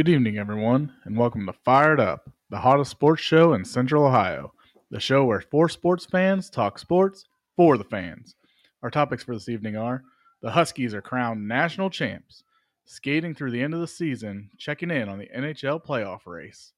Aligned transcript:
Good 0.00 0.08
evening, 0.08 0.38
everyone, 0.38 0.94
and 1.04 1.14
welcome 1.14 1.44
to 1.44 1.52
Fired 1.52 2.00
Up, 2.00 2.30
the 2.48 2.60
hottest 2.60 2.90
sports 2.90 3.20
show 3.20 3.52
in 3.52 3.66
Central 3.66 4.06
Ohio. 4.06 4.54
The 4.90 4.98
show 4.98 5.26
where 5.26 5.42
four 5.42 5.68
sports 5.68 6.06
fans 6.06 6.48
talk 6.48 6.78
sports 6.78 7.26
for 7.54 7.76
the 7.76 7.84
fans. 7.84 8.34
Our 8.82 8.88
topics 8.88 9.22
for 9.22 9.34
this 9.34 9.50
evening 9.50 9.76
are 9.76 10.02
the 10.40 10.52
Huskies 10.52 10.94
are 10.94 11.02
crowned 11.02 11.46
national 11.46 11.90
champs, 11.90 12.42
skating 12.86 13.34
through 13.34 13.50
the 13.50 13.60
end 13.62 13.74
of 13.74 13.80
the 13.80 13.86
season, 13.86 14.48
checking 14.56 14.90
in 14.90 15.10
on 15.10 15.18
the 15.18 15.28
NHL 15.36 15.84
playoff 15.84 16.20
race, 16.24 16.72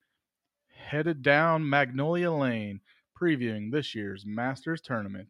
headed 0.74 1.22
down 1.22 1.70
Magnolia 1.70 2.32
Lane, 2.32 2.80
previewing 3.16 3.70
this 3.70 3.94
year's 3.94 4.26
Masters 4.26 4.80
tournament, 4.80 5.28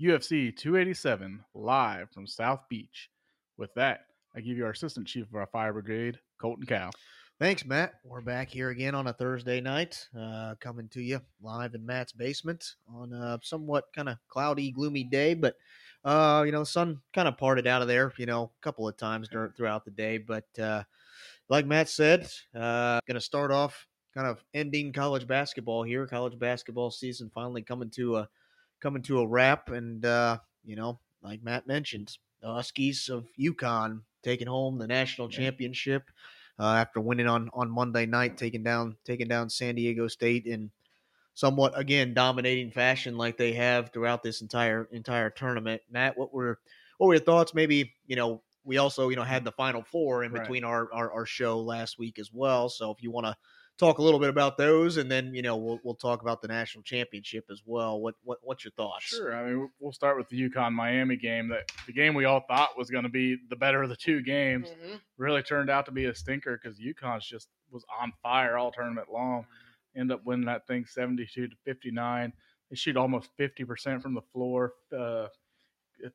UFC 0.00 0.56
287 0.56 1.44
live 1.54 2.08
from 2.12 2.28
South 2.28 2.60
Beach. 2.70 3.10
With 3.56 3.74
that, 3.74 4.02
I 4.36 4.40
give 4.40 4.58
you 4.58 4.66
our 4.66 4.72
assistant 4.72 5.06
chief 5.06 5.26
of 5.28 5.34
our 5.34 5.46
fire 5.46 5.72
brigade, 5.72 6.18
Colton 6.38 6.66
Cow. 6.66 6.90
Thanks, 7.40 7.64
Matt. 7.64 7.94
We're 8.04 8.20
back 8.20 8.50
here 8.50 8.68
again 8.68 8.94
on 8.94 9.06
a 9.06 9.12
Thursday 9.14 9.62
night, 9.62 10.06
uh, 10.18 10.56
coming 10.60 10.88
to 10.90 11.00
you 11.00 11.22
live 11.40 11.74
in 11.74 11.86
Matt's 11.86 12.12
basement 12.12 12.62
on 12.86 13.14
a 13.14 13.38
somewhat 13.42 13.84
kind 13.94 14.10
of 14.10 14.18
cloudy, 14.28 14.72
gloomy 14.72 15.04
day. 15.04 15.32
But 15.32 15.54
uh, 16.04 16.42
you 16.44 16.52
know, 16.52 16.60
the 16.60 16.66
sun 16.66 17.00
kind 17.14 17.28
of 17.28 17.38
parted 17.38 17.66
out 17.66 17.80
of 17.80 17.88
there, 17.88 18.12
you 18.18 18.26
know, 18.26 18.44
a 18.44 18.62
couple 18.62 18.86
of 18.86 18.98
times 18.98 19.28
during, 19.28 19.52
throughout 19.52 19.86
the 19.86 19.90
day. 19.90 20.18
But 20.18 20.46
uh, 20.58 20.82
like 21.48 21.66
Matt 21.66 21.88
said, 21.88 22.28
uh, 22.54 23.00
going 23.06 23.14
to 23.14 23.20
start 23.22 23.50
off 23.50 23.86
kind 24.14 24.26
of 24.26 24.44
ending 24.52 24.92
college 24.92 25.26
basketball 25.26 25.82
here. 25.82 26.06
College 26.06 26.38
basketball 26.38 26.90
season 26.90 27.30
finally 27.34 27.62
coming 27.62 27.90
to 27.90 28.16
a 28.16 28.28
coming 28.82 29.02
to 29.04 29.20
a 29.20 29.26
wrap, 29.26 29.70
and 29.70 30.04
uh, 30.04 30.36
you 30.62 30.76
know, 30.76 31.00
like 31.22 31.42
Matt 31.42 31.66
mentioned, 31.66 32.16
the 32.46 32.52
Huskies 32.54 33.08
of 33.08 33.26
UConn 33.38 34.02
taking 34.22 34.46
home 34.46 34.78
the 34.78 34.86
national 34.86 35.28
championship 35.28 36.04
uh, 36.60 36.74
after 36.74 37.00
winning 37.00 37.26
on 37.26 37.50
on 37.52 37.70
Monday 37.70 38.06
night, 38.06 38.36
taking 38.36 38.62
down 38.62 38.96
taking 39.04 39.26
down 39.28 39.50
San 39.50 39.74
Diego 39.74 40.06
State 40.06 40.46
in 40.46 40.70
somewhat 41.34 41.78
again 41.78 42.14
dominating 42.14 42.70
fashion 42.70 43.16
like 43.16 43.36
they 43.36 43.52
have 43.52 43.90
throughout 43.90 44.22
this 44.22 44.42
entire 44.42 44.88
entire 44.92 45.30
tournament. 45.30 45.82
Matt, 45.90 46.16
what 46.16 46.32
were 46.32 46.60
what 46.98 47.08
were 47.08 47.14
your 47.14 47.24
thoughts? 47.24 47.52
Maybe 47.52 47.94
you 48.06 48.16
know 48.16 48.42
we 48.64 48.78
also 48.78 49.08
you 49.08 49.16
know 49.16 49.24
had 49.24 49.44
the 49.44 49.52
Final 49.52 49.82
Four 49.82 50.24
in 50.24 50.32
Right. 50.32 50.42
between 50.42 50.64
our, 50.64 50.88
our 50.92 51.12
our 51.12 51.26
show 51.26 51.60
last 51.60 51.98
week 51.98 52.18
as 52.18 52.32
well. 52.32 52.68
So 52.68 52.92
if 52.92 53.02
you 53.02 53.10
want 53.10 53.26
to 53.26 53.36
talk 53.78 53.98
a 53.98 54.02
little 54.02 54.20
bit 54.20 54.28
about 54.30 54.56
those, 54.56 54.96
and 54.96 55.10
then 55.10 55.34
you 55.34 55.42
know 55.42 55.56
we'll 55.56 55.80
we'll 55.84 55.94
talk 55.94 56.22
about 56.22 56.42
the 56.42 56.48
national 56.48 56.82
championship 56.82 57.44
as 57.50 57.62
well. 57.66 58.00
What 58.00 58.14
what 58.22 58.38
what's 58.42 58.64
your 58.64 58.72
thoughts? 58.72 59.04
Sure. 59.04 59.34
I 59.36 59.48
mean, 59.50 59.70
we'll 59.80 59.92
start 59.92 60.16
with 60.16 60.28
the 60.28 60.48
UConn 60.48 60.72
Miami 60.72 61.16
game. 61.16 61.48
That 61.48 61.70
the 61.86 61.92
game 61.92 62.14
we 62.14 62.24
all 62.24 62.40
thought 62.48 62.76
was 62.76 62.90
going 62.90 63.04
to 63.04 63.10
be 63.10 63.36
the 63.50 63.56
better 63.56 63.82
of 63.82 63.88
the 63.88 63.96
two 63.96 64.22
games 64.22 64.68
Mhm. 64.68 65.00
really 65.18 65.42
turned 65.42 65.70
out 65.70 65.86
to 65.86 65.92
be 65.92 66.06
a 66.06 66.14
stinker 66.14 66.58
because 66.62 66.78
UConn's 66.78 67.26
just 67.26 67.48
was 67.70 67.84
on 68.00 68.12
fire 68.22 68.56
all 68.56 68.70
tournament 68.72 69.08
long. 69.12 69.46
End 69.96 70.12
up 70.12 70.24
winning 70.24 70.46
that 70.46 70.66
thing 70.66 70.84
seventy-two 70.86 71.48
to 71.48 71.56
fifty-nine. 71.64 72.32
They 72.70 72.76
shoot 72.76 72.96
almost 72.96 73.30
fifty 73.36 73.64
percent 73.64 74.02
from 74.02 74.14
the 74.14 74.22
floor. 74.32 74.72
Uh, 74.92 75.24
it 75.26 75.30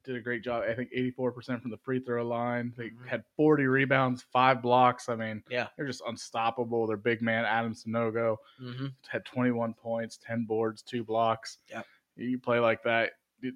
did 0.04 0.16
a 0.16 0.22
great 0.22 0.44
job. 0.44 0.64
I 0.64 0.74
think 0.74 0.90
eighty-four 0.94 1.32
percent 1.32 1.62
from 1.62 1.72
the 1.72 1.78
free 1.78 2.00
throw 2.00 2.26
line. 2.28 2.74
They 2.78 2.90
Mhm. 2.92 3.08
had 3.08 3.24
forty 3.36 3.66
rebounds, 3.66 4.22
five 4.22 4.62
blocks. 4.62 5.10
I 5.10 5.16
mean, 5.16 5.44
Yeah. 5.50 5.70
they're 5.78 5.88
just 5.88 6.04
unstoppable. 6.08 6.88
Their 6.88 6.98
big 6.98 7.22
man 7.22 7.46
Adama 7.46 7.76
Sanogo 7.86 8.38
hmm 8.58 8.88
had 9.08 9.26
21 9.26 9.74
points, 9.74 10.18
10 10.18 10.46
boards, 10.46 10.82
two 10.84 11.04
blocks. 11.04 11.60
Yeah, 11.70 11.84
You 12.16 12.38
play 12.40 12.60
like 12.60 12.84
that, 12.84 13.14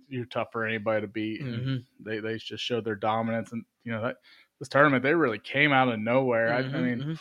you're 0.07 0.25
tough 0.25 0.49
for 0.51 0.65
anybody 0.65 1.01
to 1.01 1.07
beat. 1.07 1.41
Mhm. 1.41 1.85
They 1.99 2.19
they 2.19 2.37
just 2.37 2.63
showed 2.63 2.83
their 2.85 2.95
dominance, 2.95 3.51
and 3.51 3.63
you 3.83 3.91
know 3.91 4.01
that 4.01 4.17
this 4.59 4.69
tournament 4.69 5.03
they 5.03 5.13
really 5.13 5.39
came 5.39 5.71
out 5.71 5.89
of 5.89 5.99
nowhere. 5.99 6.52
I, 6.53 6.59
I 6.59 6.64
Mhm, 6.64 6.83
mean, 6.83 6.99
mhm. 7.03 7.19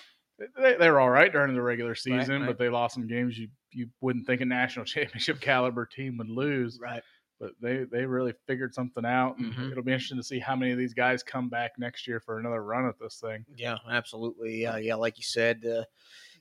they, 0.56 0.76
they 0.76 0.90
were 0.90 1.00
all 1.00 1.10
right 1.10 1.30
during 1.32 1.54
the 1.54 1.62
regular 1.62 1.94
season, 1.94 2.40
right. 2.42 2.46
but 2.46 2.58
they 2.58 2.68
lost 2.68 2.94
some 2.94 3.06
games 3.06 3.38
you 3.38 3.48
you 3.70 3.88
wouldn't 4.00 4.26
think 4.26 4.40
a 4.40 4.44
national 4.44 4.84
championship 4.86 5.40
caliber 5.40 5.84
team 5.86 6.16
would 6.18 6.28
lose. 6.28 6.78
right. 6.80 7.02
But 7.44 7.52
they 7.60 7.84
they 7.84 8.06
really 8.06 8.32
figured 8.46 8.74
something 8.74 9.04
out, 9.04 9.36
and 9.36 9.52
Mhm. 9.52 9.70
it'll 9.70 9.84
be 9.84 9.92
interesting 9.92 10.16
to 10.16 10.22
see 10.24 10.38
how 10.38 10.56
many 10.56 10.72
of 10.72 10.78
these 10.78 10.94
guys 10.94 11.22
come 11.22 11.50
back 11.50 11.78
next 11.78 12.06
year 12.06 12.18
for 12.18 12.38
another 12.38 12.64
run 12.64 12.86
at 12.88 12.98
this 12.98 13.20
thing. 13.20 13.44
Yeah, 13.54 13.76
absolutely. 13.86 14.62
Yeah, 14.62 14.78
yeah, 14.78 14.94
like 14.94 15.18
you 15.18 15.24
said, 15.24 15.66
uh, 15.66 15.84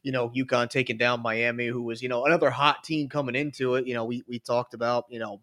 you 0.02 0.14
know, 0.14 0.30
UConn 0.30 0.70
taking 0.70 0.98
down 0.98 1.22
Miami, 1.22 1.68
who 1.68 1.82
was, 1.82 2.02
you 2.02 2.08
know, 2.08 2.26
another 2.26 2.50
hot 2.50 2.86
team 2.86 3.10
coming 3.10 3.36
into 3.36 3.76
it. 3.76 3.86
You 3.86 3.96
know, 3.96 4.06
we 4.06 4.24
we 4.28 4.40
talked 4.40 4.74
about, 4.74 5.06
you 5.10 5.20
know, 5.20 5.42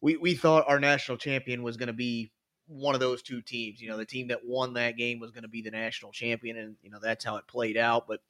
we 0.00 0.16
we 0.16 0.36
thought 0.36 0.68
our 0.68 0.78
national 0.78 1.18
champion 1.18 1.64
was 1.64 1.76
going 1.76 1.88
to 1.88 1.92
be 1.92 2.30
one 2.68 2.94
of 2.94 3.00
those 3.00 3.20
two 3.20 3.42
teams. 3.42 3.80
You 3.80 3.88
know, 3.88 3.96
the 3.96 4.06
team 4.06 4.28
that 4.28 4.46
won 4.46 4.74
that 4.74 4.96
game 4.96 5.18
was 5.18 5.32
going 5.32 5.42
to 5.42 5.48
be 5.48 5.60
the 5.60 5.72
national 5.72 6.12
champion, 6.12 6.56
and 6.56 6.76
you 6.82 6.90
know 6.90 7.00
that's 7.02 7.24
how 7.24 7.36
it 7.36 7.48
played 7.48 7.76
out. 7.76 8.06
But 8.06 8.20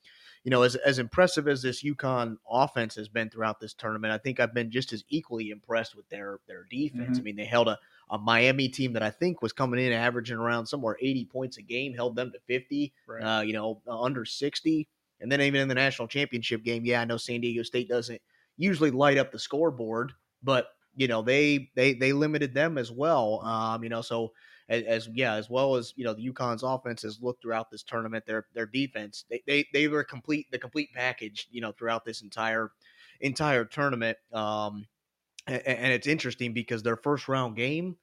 you 0.44 0.50
know, 0.50 0.62
as 0.62 0.74
as 0.76 0.98
impressive 0.98 1.46
as 1.48 1.62
this 1.62 1.82
UConn 1.82 2.36
offense 2.48 2.94
has 2.96 3.08
been 3.08 3.28
throughout 3.30 3.60
this 3.60 3.74
tournament, 3.74 4.12
I 4.12 4.18
think 4.18 4.40
I've 4.40 4.54
been 4.54 4.70
just 4.70 4.92
as 4.92 5.04
equally 5.08 5.50
impressed 5.50 5.94
with 5.94 6.08
their 6.08 6.40
their 6.46 6.64
defense. 6.70 7.18
I 7.18 7.22
mean, 7.22 7.36
they 7.36 7.44
held 7.44 7.68
a 7.68 7.78
a 8.10 8.18
Miami 8.18 8.68
team 8.68 8.92
that 8.94 9.02
I 9.02 9.10
think 9.10 9.40
was 9.42 9.52
coming 9.52 9.78
in 9.84 9.92
averaging 9.92 10.36
around 10.36 10.66
somewhere 10.66 10.96
80 11.00 11.26
points 11.26 11.58
a 11.58 11.62
game, 11.62 11.94
held 11.94 12.16
them 12.16 12.32
to 12.32 12.40
50 12.40 12.92
Right. 13.06 13.22
uh, 13.22 13.40
you 13.42 13.52
know, 13.52 13.82
uh, 13.86 14.00
under 14.00 14.24
60. 14.24 14.88
And 15.20 15.30
then 15.30 15.40
even 15.42 15.60
in 15.60 15.68
the 15.68 15.74
national 15.74 16.08
championship 16.08 16.64
game, 16.64 16.84
yeah, 16.84 17.02
I 17.02 17.04
know 17.04 17.18
San 17.18 17.40
Diego 17.42 17.62
State 17.62 17.88
doesn't 17.88 18.20
usually 18.56 18.90
light 18.90 19.18
up 19.18 19.30
the 19.32 19.38
scoreboard, 19.38 20.12
but 20.42 20.68
you 20.96 21.06
know, 21.06 21.22
they 21.22 21.70
they 21.76 21.92
they 21.94 22.12
limited 22.12 22.54
them 22.54 22.78
as 22.78 22.90
well. 22.90 23.40
Um, 23.44 23.84
you 23.84 23.90
know, 23.90 24.02
so 24.02 24.32
as, 24.70 24.84
as 24.84 25.10
yeah, 25.12 25.34
as 25.34 25.50
well 25.50 25.76
as 25.76 25.92
you 25.96 26.04
know, 26.04 26.14
the 26.14 26.26
UConn's 26.32 26.62
offense 26.62 27.02
has 27.02 27.20
looked 27.20 27.42
throughout 27.42 27.70
this 27.70 27.82
tournament. 27.82 28.24
Their 28.26 28.46
their 28.54 28.66
defense, 28.66 29.26
they 29.30 29.42
they 29.46 29.66
they 29.74 29.88
were 29.88 30.04
complete 30.04 30.50
the 30.52 30.58
complete 30.58 30.90
package, 30.94 31.48
you 31.50 31.60
know, 31.60 31.72
throughout 31.72 32.06
this 32.06 32.22
entire 32.22 32.72
entire 33.20 33.66
tournament. 33.66 34.18
Um, 34.32 34.86
and, 35.46 35.62
and 35.66 35.92
it's 35.92 36.06
interesting 36.06 36.52
because 36.52 36.82
their 36.82 36.96
first 36.96 37.28
round 37.28 37.56
game, 37.56 37.96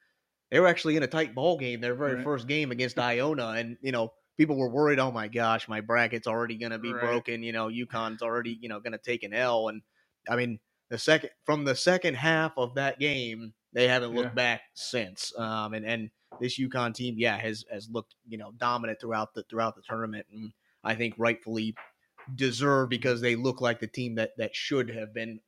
they 0.51 0.59
were 0.59 0.67
actually 0.67 0.97
in 0.97 1.03
a 1.03 1.07
tight 1.07 1.35
ball 1.35 1.57
game. 1.57 1.81
Their 1.81 1.95
very 1.95 2.17
Right. 2.17 2.23
first 2.23 2.47
game 2.47 2.71
against 2.71 2.99
Iona, 2.99 3.49
and 3.49 3.77
you 3.81 3.91
know, 3.91 4.13
people 4.37 4.57
were 4.57 4.69
worried. 4.69 4.99
Oh 4.99 5.11
my 5.11 5.27
gosh, 5.27 5.67
my 5.67 5.81
bracket's 5.81 6.27
already 6.27 6.57
going 6.57 6.71
to 6.71 6.79
be 6.79 6.93
Right. 6.93 6.99
broken. 6.99 7.43
You 7.43 7.53
know, 7.53 7.67
UConn's 7.69 8.21
already 8.21 8.57
you 8.61 8.69
know 8.69 8.79
going 8.79 8.93
to 8.93 8.97
take 8.99 9.23
an 9.23 9.33
L. 9.33 9.69
And 9.69 9.81
I 10.29 10.35
mean, 10.35 10.59
the 10.89 10.97
second 10.97 11.31
from 11.45 11.65
the 11.65 11.75
second 11.75 12.15
half 12.15 12.53
of 12.57 12.75
that 12.75 12.99
game, 12.99 13.53
they 13.73 13.87
haven't 13.87 14.11
looked 14.13 14.29
Yeah. 14.29 14.35
back 14.35 14.61
since. 14.75 15.37
Um, 15.37 15.73
and 15.73 15.85
and 15.85 16.11
this 16.39 16.59
UConn 16.59 16.93
team, 16.93 17.15
yeah, 17.17 17.37
has 17.37 17.65
has 17.71 17.89
looked 17.91 18.15
you 18.27 18.37
know 18.37 18.51
dominant 18.57 18.99
throughout 18.99 19.33
the 19.33 19.43
throughout 19.43 19.75
the 19.75 19.81
tournament, 19.87 20.25
and 20.31 20.51
I 20.83 20.95
think 20.95 21.15
rightfully 21.17 21.75
deserved 22.35 22.89
because 22.89 23.21
they 23.21 23.35
look 23.35 23.61
like 23.61 23.79
the 23.79 23.87
team 23.87 24.15
that 24.15 24.31
that 24.37 24.55
should 24.55 24.89
have 24.89 25.13
been 25.13 25.39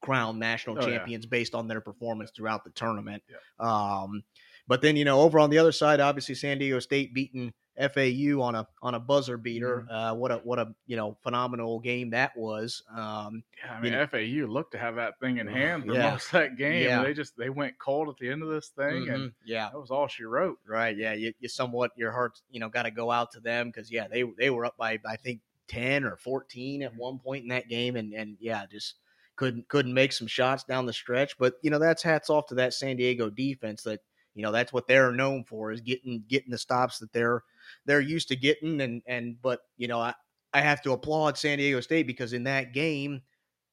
crowned 0.00 0.38
national 0.38 0.76
Oh, 0.78 0.86
yeah. 0.86 0.98
champions 0.98 1.26
based 1.26 1.54
on 1.54 1.66
their 1.68 1.80
performance 1.80 2.30
throughout 2.34 2.64
the 2.64 2.70
tournament. 2.70 3.22
Yeah. 3.28 3.36
Um, 3.58 4.22
but 4.66 4.82
then 4.82 4.96
you 4.96 5.04
know 5.04 5.20
over 5.20 5.38
on 5.38 5.50
the 5.50 5.58
other 5.58 5.72
side, 5.72 6.00
obviously 6.00 6.34
San 6.34 6.58
Diego 6.58 6.78
State 6.80 7.14
beating 7.14 7.52
FAU 7.78 8.40
on 8.42 8.54
a 8.54 8.66
on 8.82 8.94
a 8.94 9.00
buzzer 9.00 9.36
beater. 9.36 9.84
Mm-hmm. 9.88 9.94
Uh, 9.94 10.14
what 10.14 10.32
a 10.32 10.36
what 10.38 10.58
a 10.58 10.74
you 10.86 10.96
know 10.96 11.16
phenomenal 11.22 11.78
game 11.80 12.10
that 12.10 12.36
was. 12.36 12.82
Um, 12.94 13.42
Yeah, 13.62 13.72
I 13.72 13.76
You 13.76 13.82
mean 13.82 13.92
know- 13.92 14.06
FAU 14.06 14.46
looked 14.52 14.72
to 14.72 14.78
have 14.78 14.96
that 14.96 15.20
thing 15.20 15.38
in 15.38 15.46
hand 15.46 15.84
for 15.86 15.94
Yeah. 15.94 16.10
most 16.10 16.26
of 16.26 16.32
that 16.32 16.56
game. 16.56 16.84
Yeah. 16.84 17.02
They 17.02 17.14
just 17.14 17.36
they 17.36 17.50
went 17.50 17.78
cold 17.78 18.08
at 18.08 18.16
the 18.18 18.30
end 18.30 18.42
of 18.42 18.48
this 18.48 18.68
thing, 18.68 19.08
and 19.08 19.30
mhm, 19.30 19.32
yeah, 19.44 19.68
that 19.70 19.78
was 19.80 19.90
all 19.90 20.08
she 20.08 20.24
wrote. 20.24 20.58
right. 20.66 20.96
Yeah, 20.96 21.12
you, 21.12 21.32
you 21.40 21.48
somewhat 21.48 21.92
your 21.96 22.10
heart 22.12 22.40
you 22.50 22.60
know 22.60 22.68
got 22.68 22.82
to 22.82 22.90
go 22.90 23.10
out 23.10 23.30
to 23.32 23.40
them 23.40 23.68
because 23.68 23.90
yeah 23.90 24.08
they 24.08 24.24
they 24.38 24.50
were 24.50 24.64
up 24.64 24.76
by 24.76 24.98
I 25.06 25.16
think 25.16 25.40
ten 25.68 26.04
or 26.04 26.16
fourteen 26.16 26.80
Mm-hmm. 26.80 26.94
at 26.94 27.00
one 27.00 27.18
point 27.18 27.42
in 27.44 27.48
that 27.50 27.68
game 27.68 27.94
and 27.96 28.12
and 28.12 28.36
yeah 28.40 28.64
just 28.70 28.94
couldn't 29.36 29.68
couldn't 29.68 29.94
make 29.94 30.12
some 30.12 30.26
shots 30.26 30.64
down 30.64 30.84
the 30.86 30.92
stretch. 30.92 31.38
But 31.38 31.54
you 31.62 31.70
know 31.70 31.78
that's 31.78 32.02
hats 32.02 32.28
off 32.28 32.46
to 32.46 32.56
that 32.56 32.74
San 32.74 32.96
Diego 32.96 33.30
defense 33.30 33.82
that 33.84 34.00
you 34.34 34.42
know 34.42 34.50
that's 34.52 34.72
what 34.72 34.86
they're 34.88 35.12
known 35.12 35.44
for 35.44 35.70
is 35.72 35.80
getting 35.80 36.24
getting 36.28 36.50
the 36.50 36.58
stops 36.58 36.98
that 36.98 37.12
they're 37.12 37.42
they're 37.88 38.02
used 38.02 38.28
to 38.30 38.36
getting 38.36 38.82
and 38.82 39.02
and 39.08 39.42
but 39.42 39.62
you 39.78 39.88
know 39.88 40.00
I 40.00 40.14
I 40.54 40.62
have 40.62 40.82
to 40.84 40.92
applaud 40.92 41.38
San 41.38 41.58
Diego 41.58 41.80
State 41.82 42.06
because 42.08 42.34
in 42.34 42.44
that 42.44 42.74
game 42.74 43.22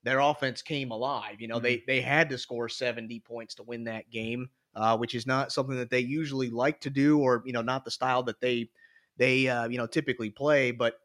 their 0.03 0.19
offense 0.19 0.61
came 0.61 0.91
alive. 0.91 1.41
You 1.41 1.47
know 1.47 1.59
they 1.59 1.83
they 1.87 2.01
had 2.01 2.29
to 2.29 2.37
score 2.37 2.69
seventy 2.69 3.19
points 3.19 3.55
to 3.55 3.63
win 3.63 3.85
that 3.85 4.09
game, 4.11 4.49
uh, 4.75 4.97
which 4.97 5.15
is 5.15 5.27
not 5.27 5.51
something 5.51 5.77
that 5.77 5.89
they 5.91 5.99
usually 6.01 6.49
like 6.49 6.81
to 6.81 6.89
do 6.91 7.19
or 7.19 7.43
you 7.45 7.53
know 7.53 7.61
not 7.63 7.85
the 7.85 7.91
style 7.91 8.23
that 8.23 8.41
they 8.41 8.71
they 9.17 9.47
uh, 9.47 9.67
you 9.69 9.77
know 9.77 9.87
typically 9.87 10.29
play, 10.31 10.71
but 10.71 10.99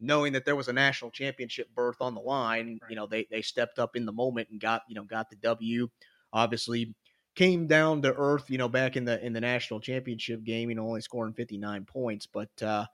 knowing 0.00 0.32
that 0.32 0.44
there 0.44 0.56
was 0.56 0.68
a 0.68 0.72
national 0.72 1.10
championship 1.10 1.68
berth 1.74 2.00
on 2.00 2.14
the 2.14 2.20
line, 2.20 2.80
Right. 2.82 2.90
you 2.90 2.96
know, 2.96 3.06
they 3.06 3.26
they 3.30 3.42
stepped 3.42 3.78
up 3.78 3.96
in 3.96 4.06
the 4.06 4.12
moment 4.12 4.48
and 4.50 4.60
got, 4.60 4.82
you 4.88 4.94
know, 4.94 5.04
got 5.04 5.30
the 5.30 5.36
W. 5.36 5.88
Obviously 6.32 6.94
came 7.40 7.66
down 7.66 8.02
to 8.02 8.14
earth, 8.14 8.50
you 8.50 8.58
know, 8.58 8.68
back 8.68 8.96
in 8.96 9.04
the 9.04 9.24
in 9.24 9.32
the 9.32 9.40
national 9.40 9.80
championship 9.80 10.44
game, 10.44 10.68
you 10.68 10.74
know, 10.76 10.86
only 10.86 11.00
scoring 11.00 11.34
59 11.34 11.84
points, 11.86 12.26
but 12.26 12.62
uh 12.62 12.86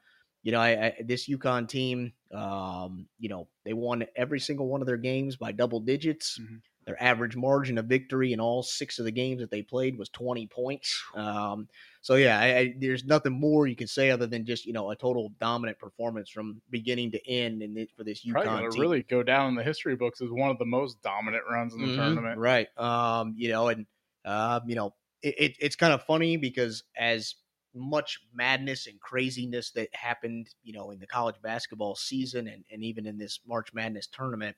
you 0.42 0.52
know, 0.52 0.60
I, 0.60 0.86
I 0.86 1.02
this 1.04 1.28
UConn 1.28 1.68
team, 1.68 2.12
um, 2.32 3.08
you 3.18 3.28
know, 3.28 3.48
they 3.64 3.72
won 3.72 4.06
every 4.14 4.38
single 4.38 4.68
one 4.68 4.80
of 4.80 4.86
their 4.86 4.96
games 4.96 5.36
by 5.36 5.50
double 5.52 5.80
digits. 5.80 6.40
Mhm. 6.40 6.62
Their 6.84 7.02
average 7.02 7.34
margin 7.34 7.78
of 7.78 7.86
victory 7.86 8.32
in 8.32 8.38
all 8.38 8.62
six 8.62 9.00
of 9.00 9.04
the 9.06 9.10
games 9.10 9.40
that 9.40 9.50
they 9.50 9.62
played 9.62 9.98
was 9.98 10.08
20 10.10 10.46
points. 10.46 11.02
Um, 11.14 11.68
so 12.00 12.14
yeah, 12.14 12.38
I, 12.38 12.74
there's 12.78 13.04
nothing 13.04 13.32
more 13.32 13.66
you 13.66 13.74
can 13.74 13.88
say 13.88 14.10
other 14.10 14.28
than 14.28 14.46
just 14.46 14.66
you 14.66 14.72
know 14.72 14.90
a 14.90 14.96
total 14.96 15.30
dominant 15.40 15.80
performance 15.80 16.30
from 16.30 16.62
beginning 16.70 17.10
to 17.12 17.28
end 17.28 17.62
in 17.62 17.76
it 17.76 17.90
for 17.96 18.04
this 18.04 18.24
Probably 18.28 18.50
UConn 18.50 18.50
gonna 18.50 18.70
team. 18.70 18.86
really 18.90 19.02
go 19.02 19.22
down 19.22 19.48
in 19.50 19.54
the 19.54 19.62
history 19.62 19.96
books 19.96 20.20
as 20.20 20.30
one 20.30 20.50
of 20.50 20.58
the 20.58 20.64
most 20.64 21.00
dominant 21.02 21.44
runs 21.48 21.74
in 21.74 21.82
the 21.82 21.88
Mhm, 21.88 21.90
tournament. 21.90 22.38
Right. 22.38 22.68
Um, 22.78 23.34
you 23.36 23.48
know, 23.48 23.68
and 23.68 23.86
uh, 24.26 24.60
you 24.66 24.74
know, 24.74 24.94
it, 25.22 25.34
it, 25.38 25.56
it's 25.60 25.76
kind 25.76 25.92
of 25.92 26.02
funny 26.02 26.36
because 26.36 26.82
as 26.98 27.36
much 27.74 28.18
madness 28.34 28.86
and 28.86 29.00
craziness 29.00 29.70
that 29.72 29.88
happened, 29.94 30.48
you 30.62 30.72
know, 30.72 30.90
in 30.90 30.98
the 30.98 31.06
college 31.06 31.36
basketball 31.42 31.94
season 31.94 32.48
and, 32.48 32.64
and 32.70 32.82
even 32.82 33.06
in 33.06 33.18
this 33.18 33.40
March 33.46 33.72
Madness 33.72 34.08
tournament, 34.08 34.56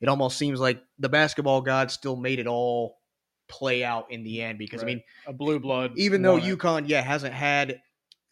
it 0.00 0.08
almost 0.08 0.36
seems 0.36 0.60
like 0.60 0.82
the 0.98 1.08
basketball 1.08 1.62
gods 1.62 1.94
still 1.94 2.16
made 2.16 2.38
it 2.38 2.46
all 2.46 2.98
play 3.48 3.84
out 3.84 4.10
in 4.10 4.24
the 4.24 4.42
end 4.42 4.58
because 4.58 4.82
I 4.82 4.86
mean 4.86 5.02
A 5.26 5.32
blue 5.32 5.60
blood. 5.60 5.92
even 5.96 6.22
though 6.22 6.36
it. 6.36 6.42
UConn, 6.42 6.88
yeah, 6.88 7.00
hasn't 7.00 7.32
had 7.32 7.80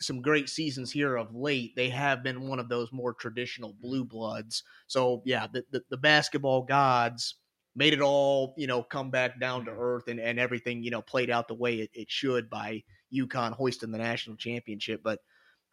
some 0.00 0.20
great 0.20 0.48
seasons 0.48 0.90
here 0.90 1.16
of 1.16 1.34
late, 1.34 1.75
they 1.76 1.88
have 1.88 2.22
been 2.22 2.48
one 2.48 2.58
of 2.58 2.69
those 2.69 2.92
more 2.92 3.14
traditional 3.14 3.75
blue 3.80 4.04
bloods. 4.04 4.64
So 4.88 5.22
yeah, 5.25 5.46
the, 5.52 5.64
the, 5.70 5.82
the 5.90 5.96
basketball 5.96 6.62
gods 6.62 7.37
made 7.76 7.93
it 7.93 8.00
all, 8.00 8.55
you 8.56 8.67
know, 8.67 8.82
come 8.82 9.11
back 9.11 9.41
down 9.41 9.65
to 9.65 9.71
earth 9.73 10.09
and, 10.09 10.21
and 10.21 10.38
everything, 10.38 10.82
you 10.82 10.91
know, 10.91 11.03
played 11.03 11.31
out 11.31 11.49
the 11.49 11.55
way 11.55 11.76
it, 11.76 11.91
it 11.93 12.11
should 12.11 12.49
by 12.49 12.82
UConn 13.12 13.53
hoisting 13.53 13.91
the 13.91 13.99
national 13.99 14.37
championship. 14.37 15.00
But 15.03 15.19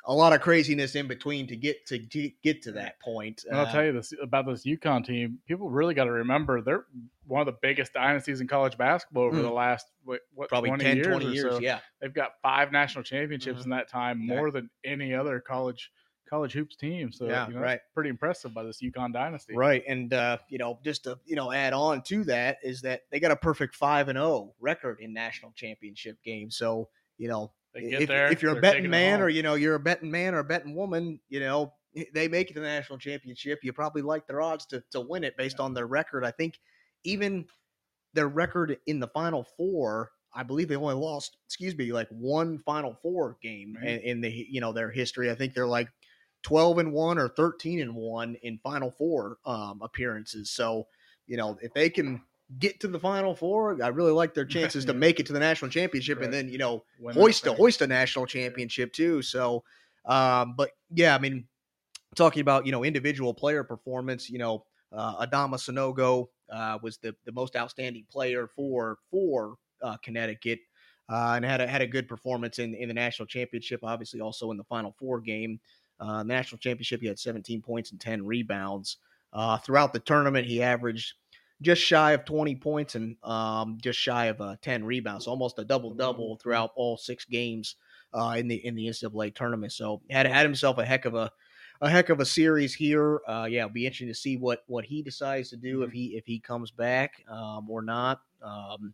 a 0.05 0.13
lot 0.15 0.33
of 0.33 0.41
craziness 0.41 0.95
in 0.95 1.07
between 1.07 1.45
to 1.45 1.55
get 1.55 1.85
to, 1.85 1.99
to 1.99 2.31
get 2.43 2.63
to 2.63 2.71
that 2.71 2.99
point. 3.01 3.43
And 3.47 3.55
I'll 3.55 3.67
Uh, 3.67 3.71
tell 3.71 3.85
you 3.85 3.91
this 3.91 4.11
about 4.19 4.47
this 4.47 4.65
UConn 4.65 5.05
team. 5.05 5.37
People 5.47 5.69
really 5.69 5.93
got 5.93 6.05
to 6.05 6.11
remember 6.11 6.59
they're 6.61 6.85
one 7.27 7.39
of 7.39 7.45
the 7.45 7.59
biggest 7.61 7.93
dynasties 7.93 8.41
in 8.41 8.47
college 8.47 8.75
basketball 8.79 9.25
over 9.25 9.37
Mm. 9.37 9.43
the 9.43 9.51
last 9.51 9.85
what, 10.03 10.21
what 10.33 10.49
probably 10.49 10.69
20 10.71 10.83
10, 10.83 10.97
years 10.97 11.07
20 11.07 11.25
years. 11.27 11.53
so. 11.53 11.59
Yeah. 11.59 11.81
They've 12.01 12.11
got 12.13 12.31
five 12.41 12.71
national 12.71 13.03
championships 13.03 13.61
Mhm. 13.61 13.65
in 13.65 13.69
that 13.69 13.89
time, 13.89 14.21
Yeah. 14.21 14.35
more 14.37 14.49
than 14.49 14.71
any 14.83 15.13
other 15.13 15.39
college 15.39 15.91
college 16.31 16.53
hoops 16.53 16.75
team. 16.75 17.11
So 17.11 17.27
Yeah, 17.27 17.47
you 17.47 17.53
know, 17.53 17.59
right. 17.59 17.79
pretty 17.93 18.09
impressive 18.09 18.53
by 18.53 18.63
this 18.63 18.81
UConn 18.81 19.13
dynasty. 19.13 19.53
Right, 19.55 19.83
and 19.87 20.13
uh, 20.13 20.37
you 20.49 20.57
know, 20.57 20.79
just 20.83 21.03
to 21.03 21.19
you 21.25 21.35
know, 21.35 21.51
add 21.51 21.73
on 21.73 22.01
to 22.03 22.23
that 22.23 22.57
is 22.63 22.81
that 22.81 23.01
they 23.11 23.19
got 23.19 23.31
a 23.31 23.35
perfect 23.35 23.75
five 23.75 24.07
and 24.07 24.17
zero 24.17 24.53
record 24.59 24.99
in 25.01 25.13
national 25.13 25.51
championship 25.51 26.17
games. 26.23 26.57
So 26.57 26.89
you 27.17 27.27
know, 27.27 27.51
if, 27.75 28.07
there. 28.07 28.31
if 28.31 28.41
you're 28.41 28.57
a 28.57 28.61
betting 28.61 28.89
man, 28.89 29.21
or 29.21 29.29
you 29.29 29.43
know, 29.43 29.55
you're 29.55 29.75
a 29.75 29.79
betting 29.79 30.09
man 30.09 30.33
or 30.33 30.39
a 30.39 30.43
betting 30.43 30.73
woman, 30.73 31.19
you 31.29 31.41
know, 31.41 31.73
they 32.13 32.27
make 32.27 32.49
it 32.49 32.53
to 32.53 32.61
the 32.61 32.65
national 32.65 32.97
championship. 32.97 33.59
You 33.61 33.73
probably 33.73 34.01
like 34.01 34.25
their 34.25 34.41
odds 34.41 34.65
to 34.67 34.81
to 34.91 35.01
win 35.01 35.25
it 35.25 35.37
based 35.37 35.59
on 35.59 35.73
their 35.73 35.87
record. 35.87 36.23
I 36.23 36.31
think 36.31 36.59
even 37.03 37.45
their 38.13 38.27
record 38.27 38.77
in 38.87 38.99
the 38.99 39.07
final 39.07 39.45
four. 39.57 40.11
I 40.33 40.43
believe 40.43 40.69
they 40.69 40.77
only 40.77 40.95
lost, 40.95 41.35
excuse 41.45 41.77
me, 41.77 41.91
like 41.91 42.07
one 42.09 42.57
Final 42.59 42.97
Four 43.01 43.35
game 43.43 43.75
in, 43.83 43.99
in 43.99 44.21
the 44.21 44.47
you 44.49 44.61
know 44.61 44.71
their 44.71 44.89
history. 44.89 45.29
I 45.29 45.35
think 45.35 45.53
they're 45.53 45.67
like 45.67 45.89
12 46.43 46.77
and 46.79 46.93
1 46.93 47.17
or 47.17 47.29
13 47.29 47.81
and 47.81 47.95
1 47.95 48.35
in 48.41 48.57
final 48.63 48.91
four 48.91 49.37
um, 49.45 49.79
appearances. 49.81 50.49
So 50.49 50.87
you 51.27 51.37
know 51.37 51.57
if 51.61 51.73
they 51.73 51.89
can 51.89 52.21
get 52.59 52.81
to 52.81 52.87
the 52.89 52.99
final 52.99 53.33
four 53.33 53.81
i 53.81 53.87
really 53.87 54.11
like 54.11 54.33
their 54.33 54.43
chances 54.57 54.83
to 54.83 54.93
make 54.93 55.19
it 55.21 55.25
to 55.27 55.31
the 55.33 55.39
national 55.39 55.71
championship 55.71 56.17
Right. 56.17 56.25
and 56.25 56.33
then 56.33 56.49
you 56.49 56.57
know 56.57 56.83
Win 56.99 57.15
hoist 57.15 57.47
a 57.47 57.53
hoist 57.53 57.81
a 57.81 57.87
national 57.87 58.25
championship 58.25 58.91
too. 58.91 59.21
So 59.21 59.63
um, 60.05 60.55
but 60.57 60.71
yeah 60.93 61.15
i 61.15 61.19
mean 61.19 61.47
talking 62.15 62.41
about 62.41 62.65
you 62.65 62.71
know 62.71 62.83
individual 62.83 63.33
player 63.33 63.63
performance 63.63 64.29
you 64.29 64.39
know 64.39 64.65
uh, 64.91 65.25
Adama 65.25 65.55
Sanogo 65.55 66.27
uh, 66.51 66.77
was 66.83 66.97
the, 66.97 67.15
the 67.23 67.31
most 67.31 67.55
outstanding 67.55 68.05
player 68.11 68.47
for 68.47 68.97
for 69.09 69.55
uh, 69.81 69.95
connecticut 70.03 70.59
uh, 71.09 71.33
and 71.35 71.45
had 71.45 71.61
a, 71.61 71.67
had 71.67 71.81
a 71.81 71.87
good 71.87 72.07
performance 72.09 72.59
in, 72.59 72.73
in 72.75 72.87
the 72.89 72.93
national 72.93 73.25
championship 73.27 73.79
obviously 73.83 74.19
also 74.19 74.51
in 74.51 74.57
the 74.57 74.63
final 74.65 74.93
four 74.99 75.21
game 75.21 75.59
uh, 76.01 76.23
national 76.23 76.59
championship, 76.59 76.99
he 77.01 77.07
had 77.07 77.19
17 77.19 77.61
points 77.61 77.91
and 77.91 77.99
10 77.99 78.25
rebounds. 78.25 78.97
Uh, 79.31 79.57
throughout 79.57 79.93
the 79.93 79.99
tournament, 79.99 80.45
he 80.45 80.61
averaged 80.61 81.13
just 81.61 81.81
shy 81.81 82.11
of 82.11 82.25
20 82.25 82.55
points 82.55 82.95
and 82.95 83.15
um, 83.23 83.77
just 83.81 83.99
shy 83.99 84.25
of 84.25 84.41
uh, 84.41 84.55
10 84.61 84.83
rebounds, 84.83 85.25
so 85.25 85.31
almost 85.31 85.59
a 85.59 85.63
double 85.63 85.93
double 85.93 86.35
throughout 86.37 86.71
all 86.75 86.97
six 86.97 87.23
games 87.23 87.75
uh, 88.13 88.35
in 88.37 88.47
the 88.47 88.65
in 88.65 88.75
the 88.75 88.87
NCAA 88.87 89.33
tournament. 89.35 89.71
So 89.71 90.01
had 90.09 90.25
had 90.25 90.45
himself 90.45 90.79
a 90.79 90.85
heck 90.85 91.05
of 91.05 91.13
a 91.13 91.31
a 91.81 91.89
heck 91.89 92.09
of 92.09 92.19
a 92.19 92.25
series 92.25 92.73
here. 92.73 93.21
Uh, 93.27 93.47
yeah, 93.49 93.61
it'll 93.61 93.69
be 93.71 93.85
interesting 93.85 94.07
to 94.07 94.13
see 94.13 94.37
what 94.37 94.63
what 94.67 94.85
he 94.85 95.01
decides 95.01 95.49
to 95.49 95.57
do 95.57 95.83
if 95.83 95.91
he 95.91 96.15
if 96.17 96.25
he 96.25 96.39
comes 96.39 96.71
back 96.71 97.23
um, 97.29 97.69
or 97.69 97.81
not. 97.81 98.21
Um, 98.41 98.93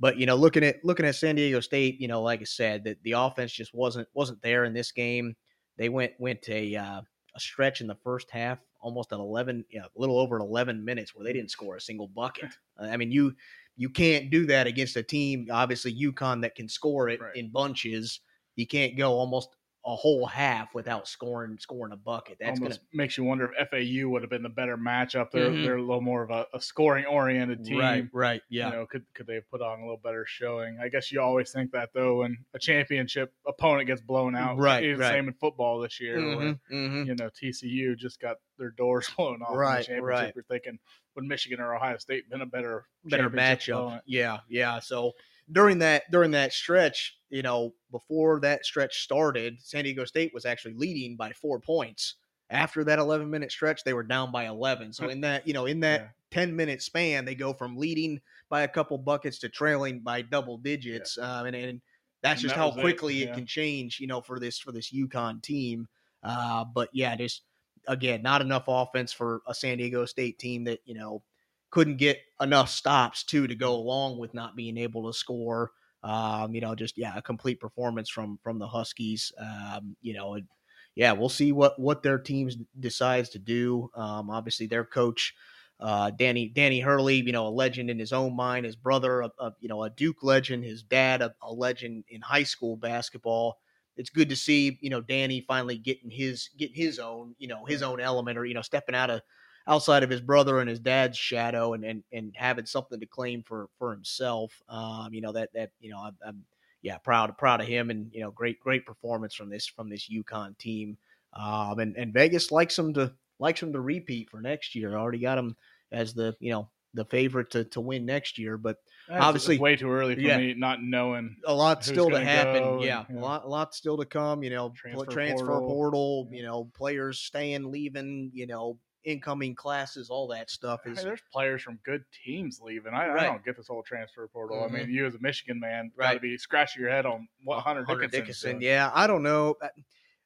but 0.00 0.16
you 0.16 0.26
know, 0.26 0.36
looking 0.36 0.64
at 0.64 0.84
looking 0.84 1.06
at 1.06 1.14
San 1.14 1.36
Diego 1.36 1.60
State, 1.60 2.00
you 2.00 2.08
know, 2.08 2.22
like 2.22 2.40
I 2.40 2.44
said, 2.44 2.84
that 2.84 3.02
the 3.02 3.12
offense 3.12 3.52
just 3.52 3.74
wasn't 3.74 4.08
wasn't 4.14 4.42
there 4.42 4.64
in 4.64 4.72
this 4.72 4.92
game. 4.92 5.34
They 5.78 5.88
went 5.88 6.14
went 6.20 6.48
a 6.48 6.76
uh, 6.76 7.02
a 7.34 7.40
stretch 7.40 7.80
in 7.80 7.86
the 7.86 7.94
first 7.96 8.30
half, 8.30 8.58
almost 8.80 9.12
an 9.12 9.20
eleven, 9.20 9.64
yeah, 9.70 9.86
a 9.86 9.90
little 10.00 10.18
over 10.18 10.36
eleven 10.38 10.84
minutes 10.84 11.14
where 11.14 11.24
they 11.24 11.32
didn't 11.32 11.50
score 11.50 11.76
a 11.76 11.80
single 11.80 12.08
bucket. 12.08 12.58
I 12.78 12.96
mean, 12.98 13.12
you 13.12 13.34
you 13.76 13.90
can't 13.90 14.30
do 14.30 14.46
that 14.46 14.66
against 14.66 14.96
a 14.96 15.02
team, 15.02 15.48
obviously 15.50 15.94
UConn 15.94 16.42
that 16.42 16.56
can 16.56 16.68
score 16.68 17.08
it 17.08 17.20
Right. 17.20 17.36
in 17.36 17.50
bunches. 17.50 18.20
You 18.56 18.66
can't 18.66 18.96
go 18.98 19.12
almost 19.12 19.50
a 19.86 19.94
whole 19.96 20.26
half 20.26 20.74
without 20.74 21.08
scoring 21.08 21.56
scoring 21.58 21.92
a 21.92 21.96
bucket. 21.96 22.36
That's 22.40 22.58
Almost 22.60 22.80
gonna 22.80 22.88
makes 22.92 23.16
you 23.16 23.24
wonder 23.24 23.50
if 23.52 23.68
FAU 23.70 24.08
would 24.10 24.22
have 24.22 24.30
been 24.30 24.42
the 24.42 24.48
better 24.48 24.76
matchup. 24.76 25.30
They're 25.30 25.50
Mhm. 25.52 25.62
they're 25.62 25.76
a 25.76 25.80
little 25.82 26.00
more 26.02 26.22
of 26.22 26.30
a, 26.30 26.46
a 26.52 26.60
scoring 26.60 27.06
oriented 27.06 27.64
team. 27.64 27.78
right, 27.78 28.04
right, 28.12 28.42
yeah. 28.50 28.66
You 28.66 28.72
know, 28.76 28.86
could 28.86 29.06
could 29.14 29.26
they 29.26 29.34
have 29.36 29.48
put 29.50 29.62
on 29.62 29.78
a 29.78 29.82
little 29.82 29.96
better 29.96 30.26
showing? 30.26 30.78
I 30.80 30.88
guess 30.88 31.10
you 31.12 31.20
always 31.22 31.52
think 31.52 31.70
that 31.72 31.90
though, 31.94 32.18
when 32.18 32.44
a 32.54 32.58
championship 32.58 33.32
opponent 33.46 33.86
gets 33.86 34.00
blown 34.02 34.34
out. 34.36 34.58
Right, 34.58 34.84
It's 34.84 34.98
right. 35.00 35.12
Same 35.12 35.28
in 35.28 35.34
football 35.34 35.78
this 35.80 36.00
year. 36.00 36.18
where, 36.36 36.54
Mhm, 36.54 36.60
mhm. 36.70 37.06
you 37.06 37.14
know, 37.14 37.30
TCU 37.30 37.96
just 37.96 38.20
got 38.20 38.38
their 38.58 38.70
doors 38.72 39.08
blown 39.16 39.42
off 39.42 39.52
in 39.52 39.56
Right, 39.58 39.78
the 39.78 39.84
championship. 39.86 40.04
right. 40.04 40.34
You're 40.34 40.44
thinking, 40.44 40.78
would 41.14 41.24
Michigan 41.24 41.60
or 41.60 41.74
Ohio 41.74 41.96
State 41.98 42.28
been 42.28 42.40
a 42.42 42.46
better 42.46 42.88
better 43.04 43.30
matchup. 43.30 43.84
opponent? 43.84 44.04
Yeah, 44.06 44.40
yeah. 44.48 44.80
So 44.80 45.12
during 45.50 45.78
that 45.78 46.10
during 46.10 46.30
that 46.32 46.52
stretch, 46.52 47.18
you 47.30 47.42
know, 47.42 47.74
before 47.90 48.40
that 48.40 48.64
stretch 48.64 49.02
started, 49.02 49.60
San 49.62 49.84
Diego 49.84 50.04
State 50.04 50.32
was 50.34 50.44
actually 50.44 50.74
leading 50.74 51.16
by 51.16 51.32
four 51.32 51.60
points. 51.60 52.16
After 52.50 52.82
that 52.84 52.98
11 52.98 53.28
minute 53.30 53.50
stretch, 53.52 53.84
they 53.84 53.92
were 53.92 54.02
down 54.02 54.32
by 54.32 54.46
11. 54.46 54.92
So 54.92 55.08
in 55.08 55.20
that, 55.22 55.46
you 55.46 55.52
know, 55.52 55.66
in 55.66 55.80
that 55.80 56.02
Yeah. 56.02 56.08
10 56.30 56.56
minute 56.56 56.82
span, 56.82 57.24
they 57.24 57.34
go 57.34 57.52
from 57.52 57.76
leading 57.76 58.20
by 58.48 58.62
a 58.62 58.68
couple 58.68 58.96
buckets 58.98 59.38
to 59.40 59.48
trailing 59.48 60.00
by 60.00 60.22
double 60.22 60.56
digits. 60.58 61.18
Um, 61.18 61.46
and, 61.46 61.56
and 61.56 61.82
that's 62.22 62.40
And 62.40 62.42
just 62.42 62.54
that 62.54 62.56
how 62.56 62.70
was 62.74 62.76
it, 62.76 62.80
quickly 62.80 63.22
it 63.22 63.32
can 63.32 63.46
change, 63.46 64.00
you 64.00 64.06
know, 64.06 64.20
for 64.22 64.38
this 64.40 64.58
for 64.58 64.72
this 64.72 64.92
UConn 64.92 65.42
team. 65.42 65.88
Uh, 66.22 66.64
but 66.64 66.88
yeah, 66.92 67.14
just 67.16 67.42
again, 67.86 68.22
not 68.22 68.40
enough 68.40 68.64
offense 68.66 69.12
for 69.12 69.42
a 69.46 69.54
San 69.54 69.78
Diego 69.78 70.04
State 70.04 70.38
team 70.38 70.64
that 70.64 70.80
you 70.84 70.94
know 70.94 71.22
couldn't 71.70 71.96
get 71.96 72.18
enough 72.40 72.68
stops 72.70 73.24
too 73.24 73.46
to 73.46 73.54
go 73.54 73.74
along 73.74 74.18
with 74.18 74.34
not 74.34 74.56
being 74.56 74.76
able 74.78 75.06
to 75.06 75.16
score. 75.16 75.72
Um, 76.02 76.54
you 76.54 76.60
know, 76.60 76.74
just 76.74 76.96
yeah, 76.96 77.16
a 77.16 77.22
complete 77.22 77.60
performance 77.60 78.08
from 78.08 78.38
from 78.42 78.58
the 78.58 78.68
Huskies. 78.68 79.32
Um, 79.38 79.96
you 80.00 80.14
know, 80.14 80.34
and, 80.34 80.46
yeah, 80.94 81.12
we'll 81.12 81.28
see 81.28 81.52
what 81.52 81.78
what 81.78 82.02
their 82.02 82.18
teams 82.18 82.56
decides 82.78 83.30
to 83.30 83.38
do. 83.38 83.90
Um, 83.94 84.30
obviously, 84.30 84.66
their 84.66 84.84
coach. 84.84 85.34
Uh, 85.80 86.10
Danny 86.10 86.48
Danny 86.48 86.80
Hurley, 86.80 87.16
you 87.16 87.30
know, 87.30 87.46
a 87.46 87.50
legend 87.50 87.88
in 87.88 88.00
his 88.00 88.12
own 88.12 88.34
mind. 88.34 88.66
His 88.66 88.74
brother, 88.74 89.20
a, 89.20 89.30
a 89.38 89.52
you 89.60 89.68
know, 89.68 89.84
a 89.84 89.90
Duke 89.90 90.24
legend. 90.24 90.64
His 90.64 90.82
dad, 90.82 91.22
a, 91.22 91.32
a 91.40 91.52
legend 91.52 92.04
in 92.08 92.20
high 92.20 92.42
school 92.42 92.76
basketball 92.76 93.58
it's 93.96 94.10
good 94.10 94.28
to 94.28 94.36
see 94.36 94.78
you 94.80 94.90
know 94.90 95.00
Danny 95.00 95.40
finally 95.40 95.76
getting 95.76 96.08
his 96.10 96.50
getting 96.56 96.76
his 96.76 96.98
own 97.00 97.34
you 97.38 97.48
know 97.48 97.64
his 97.64 97.82
own 97.82 98.00
element 98.00 98.38
or 98.38 98.44
you 98.44 98.54
know 98.54 98.62
stepping 98.62 98.94
out 98.94 99.10
of 99.10 99.22
outside 99.68 100.02
of 100.02 100.10
his 100.10 100.20
brother 100.22 100.58
and 100.58 100.68
his 100.68 100.80
dad's 100.80 101.16
shadow 101.18 101.74
and 101.74 101.84
and, 101.84 102.02
and 102.12 102.32
having 102.36 102.66
something 102.66 102.98
to 102.98 103.06
claim 103.06 103.42
for 103.42 103.68
for 103.78 103.92
himself. 103.92 104.60
Um, 104.68 105.12
you 105.12 105.20
know 105.20 105.32
that 105.32 105.50
that 105.54 105.70
you 105.78 105.90
know 105.90 105.98
I'm, 105.98 106.16
I'm 106.26 106.44
yeah 106.82 106.98
proud 106.98 107.36
proud 107.38 107.60
of 107.60 107.66
him 107.68 107.90
and 107.90 108.10
you 108.12 108.20
know 108.22 108.30
great 108.30 108.58
great 108.60 108.86
performance 108.86 109.34
from 109.34 109.50
this 109.50 109.66
from 109.66 109.88
this 109.90 110.08
UConn 110.08 110.56
team. 110.58 110.96
Um, 111.34 111.78
and 111.78 111.96
and 111.96 112.12
Vegas 112.12 112.50
likes 112.50 112.76
him 112.78 112.94
to 112.94 113.12
likes 113.38 113.62
him 113.62 113.72
to 113.74 113.80
repeat 113.80 114.30
for 114.30 114.40
next 114.40 114.74
year. 114.74 114.96
Already 114.96 115.18
got 115.18 115.38
him 115.38 115.54
as 115.92 116.14
the 116.14 116.34
you 116.40 116.50
know 116.50 116.68
the 116.94 117.04
favorite 117.04 117.50
to 117.50 117.64
to 117.64 117.80
win 117.82 118.06
next 118.06 118.38
year, 118.38 118.56
but 118.56 118.78
That's 119.08 119.22
Obviously- 119.22 119.58
way 119.58 119.76
too 119.76 119.90
early 119.90 120.14
for 120.14 120.20
Yeah. 120.22 120.38
me 120.38 120.54
not 120.54 120.82
knowing. 120.82 121.36
a 121.46 121.52
lot 121.54 121.84
still 121.84 122.08
to 122.10 122.18
happen. 122.24 122.62
go 122.62 122.74
and, 122.76 122.82
yeah, 122.82 123.04
you 123.10 123.18
a 123.18 123.20
lot, 123.20 123.44
a 123.44 123.48
lot 123.48 123.74
still 123.74 123.98
to 123.98 124.06
come. 124.06 124.42
You 124.42 124.50
know, 124.50 124.70
Transfer 124.74 125.04
transfer, 125.04 125.46
portal. 125.46 125.68
portal. 125.68 126.28
Yeah. 126.30 126.36
You 126.38 126.42
know, 126.44 126.70
players 126.74 127.18
staying, 127.20 127.70
leaving. 127.70 128.30
You 128.32 128.46
know, 128.46 128.78
incoming 129.08 129.54
classes, 129.54 130.10
all 130.10 130.28
that 130.28 130.50
stuff 130.50 130.86
is 130.86 131.02
there's 131.02 131.22
players 131.32 131.62
from 131.62 131.78
good 131.84 132.04
teams 132.12 132.60
leaving. 132.60 132.94
I, 132.94 133.10
I 133.10 133.24
don't 133.24 133.44
get 133.44 133.56
this 133.56 133.68
whole 133.68 133.82
transfer 133.82 134.28
portal. 134.28 134.62
I 134.62 134.68
Mhm. 134.68 134.72
mean, 134.72 134.90
you 134.90 135.06
as 135.06 135.14
a 135.14 135.18
Michigan 135.20 135.58
man, 135.58 135.92
got 136.00 136.12
to 136.12 136.14
Right. 136.14 136.20
be 136.20 136.36
scratching 136.38 136.82
your 136.82 136.90
head 136.90 137.06
on 137.06 137.28
what 137.42 137.60
Hunter, 137.62 137.84
Hunter 137.84 138.06
Dickinson. 138.06 138.52
doing. 138.52 138.62
Yeah, 138.62 138.90
I 138.94 139.06
don't 139.06 139.22
know. 139.22 139.56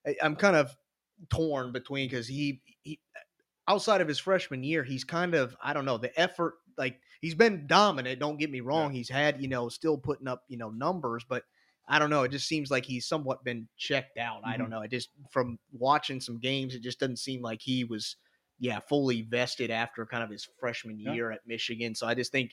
I, 0.07 0.17
I'm 0.23 0.37
kind 0.37 0.57
of 0.57 0.77
torn 1.31 1.73
between 1.73 2.09
because 2.09 2.27
he, 2.27 2.63
he 2.83 3.01
outside 3.69 4.01
of 4.01 4.09
his 4.09 4.19
freshman 4.19 4.63
year, 4.65 4.83
he's 4.85 5.05
kind 5.05 5.35
of 5.35 5.57
I 5.63 5.73
don't 5.73 5.85
know 5.85 5.99
the 5.99 6.19
effort. 6.19 6.55
Like 6.77 7.01
he's 7.21 7.35
been 7.35 7.67
dominant. 7.67 8.19
Don't 8.21 8.39
get 8.39 8.51
me 8.51 8.61
wrong. 8.61 8.93
He's 8.93 9.09
had 9.09 9.41
you 9.41 9.49
know 9.49 9.69
still 9.69 9.99
putting 9.99 10.29
up 10.29 10.45
you 10.49 10.57
know 10.57 10.71
numbers, 10.71 11.25
but 11.29 11.45
I 11.89 11.99
don't 11.99 12.11
know. 12.11 12.23
It 12.23 12.31
just 12.31 12.47
seems 12.49 12.71
like 12.71 12.85
he's 12.85 13.07
somewhat 13.07 13.45
been 13.45 13.69
checked 13.77 14.19
out. 14.19 14.43
I 14.45 14.57
don't 14.57 14.69
Mhm. 14.69 14.71
know. 14.71 14.83
It 14.83 14.91
just 14.91 15.11
from 15.31 15.59
watching 15.73 16.21
some 16.21 16.39
games, 16.39 16.75
it 16.75 16.83
just 16.83 17.01
doesn't 17.01 17.19
seem 17.19 17.43
like 17.43 17.61
he 17.61 17.85
was 17.85 18.17
yeah 18.63 18.79
fully 18.89 19.23
vested 19.23 19.71
after 19.71 20.07
kind 20.07 20.23
of 20.23 20.31
his 20.31 20.49
freshman 20.61 20.99
Yeah. 20.99 21.13
year 21.13 21.31
at 21.33 21.41
Michigan. 21.47 21.95
So 21.95 22.07
I 22.07 22.15
just 22.15 22.33
think. 22.33 22.53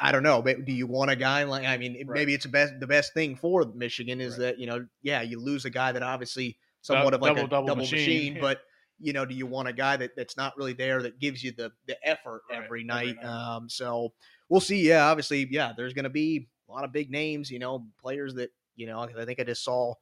I 0.00 0.12
don't 0.12 0.22
know. 0.22 0.40
but 0.40 0.64
Do 0.64 0.72
you 0.72 0.86
want 0.86 1.10
a 1.10 1.16
guy 1.16 1.42
like? 1.42 1.64
I 1.64 1.76
mean, 1.76 1.94
Right. 2.06 2.20
maybe 2.20 2.32
it's 2.34 2.44
the 2.44 2.50
best. 2.50 2.74
The 2.78 2.86
best 2.86 3.12
thing 3.12 3.34
for 3.34 3.64
Michigan 3.74 4.20
is 4.20 4.34
Right. 4.34 4.40
that 4.40 4.58
you 4.58 4.66
know, 4.66 4.86
yeah, 5.02 5.22
you 5.22 5.40
lose 5.40 5.64
a 5.64 5.70
guy 5.70 5.90
that 5.92 6.02
obviously 6.02 6.58
somewhat 6.82 7.12
of 7.14 7.22
like 7.22 7.32
a 7.32 7.34
double-double 7.34 7.66
double 7.66 7.76
machine. 7.82 8.34
machine, 8.34 8.40
but 8.40 8.60
you 9.00 9.12
know, 9.12 9.24
do 9.24 9.34
you 9.34 9.46
want 9.46 9.66
a 9.66 9.72
guy 9.72 9.96
that, 9.96 10.12
that's 10.16 10.36
not 10.36 10.56
really 10.56 10.74
there 10.74 11.02
that 11.02 11.18
gives 11.18 11.42
you 11.42 11.50
the 11.52 11.72
the 11.86 11.96
effort 12.06 12.42
Right, 12.48 12.58
every 12.58 12.64
every 12.66 12.84
night? 12.84 13.16
night. 13.16 13.24
Um, 13.24 13.68
so 13.68 14.12
we'll 14.48 14.60
see. 14.60 14.86
Yeah, 14.86 15.06
obviously, 15.06 15.48
yeah, 15.50 15.72
there's 15.76 15.92
going 15.94 16.04
to 16.04 16.10
be 16.10 16.48
a 16.68 16.72
lot 16.72 16.84
of 16.84 16.92
big 16.92 17.10
names. 17.10 17.50
You 17.50 17.58
know, 17.58 17.86
players 18.00 18.34
that 18.34 18.50
you 18.76 18.86
know. 18.86 19.00
I 19.00 19.24
think 19.24 19.40
I 19.40 19.44
just 19.44 19.64
saw 19.64 19.94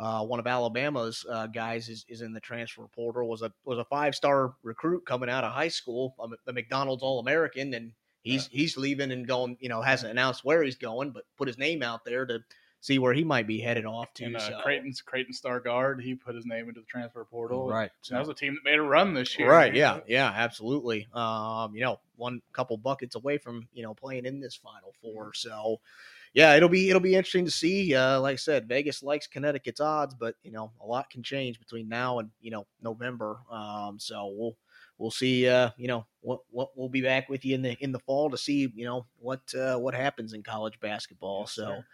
uh, 0.00 0.24
one 0.24 0.40
of 0.40 0.46
Alabama's 0.46 1.26
uh, 1.30 1.46
guys 1.46 1.90
is, 1.90 2.06
is 2.08 2.22
in 2.22 2.32
the 2.32 2.40
transfer 2.40 2.86
portal. 2.94 3.28
was 3.28 3.42
a 3.42 3.52
was 3.64 3.78
a 3.78 3.84
five 3.84 4.14
star 4.14 4.54
recruit 4.62 5.04
coming 5.04 5.28
out 5.28 5.44
of 5.44 5.52
high 5.52 5.68
school, 5.68 6.14
um, 6.18 6.34
the 6.46 6.52
McDonald's 6.54 7.02
All 7.02 7.20
American, 7.20 7.74
and 7.74 7.92
he's 8.22 8.46
he's 8.46 8.78
leaving 8.78 9.12
and 9.12 9.26
going. 9.26 9.58
You 9.60 9.68
know, 9.68 9.82
hasn't 9.82 10.10
announced 10.10 10.42
where 10.42 10.62
he's 10.62 10.76
going, 10.76 11.10
but 11.10 11.24
put 11.36 11.48
his 11.48 11.58
name 11.58 11.82
out 11.82 12.06
there 12.06 12.24
to 12.24 12.40
see 12.80 12.98
where 12.98 13.12
he 13.12 13.24
might 13.24 13.46
be 13.46 13.60
headed 13.60 13.84
off 13.84 14.12
to. 14.14 14.24
And 14.24 14.36
uh, 14.36 14.40
so. 14.40 14.60
Creighton's 14.62 15.02
Creighton 15.02 15.34
star 15.34 15.60
guard, 15.60 16.00
he 16.00 16.14
put 16.14 16.34
his 16.34 16.46
name 16.46 16.68
into 16.68 16.80
the 16.80 16.86
transfer 16.86 17.24
portal. 17.24 17.68
right? 17.68 17.90
So 18.00 18.14
that 18.14 18.20
was 18.20 18.30
a 18.30 18.34
team 18.34 18.54
that 18.54 18.68
made 18.68 18.78
a 18.78 18.82
run 18.82 19.12
this 19.12 19.38
year. 19.38 19.50
Right. 19.50 19.74
Yeah. 19.74 20.00
Yeah. 20.08 20.32
Absolutely. 20.34 21.08
Um, 21.12 21.74
you 21.74 21.82
know, 21.82 22.00
one 22.16 22.40
couple 22.52 22.76
buckets 22.78 23.16
away 23.16 23.36
from 23.36 23.68
you 23.72 23.82
know 23.82 23.94
playing 23.94 24.24
in 24.24 24.40
this 24.40 24.56
Final 24.56 24.94
Four. 25.02 25.34
So, 25.34 25.80
yeah, 26.32 26.54
it'll 26.54 26.68
be 26.68 26.88
it'll 26.88 27.00
be 27.00 27.14
interesting 27.14 27.44
to 27.44 27.50
see. 27.50 27.94
Uh, 27.94 28.20
like 28.20 28.34
I 28.34 28.36
said, 28.36 28.68
Vegas 28.68 29.02
likes 29.02 29.26
Connecticut's 29.26 29.80
odds, 29.80 30.14
but 30.14 30.36
you 30.42 30.52
know, 30.52 30.70
a 30.80 30.86
lot 30.86 31.10
can 31.10 31.22
change 31.22 31.58
between 31.58 31.88
now 31.88 32.20
and 32.20 32.30
you 32.40 32.50
know 32.50 32.66
November. 32.80 33.40
Um, 33.50 33.98
so 33.98 34.32
we'll 34.36 34.56
we'll 34.96 35.10
see. 35.10 35.48
Uh, 35.48 35.70
you 35.76 35.88
know, 35.88 36.06
what 36.20 36.40
what 36.50 36.68
we'll 36.76 36.88
be 36.88 37.00
back 37.00 37.28
with 37.28 37.44
you 37.44 37.56
in 37.56 37.62
the 37.62 37.76
in 37.80 37.90
the 37.90 37.98
fall 37.98 38.30
to 38.30 38.38
see 38.38 38.70
you 38.76 38.84
know 38.84 39.06
what 39.18 39.40
uh, 39.54 39.76
what 39.76 39.92
happens 39.92 40.32
in 40.32 40.44
college 40.44 40.78
basketball. 40.78 41.40
Yes, 41.40 41.52
so 41.52 41.64
sir. 41.64 41.84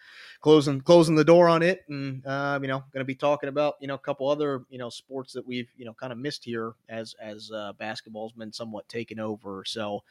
closing 0.43 0.83
closing 0.83 1.15
the 1.15 1.25
door 1.25 1.49
on 1.49 1.63
it 1.63 1.85
and 1.89 2.27
um, 2.27 2.63
you 2.63 2.69
know 2.69 2.81
going 2.93 3.01
to 3.01 3.05
be 3.05 3.15
talking 3.15 3.49
about 3.49 3.77
you 3.81 3.89
know 3.89 3.95
a 3.95 3.99
couple 3.99 4.29
other 4.29 4.65
you 4.69 4.79
know 4.79 4.91
sports 4.91 5.33
that 5.33 5.47
we've 5.47 5.71
you 5.79 5.87
know 5.87 5.95
kind 5.95 6.13
of 6.13 6.19
missed 6.19 6.45
here 6.45 6.75
as 6.91 7.15
as 7.23 7.51
uh, 7.55 7.73
basketball's 7.79 8.33
been 8.33 8.53
somewhat 8.53 8.87
taken 8.89 9.19
over 9.19 9.65
so 9.65 10.03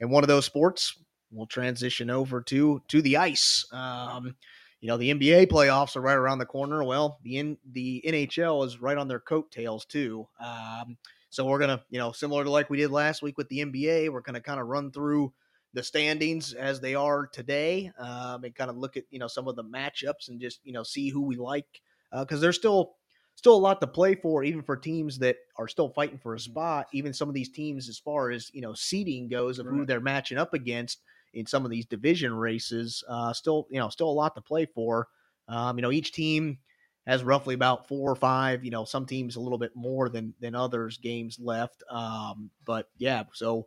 and 0.00 0.10
one 0.10 0.22
of 0.22 0.28
those 0.28 0.44
sports 0.44 0.98
we'll 1.30 1.46
transition 1.46 2.10
over 2.10 2.40
to 2.42 2.82
to 2.88 3.02
the 3.02 3.16
ice. 3.16 3.64
Um, 3.72 4.36
you 4.80 4.88
know 4.88 4.96
the 4.96 5.12
NBA 5.12 5.48
playoffs 5.48 5.96
are 5.96 6.00
right 6.00 6.16
around 6.16 6.38
the 6.38 6.46
corner. 6.46 6.82
Well 6.82 7.18
the 7.22 7.56
the 7.72 8.02
NHL 8.06 8.66
is 8.66 8.80
right 8.80 8.96
on 8.96 9.08
their 9.08 9.20
coattails 9.20 9.84
too. 9.84 10.26
Um, 10.40 10.96
so 11.28 11.46
we're 11.46 11.58
gonna 11.58 11.82
you 11.90 11.98
know 11.98 12.12
similar 12.12 12.44
to 12.44 12.50
like 12.50 12.70
we 12.70 12.78
did 12.78 12.90
last 12.90 13.22
week 13.22 13.38
with 13.38 13.48
the 13.48 13.60
NBA 13.60 14.10
we're 14.10 14.20
gonna 14.20 14.40
kind 14.40 14.60
of 14.60 14.66
run 14.66 14.90
through 14.90 15.32
the 15.72 15.82
standings 15.82 16.52
as 16.52 16.80
they 16.80 16.94
are 16.94 17.26
today 17.26 17.92
um, 17.98 18.44
and 18.44 18.54
kind 18.54 18.70
of 18.70 18.76
look 18.76 18.96
at 18.96 19.04
you 19.10 19.18
know 19.18 19.28
some 19.28 19.48
of 19.48 19.56
the 19.56 19.64
matchups 19.64 20.28
and 20.28 20.40
just 20.40 20.60
you 20.64 20.72
know 20.72 20.82
see 20.82 21.08
who 21.08 21.22
we 21.22 21.36
like 21.36 21.80
because 22.12 22.40
there's 22.40 22.56
still 22.56 22.96
still 23.36 23.54
a 23.54 23.56
lot 23.56 23.80
to 23.80 23.86
play 23.86 24.14
for 24.14 24.42
even 24.42 24.62
for 24.62 24.76
teams 24.76 25.18
that 25.18 25.36
are 25.56 25.68
still 25.68 25.88
fighting 25.88 26.18
for 26.18 26.34
a 26.34 26.40
spot 26.40 26.86
even 26.92 27.12
some 27.12 27.28
of 27.28 27.34
these 27.34 27.50
teams 27.50 27.88
as 27.88 27.98
far 27.98 28.30
as 28.30 28.50
you 28.52 28.60
know 28.60 28.74
seeding 28.74 29.28
goes 29.28 29.58
of 29.58 29.66
who 29.66 29.86
they're 29.86 30.00
matching 30.00 30.38
up 30.38 30.52
against 30.54 31.02
in 31.32 31.46
some 31.46 31.64
of 31.64 31.70
these 31.70 31.86
division 31.86 32.34
races 32.34 33.04
uh, 33.08 33.32
still 33.32 33.66
you 33.70 33.78
know 33.78 33.88
still 33.88 34.08
a 34.08 34.12
lot 34.12 34.34
to 34.34 34.40
play 34.40 34.66
for 34.66 35.08
um, 35.48 35.78
you 35.78 35.82
know 35.82 35.90
each 35.92 36.12
team 36.12 36.58
has 37.06 37.24
roughly 37.24 37.54
about 37.54 37.88
four 37.88 38.10
or 38.10 38.16
five 38.16 38.64
you 38.64 38.70
know 38.70 38.84
some 38.84 39.06
teams 39.06 39.36
a 39.36 39.40
little 39.40 39.58
bit 39.58 39.74
more 39.74 40.08
than 40.08 40.34
than 40.40 40.54
others 40.54 40.98
games 40.98 41.38
left 41.38 41.82
um, 41.90 42.50
but 42.64 42.90
yeah 42.98 43.24
so 43.32 43.66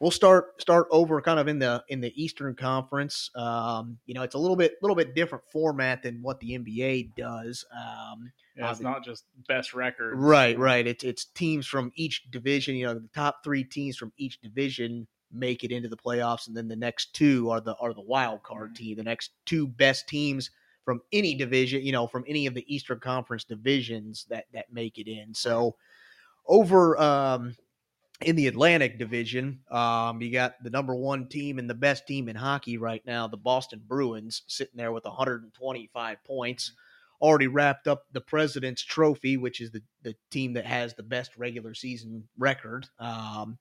we'll 0.00 0.10
start 0.10 0.60
start 0.60 0.88
over 0.90 1.20
kind 1.20 1.38
of 1.38 1.46
in 1.46 1.58
the 1.58 1.84
in 1.88 2.00
the 2.00 2.12
Eastern 2.20 2.54
Conference. 2.54 3.30
Um, 3.34 3.98
you 4.06 4.14
know, 4.14 4.22
it's 4.22 4.34
a 4.34 4.38
little 4.38 4.56
bit 4.56 4.76
little 4.82 4.96
bit 4.96 5.14
different 5.14 5.44
format 5.52 6.02
than 6.02 6.22
what 6.22 6.40
the 6.40 6.54
NBA 6.54 7.02
does. 7.16 7.64
Um, 7.72 8.32
Yeah, 8.56 8.70
it's 8.70 8.80
Obvi- 8.80 8.82
not 8.82 9.04
just 9.04 9.26
best 9.46 9.74
record. 9.74 10.14
right, 10.14 10.58
right. 10.58 10.86
It's 10.86 11.04
it's 11.04 11.24
teams 11.24 11.66
from 11.66 11.92
each 11.94 12.30
division. 12.30 12.74
You 12.76 12.86
know, 12.86 12.94
the 12.94 13.08
top 13.14 13.44
three 13.44 13.64
teams 13.64 13.96
from 13.96 14.12
each 14.16 14.40
division 14.40 15.06
make 15.32 15.64
it 15.64 15.72
into 15.72 15.88
the 15.88 15.96
playoffs, 15.96 16.48
and 16.48 16.56
then 16.56 16.68
the 16.68 16.76
next 16.76 17.14
two 17.14 17.50
are 17.50 17.60
the 17.60 17.74
are 17.76 17.94
the 17.94 18.00
wild 18.00 18.42
card 18.42 18.72
Mhm. 18.72 18.76
team. 18.76 18.96
The 18.96 19.04
next 19.04 19.30
two 19.46 19.66
best 19.66 20.08
teams 20.08 20.50
from 20.84 21.02
any 21.12 21.34
division, 21.34 21.84
you 21.84 21.92
know, 21.92 22.06
from 22.06 22.24
any 22.26 22.46
of 22.46 22.54
the 22.54 22.64
Eastern 22.74 23.00
Conference 23.00 23.44
divisions 23.44 24.26
that 24.30 24.46
that 24.52 24.72
make 24.72 24.98
it 24.98 25.08
in. 25.08 25.34
So 25.34 25.76
over 26.46 26.98
um 27.00 27.56
in 28.22 28.36
the 28.36 28.48
Atlantic 28.48 28.98
Division, 28.98 29.60
um, 29.70 30.20
you 30.20 30.30
got 30.30 30.62
the 30.62 30.68
number 30.70 30.94
one 30.94 31.26
team 31.26 31.58
and 31.58 31.70
the 31.70 31.74
best 31.74 32.06
team 32.06 32.28
in 32.28 32.36
hockey 32.36 32.76
right 32.76 33.04
now, 33.06 33.26
the 33.26 33.36
Boston 33.36 33.80
Bruins, 33.86 34.42
sitting 34.46 34.76
there 34.76 34.92
with 34.92 35.04
125 35.06 36.22
points. 36.24 36.72
Already 37.22 37.46
wrapped 37.46 37.88
up 37.88 38.04
the 38.12 38.20
President's 38.20 38.82
Trophy, 38.82 39.36
which 39.38 39.60
is 39.60 39.70
the, 39.70 39.82
the 40.02 40.14
team 40.30 40.52
that 40.54 40.66
has 40.66 40.94
the 40.94 41.02
best 41.02 41.36
regular 41.36 41.72
season 41.74 42.28
record. 42.38 42.86
Um, 42.98 43.58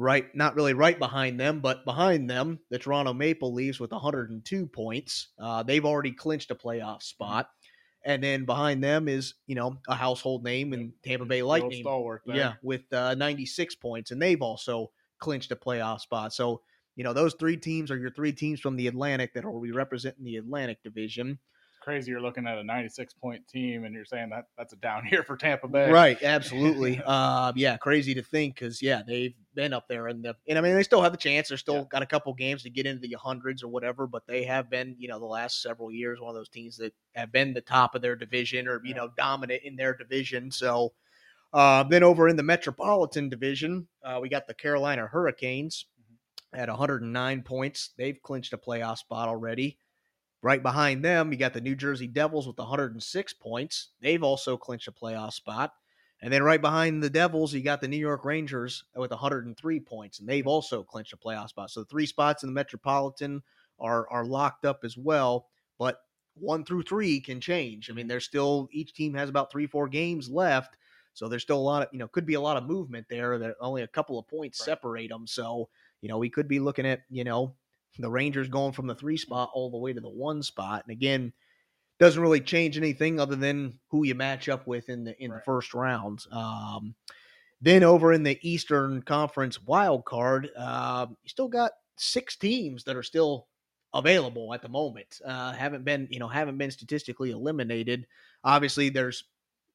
right, 0.00 0.34
not 0.34 0.56
really 0.56 0.72
right 0.72 0.98
behind 0.98 1.38
them, 1.38 1.60
but 1.60 1.84
behind 1.84 2.28
them, 2.28 2.58
the 2.70 2.78
Toronto 2.78 3.12
Maple 3.12 3.52
Leafs 3.52 3.78
with 3.78 3.92
102 3.92 4.66
points. 4.66 5.28
Uh, 5.38 5.62
they've 5.62 5.84
already 5.84 6.12
clinched 6.12 6.50
a 6.50 6.54
playoff 6.54 7.02
spot. 7.02 7.50
And 8.02 8.24
then 8.24 8.46
behind 8.46 8.82
them 8.82 9.08
is, 9.08 9.34
you 9.46 9.54
know, 9.54 9.76
a 9.86 9.94
household 9.94 10.42
name 10.42 10.72
in 10.72 10.94
Tampa 11.04 11.26
Bay 11.26 11.42
Lightning. 11.42 11.82
stalwart. 11.82 12.22
Yeah, 12.26 12.54
with 12.62 12.90
uh, 12.94 13.14
96 13.14 13.74
points, 13.74 14.10
and 14.10 14.20
they've 14.20 14.40
also 14.40 14.90
clinched 15.18 15.52
a 15.52 15.56
playoff 15.56 16.00
spot. 16.00 16.32
So, 16.32 16.62
you 16.96 17.04
know, 17.04 17.12
those 17.12 17.34
three 17.34 17.58
teams 17.58 17.90
are 17.90 17.98
your 17.98 18.10
three 18.10 18.32
teams 18.32 18.58
from 18.58 18.76
the 18.76 18.86
Atlantic 18.86 19.34
that 19.34 19.44
will 19.44 19.60
be 19.60 19.72
representing 19.72 20.24
the 20.24 20.36
Atlantic 20.36 20.82
Division. 20.82 21.38
Crazy 21.80 22.10
you're 22.10 22.20
looking 22.20 22.46
at 22.46 22.58
a 22.58 22.62
96 22.64 23.14
point 23.14 23.46
team 23.48 23.84
and 23.84 23.94
you're 23.94 24.04
saying 24.04 24.28
that 24.30 24.44
that's 24.58 24.72
a 24.74 24.76
down 24.76 25.06
year 25.10 25.22
for 25.22 25.36
Tampa 25.36 25.66
Bay. 25.66 25.90
Right, 25.90 26.22
absolutely. 26.22 27.00
uh, 27.06 27.52
yeah, 27.56 27.76
crazy 27.78 28.12
to 28.14 28.22
think 28.22 28.54
because 28.56 28.82
yeah, 28.82 29.02
they've 29.06 29.34
been 29.54 29.72
up 29.72 29.88
there 29.88 30.08
and 30.08 30.22
the 30.22 30.36
and 30.46 30.58
I 30.58 30.60
mean 30.60 30.74
they 30.74 30.82
still 30.82 31.00
have 31.02 31.12
the 31.12 31.18
chance. 31.18 31.48
They're 31.48 31.56
still 31.58 31.76
Yeah. 31.76 31.84
got 31.90 32.02
a 32.02 32.06
couple 32.06 32.32
games 32.34 32.62
to 32.64 32.70
get 32.70 32.84
into 32.86 33.08
the 33.08 33.16
hundreds 33.18 33.62
or 33.62 33.68
whatever, 33.68 34.06
but 34.06 34.26
they 34.26 34.44
have 34.44 34.68
been 34.68 34.94
you 34.98 35.08
know 35.08 35.18
the 35.18 35.24
last 35.24 35.62
several 35.62 35.90
years 35.90 36.20
one 36.20 36.28
of 36.28 36.34
those 36.34 36.50
teams 36.50 36.76
that 36.76 36.92
have 37.14 37.32
been 37.32 37.54
the 37.54 37.60
top 37.62 37.94
of 37.94 38.02
their 38.02 38.14
division 38.14 38.68
or 38.68 38.80
you 38.84 38.90
Yeah. 38.90 38.96
know 38.96 39.08
dominant 39.16 39.62
in 39.64 39.74
their 39.74 39.94
division. 39.96 40.50
So 40.50 40.92
uh, 41.52 41.82
then 41.84 42.02
over 42.04 42.28
in 42.28 42.36
the 42.36 42.42
Metropolitan 42.44 43.28
Division, 43.28 43.88
uh, 44.04 44.18
we 44.22 44.28
got 44.28 44.46
the 44.46 44.54
Carolina 44.54 45.06
Hurricanes 45.06 45.86
at 46.52 46.68
109 46.68 47.42
points. 47.42 47.90
They've 47.96 48.20
clinched 48.22 48.52
a 48.52 48.58
playoff 48.58 48.98
spot 48.98 49.28
already. 49.28 49.76
Right 50.42 50.62
behind 50.62 51.04
them, 51.04 51.32
you 51.32 51.38
got 51.38 51.52
the 51.52 51.60
New 51.60 51.76
Jersey 51.76 52.06
Devils 52.06 52.46
with 52.46 52.58
106 52.58 53.34
points. 53.34 53.88
They've 54.00 54.22
also 54.22 54.56
clinched 54.56 54.88
a 54.88 54.92
playoff 54.92 55.34
spot. 55.34 55.74
And 56.22 56.32
then 56.32 56.42
right 56.42 56.60
behind 56.60 57.02
the 57.02 57.10
Devils, 57.10 57.52
you 57.54 57.62
got 57.62 57.80
the 57.80 57.88
New 57.88 57.96
York 57.98 58.24
Rangers 58.24 58.84
with 58.94 59.10
103 59.10 59.80
points, 59.80 60.18
and 60.18 60.28
they've 60.28 60.46
also 60.46 60.82
clinched 60.82 61.12
a 61.12 61.16
playoff 61.18 61.48
spot. 61.50 61.70
So 61.70 61.80
the 61.80 61.86
three 61.86 62.06
spots 62.06 62.42
in 62.42 62.48
the 62.48 62.54
Metropolitan 62.54 63.42
are 63.78 64.08
are 64.10 64.24
locked 64.24 64.64
up 64.64 64.80
as 64.82 64.96
well. 64.96 65.46
But 65.78 66.00
one 66.34 66.64
through 66.64 66.82
three 66.82 67.20
can 67.20 67.40
change. 67.40 67.90
I 67.90 67.94
mean, 67.94 68.06
there's 68.06 68.24
still 68.24 68.68
each 68.72 68.94
team 68.94 69.14
has 69.14 69.28
about 69.28 69.50
three, 69.52 69.66
four 69.66 69.88
games 69.88 70.30
left. 70.30 70.76
So 71.12 71.28
there's 71.28 71.42
still 71.42 71.58
a 71.58 71.60
lot 71.60 71.82
of, 71.82 71.88
you 71.92 71.98
know, 71.98 72.08
could 72.08 72.24
be 72.26 72.34
a 72.34 72.40
lot 72.40 72.56
of 72.56 72.64
movement 72.64 73.06
there. 73.10 73.38
That 73.38 73.56
only 73.60 73.82
a 73.82 73.88
couple 73.88 74.18
of 74.18 74.26
points 74.28 74.58
Right. 74.58 74.70
separate 74.70 75.08
them. 75.08 75.26
So, 75.26 75.68
you 76.00 76.08
know, 76.08 76.18
we 76.18 76.30
could 76.30 76.48
be 76.48 76.60
looking 76.60 76.86
at, 76.86 77.00
you 77.10 77.24
know, 77.24 77.56
the 77.98 78.10
Rangers 78.10 78.48
going 78.48 78.72
from 78.72 78.86
the 78.86 78.94
three 78.94 79.16
spot 79.16 79.50
all 79.52 79.70
the 79.70 79.78
way 79.78 79.92
to 79.92 80.00
the 80.00 80.08
one 80.08 80.42
spot. 80.42 80.84
And 80.86 80.92
again, 80.92 81.32
doesn't 81.98 82.22
really 82.22 82.40
change 82.40 82.78
anything 82.78 83.20
other 83.20 83.36
than 83.36 83.78
who 83.88 84.04
you 84.04 84.14
match 84.14 84.48
up 84.48 84.66
with 84.66 84.88
in 84.88 85.04
the 85.04 85.22
in 85.22 85.30
the 85.30 85.40
first 85.44 85.74
round. 85.74 86.24
Um, 86.32 86.94
then 87.60 87.82
over 87.84 88.12
in 88.14 88.22
the 88.22 88.38
Eastern 88.48 89.02
Conference 89.02 89.62
wild 89.62 90.04
card, 90.06 90.48
uh, 90.56 91.06
you 91.10 91.28
still 91.28 91.48
got 91.48 91.72
six 91.96 92.36
teams 92.36 92.84
that 92.84 92.96
are 92.96 93.02
still 93.02 93.48
available 93.92 94.54
at 94.54 94.62
the 94.62 94.68
moment. 94.68 95.20
Uh, 95.24 95.52
haven't 95.52 95.84
been 95.84 96.08
you 96.10 96.18
know 96.18 96.28
haven't 96.28 96.56
been 96.56 96.70
statistically 96.70 97.32
eliminated. 97.32 98.06
Obviously, 98.44 98.88
there's 98.88 99.24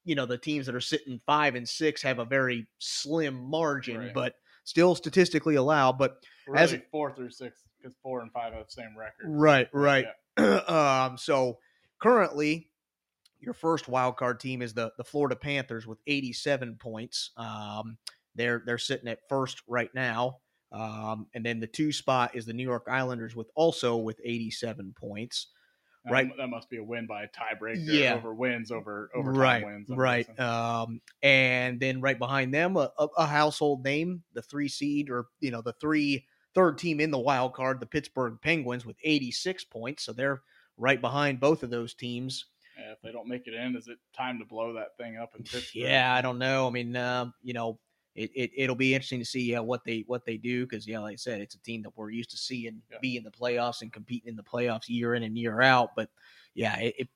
you 0.04 0.16
know 0.16 0.26
the 0.26 0.38
teams 0.38 0.66
that 0.66 0.74
are 0.74 0.80
sitting 0.80 1.20
five 1.26 1.54
and 1.54 1.68
six 1.68 2.02
have 2.02 2.18
a 2.18 2.24
very 2.24 2.66
slim 2.80 3.34
margin, 3.36 3.98
Right. 3.98 4.14
but 4.14 4.34
still 4.66 4.94
statistically 4.94 5.54
allowed. 5.54 5.96
But 5.96 6.18
Really 6.46 6.62
As- 6.62 6.78
four 6.92 7.10
through 7.12 7.30
six 7.30 7.64
because 7.78 7.96
four 8.02 8.20
and 8.20 8.30
five 8.30 8.52
have 8.52 8.66
the 8.66 8.72
same 8.72 8.96
record. 8.96 9.24
Right, 9.24 9.68
right. 9.72 10.06
Yeah. 10.38 10.44
um, 11.06 11.16
so 11.18 11.58
currently, 11.98 12.70
your 13.40 13.54
first 13.54 13.88
wild 13.88 14.16
card 14.16 14.38
team 14.38 14.62
is 14.62 14.74
the 14.74 14.92
the 14.96 15.04
Florida 15.04 15.34
Panthers 15.34 15.86
with 15.86 15.98
87 16.06 16.76
points. 16.76 17.30
Um, 17.36 17.96
They're 18.34 18.62
they're 18.64 18.78
sitting 18.78 19.08
at 19.08 19.28
first 19.28 19.62
right 19.66 19.92
now. 19.94 20.38
Um, 20.72 21.26
and 21.34 21.44
then 21.46 21.58
the 21.60 21.66
two 21.66 21.90
spot 21.92 22.34
is 22.34 22.44
the 22.44 22.52
New 22.52 22.64
York 22.64 22.86
Islanders 22.90 23.34
with 23.34 23.48
also 23.54 23.96
with 23.96 24.20
87 24.24 24.94
points. 24.98 25.48
That- 26.06 26.12
Right. 26.12 26.36
That 26.36 26.48
must 26.48 26.70
be 26.70 26.76
a 26.76 26.84
win 26.84 27.06
by 27.06 27.24
a 27.24 27.28
tiebreaker 27.28 27.84
Yeah. 27.84 28.14
over 28.14 28.32
wins 28.32 28.70
over 28.70 29.10
overtime 29.14 29.40
right, 29.40 29.64
wins. 29.64 29.90
I'm 29.90 29.98
right. 29.98 30.26
guessing. 30.26 30.40
Um, 30.40 31.00
and 31.22 31.80
then 31.80 32.00
right 32.00 32.18
behind 32.18 32.54
them, 32.54 32.76
a, 32.76 32.90
a, 32.96 33.26
household 33.26 33.82
name, 33.84 34.22
the 34.32 34.42
three 34.42 34.68
seed 34.68 35.10
or 35.10 35.26
you 35.40 35.50
know 35.50 35.62
the 35.62 35.74
three 35.74 36.24
third 36.54 36.78
team 36.78 37.00
in 37.00 37.10
the 37.10 37.18
wild 37.18 37.54
card, 37.54 37.80
the 37.80 37.86
Pittsburgh 37.86 38.38
Penguins 38.40 38.86
with 38.86 38.96
86 39.02 39.64
points. 39.64 40.04
So 40.04 40.12
they're 40.12 40.42
right 40.76 41.00
behind 41.00 41.40
both 41.40 41.62
of 41.62 41.70
those 41.70 41.92
teams. 41.92 42.46
Yeah, 42.78 42.92
if 42.92 43.00
they 43.02 43.10
don't 43.10 43.26
make 43.28 43.46
it 43.46 43.54
in, 43.54 43.74
is 43.74 43.88
it 43.88 43.98
time 44.16 44.38
to 44.38 44.44
blow 44.44 44.74
that 44.74 44.96
thing 44.96 45.16
up 45.16 45.32
in 45.36 45.42
Pittsburgh? 45.44 45.82
Yeah, 45.82 46.14
I 46.14 46.22
don't 46.22 46.38
know. 46.38 46.66
I 46.66 46.70
mean, 46.70 46.94
um, 46.96 47.34
you 47.42 47.52
know, 47.52 47.78
it, 48.16 48.30
it 48.34 48.50
it'll 48.56 48.76
be 48.76 48.94
interesting 48.94 49.20
to 49.20 49.26
see 49.26 49.54
uh, 49.54 49.62
what 49.62 49.84
they 49.84 50.04
what 50.06 50.24
they 50.24 50.36
do 50.38 50.64
because 50.66 50.86
yeah, 50.86 51.00
like 51.00 51.14
I 51.14 51.16
said, 51.16 51.40
it's 51.40 51.54
a 51.54 51.62
team 51.62 51.82
that 51.82 51.96
we're 51.96 52.10
used 52.10 52.30
to 52.30 52.38
seeing 52.38 52.82
Yeah. 52.90 52.98
be 53.00 53.16
in 53.16 53.24
the 53.24 53.30
playoffs 53.30 53.82
and 53.82 53.92
competing 53.92 54.28
in 54.28 54.36
the 54.36 54.42
playoffs 54.44 54.88
year 54.88 55.14
in 55.14 55.22
and 55.22 55.38
year 55.38 55.60
out. 55.60 55.90
But 55.96 56.10
yeah, 56.54 56.78
it, 56.80 56.94
it 56.98 57.08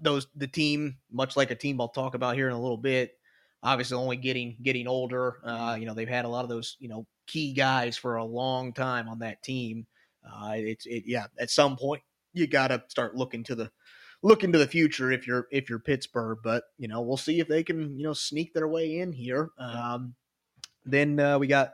those 0.00 0.26
the 0.34 0.46
team 0.46 0.98
much 1.10 1.36
like 1.36 1.50
a 1.50 1.54
team 1.54 1.80
I'll 1.80 1.88
talk 1.88 2.14
about 2.14 2.36
here 2.36 2.48
in 2.48 2.54
a 2.54 2.60
little 2.60 2.76
bit. 2.78 3.18
Obviously, 3.62 3.96
only 3.96 4.16
getting 4.16 4.56
getting 4.62 4.86
older. 4.86 5.40
Uh, 5.44 5.76
you 5.78 5.86
know, 5.86 5.94
they've 5.94 6.08
had 6.08 6.24
a 6.24 6.28
lot 6.28 6.44
of 6.44 6.48
those 6.48 6.76
you 6.78 6.88
know 6.88 7.06
key 7.26 7.52
guys 7.52 7.96
for 7.96 8.16
a 8.16 8.24
long 8.24 8.72
time 8.72 9.08
on 9.08 9.18
that 9.20 9.42
team. 9.42 9.86
Uh, 10.24 10.52
it's 10.56 10.86
it 10.86 11.04
yeah. 11.06 11.26
At 11.38 11.50
some 11.50 11.76
point, 11.76 12.02
you 12.32 12.46
got 12.46 12.68
to 12.68 12.84
start 12.88 13.16
looking 13.16 13.42
to 13.44 13.54
the 13.54 13.70
look 14.22 14.44
into 14.44 14.58
the 14.58 14.66
future 14.66 15.12
if 15.12 15.26
you're 15.26 15.46
if 15.50 15.68
you're 15.68 15.78
Pittsburgh. 15.78 16.38
But 16.42 16.64
you 16.78 16.88
know, 16.88 17.00
we'll 17.00 17.16
see 17.16 17.40
if 17.40 17.48
they 17.48 17.62
can 17.62 17.96
you 17.96 18.04
know 18.04 18.12
sneak 18.12 18.54
their 18.54 18.68
way 18.68 18.98
in 18.98 19.12
here. 19.12 19.50
Um, 19.58 20.14
then 20.84 21.20
uh, 21.20 21.38
we 21.38 21.46
got 21.46 21.72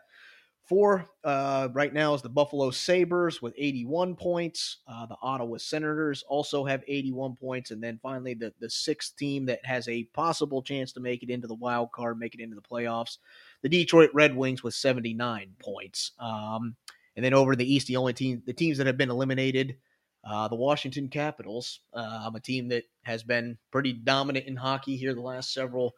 four 0.66 1.06
uh, 1.24 1.68
right 1.72 1.92
now 1.92 2.14
is 2.14 2.22
the 2.22 2.28
Buffalo 2.28 2.70
Sabres 2.70 3.42
with 3.42 3.54
81 3.56 4.16
points. 4.16 4.78
Uh, 4.88 5.06
the 5.06 5.16
Ottawa 5.22 5.58
Senators 5.58 6.24
also 6.26 6.64
have 6.64 6.82
81 6.86 7.36
points, 7.36 7.70
and 7.70 7.82
then 7.82 7.98
finally 8.02 8.34
the 8.34 8.52
the 8.60 8.70
sixth 8.70 9.16
team 9.16 9.46
that 9.46 9.64
has 9.64 9.88
a 9.88 10.04
possible 10.04 10.62
chance 10.62 10.92
to 10.92 11.00
make 11.00 11.22
it 11.22 11.30
into 11.30 11.46
the 11.46 11.54
wild 11.54 11.92
card, 11.92 12.18
make 12.18 12.34
it 12.34 12.40
into 12.40 12.56
the 12.56 12.62
playoffs, 12.62 13.18
the 13.62 13.68
Detroit 13.68 14.10
Red 14.14 14.36
Wings 14.36 14.62
with 14.62 14.74
79 14.74 15.52
points. 15.58 16.12
Um, 16.18 16.76
and 17.16 17.24
then 17.24 17.34
over 17.34 17.52
in 17.52 17.58
the 17.58 17.72
East, 17.72 17.86
the 17.86 17.96
only 17.96 18.12
team 18.12 18.42
the 18.44 18.52
teams 18.52 18.78
that 18.78 18.86
have 18.86 18.98
been 18.98 19.10
eliminated 19.10 19.76
uh, 20.26 20.48
the 20.48 20.56
Washington 20.56 21.08
Capitals, 21.08 21.80
um, 21.92 22.34
a 22.34 22.40
team 22.40 22.68
that 22.68 22.84
has 23.02 23.22
been 23.22 23.58
pretty 23.70 23.92
dominant 23.92 24.46
in 24.46 24.56
hockey 24.56 24.96
here 24.96 25.14
the 25.14 25.20
last 25.20 25.52
several 25.52 25.94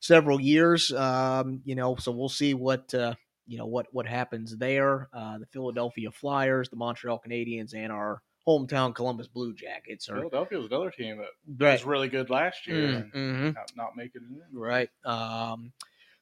several 0.00 0.40
years. 0.40 0.92
Um, 0.92 1.60
you 1.64 1.74
know, 1.74 1.96
so 1.96 2.12
we'll 2.12 2.28
see 2.28 2.54
what 2.54 2.92
uh, 2.94 3.14
you 3.46 3.58
know 3.58 3.66
what 3.66 3.86
what 3.92 4.06
happens 4.06 4.56
there. 4.56 5.08
Uh, 5.12 5.38
the 5.38 5.46
Philadelphia 5.46 6.10
Flyers, 6.10 6.68
the 6.68 6.76
Montreal 6.76 7.20
Canadiens, 7.26 7.74
and 7.74 7.90
our 7.90 8.22
hometown 8.46 8.94
Columbus 8.94 9.26
Blue 9.26 9.54
Jackets 9.54 10.08
are 10.08 10.16
Philadelphia 10.16 10.58
was 10.58 10.66
another 10.66 10.90
team 10.90 11.16
that 11.18 11.64
right. 11.64 11.72
was 11.72 11.84
really 11.84 12.08
good 12.08 12.28
last 12.30 12.66
year 12.66 12.88
Mm, 12.88 12.94
and 12.94 13.12
mhm. 13.12 13.54
not, 13.54 13.72
not 13.76 13.96
making 13.96 14.22
it 14.30 14.42
in. 14.52 14.58
Right. 14.58 14.90
Um, 15.04 15.72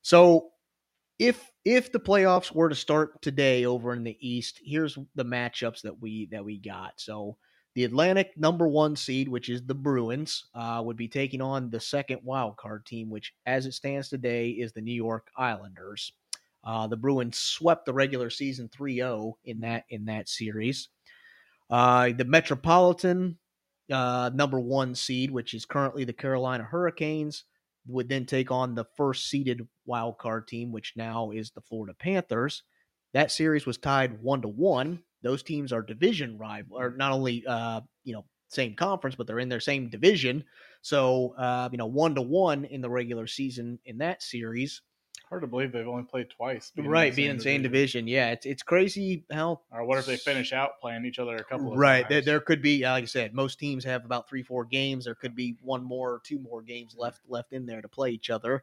so 0.03 0.52
if 1.23 1.53
if 1.65 1.93
the 1.93 2.01
playoffs 2.01 2.53
were 2.53 2.69
to 2.69 2.75
start 2.75 3.23
today 3.23 3.65
over 3.65 3.93
in 3.93 4.03
the 4.03 4.17
East, 4.21 4.61
here's 4.65 4.99
the 5.15 5.25
matchups 5.25 5.83
that 5.83 6.01
we 6.01 6.27
that 6.33 6.45
we 6.45 6.59
got. 6.59 6.95
So 6.97 7.37
the 7.75 7.85
Atlantic 7.85 8.33
number 8.37 8.67
one 8.67 8.97
seed, 8.97 9.29
which 9.29 9.49
is 9.49 9.63
the 9.65 9.75
Bruins, 9.75 10.45
uh, 10.55 10.83
would 10.85 10.97
be 10.97 11.09
taking 11.09 11.41
on 11.41 11.71
the 11.71 11.81
second 11.81 12.21
wild 12.25 12.57
card 12.57 12.85
team, 12.85 13.09
which, 13.09 13.33
as 13.47 13.67
it 13.67 13.73
stands 13.73 14.09
today, 14.09 14.51
is 14.51 14.73
the 14.73 14.81
New 14.81 14.95
York 14.95 15.29
Islanders. 15.37 16.13
Uh, 16.65 16.87
the 16.89 16.97
Bruins 16.97 17.39
swept 17.39 17.87
the 17.87 17.95
regular 17.95 18.29
season 18.29 18.69
3-0 18.69 19.33
in 19.45 19.61
that 19.61 19.85
in 19.91 20.05
that 20.07 20.29
series. 20.29 20.89
Uh, 21.71 22.11
the 22.17 22.25
Metropolitan 22.25 23.39
uh, 23.91 24.31
number 24.35 24.59
one 24.59 24.95
seed, 24.97 25.31
which 25.31 25.55
is 25.55 25.65
currently 25.65 26.05
the 26.05 26.13
Carolina 26.13 26.65
Hurricanes, 26.65 27.45
would 27.87 28.09
then 28.09 28.27
take 28.27 28.51
on 28.51 28.75
the 28.75 28.87
first 28.97 29.29
seeded 29.29 29.67
wild 29.87 30.19
card 30.19 30.47
team, 30.47 30.73
which 30.73 30.95
now 30.97 31.31
is 31.31 31.51
the 31.51 31.61
Florida 31.61 31.95
Panthers. 31.99 32.63
That 33.15 33.33
series 33.33 33.67
was 33.67 33.79
tied 33.79 34.23
one 34.23 34.43
to 34.43 34.49
one. 34.49 35.03
Those 35.23 35.43
teams 35.43 35.73
are 35.73 35.83
division 35.83 36.39
rival, 36.39 36.79
or 36.79 36.95
not 36.97 37.13
only 37.13 37.45
uh, 37.47 37.81
you 38.05 38.15
know 38.15 38.25
same 38.49 38.75
conference, 38.75 39.17
but 39.17 39.27
they're 39.27 39.39
in 39.39 39.49
their 39.49 39.61
same 39.61 39.89
division. 39.89 40.45
So 40.83 41.35
uh, 41.39 41.69
you 41.73 41.79
know 41.79 41.87
one 41.87 42.15
to 42.15 42.23
one 42.23 42.65
in 42.65 42.81
the 42.81 42.91
regular 42.91 43.27
season 43.27 43.79
in 43.85 43.99
that 43.99 44.23
series. 44.23 44.83
Hard 45.33 45.41
to 45.41 45.47
believe 45.47 45.73
they've 45.73 45.89
only 45.89 46.03
played 46.03 46.29
twice. 46.29 46.73
being 46.77 46.87
right, 46.87 47.17
being 47.17 47.31
in 47.31 47.39
the 47.39 47.43
same 47.43 47.63
division. 47.63 48.07
Yeah, 48.07 48.33
it's 48.33 48.45
it's 48.45 48.63
crazy 48.63 49.25
how 49.33 49.63
Or 49.71 49.83
what 49.87 49.97
if 49.97 50.05
they 50.05 50.19
finish 50.19 50.53
out 50.53 50.79
playing 50.79 51.07
each 51.07 51.19
other 51.19 51.37
a 51.37 51.43
couple 51.43 51.73
of 51.73 51.79
right 51.79 52.07
there, 52.07 52.21
there 52.21 52.39
could 52.39 52.61
be 52.61 52.83
like 52.83 53.05
i 53.05 53.07
said 53.07 53.33
most 53.33 53.59
teams 53.59 53.83
have 53.83 54.05
about 54.05 54.29
three 54.29 54.43
four 54.43 54.67
games 54.67 55.07
there 55.07 55.15
could 55.15 55.35
be 55.35 55.57
one 55.63 55.83
more 55.83 56.11
or 56.11 56.21
two 56.23 56.39
more 56.39 56.61
games 56.61 56.95
left 56.99 57.23
left 57.29 57.55
in 57.55 57.65
there 57.65 57.81
to 57.81 57.89
play 57.89 58.11
each 58.11 58.29
other 58.29 58.63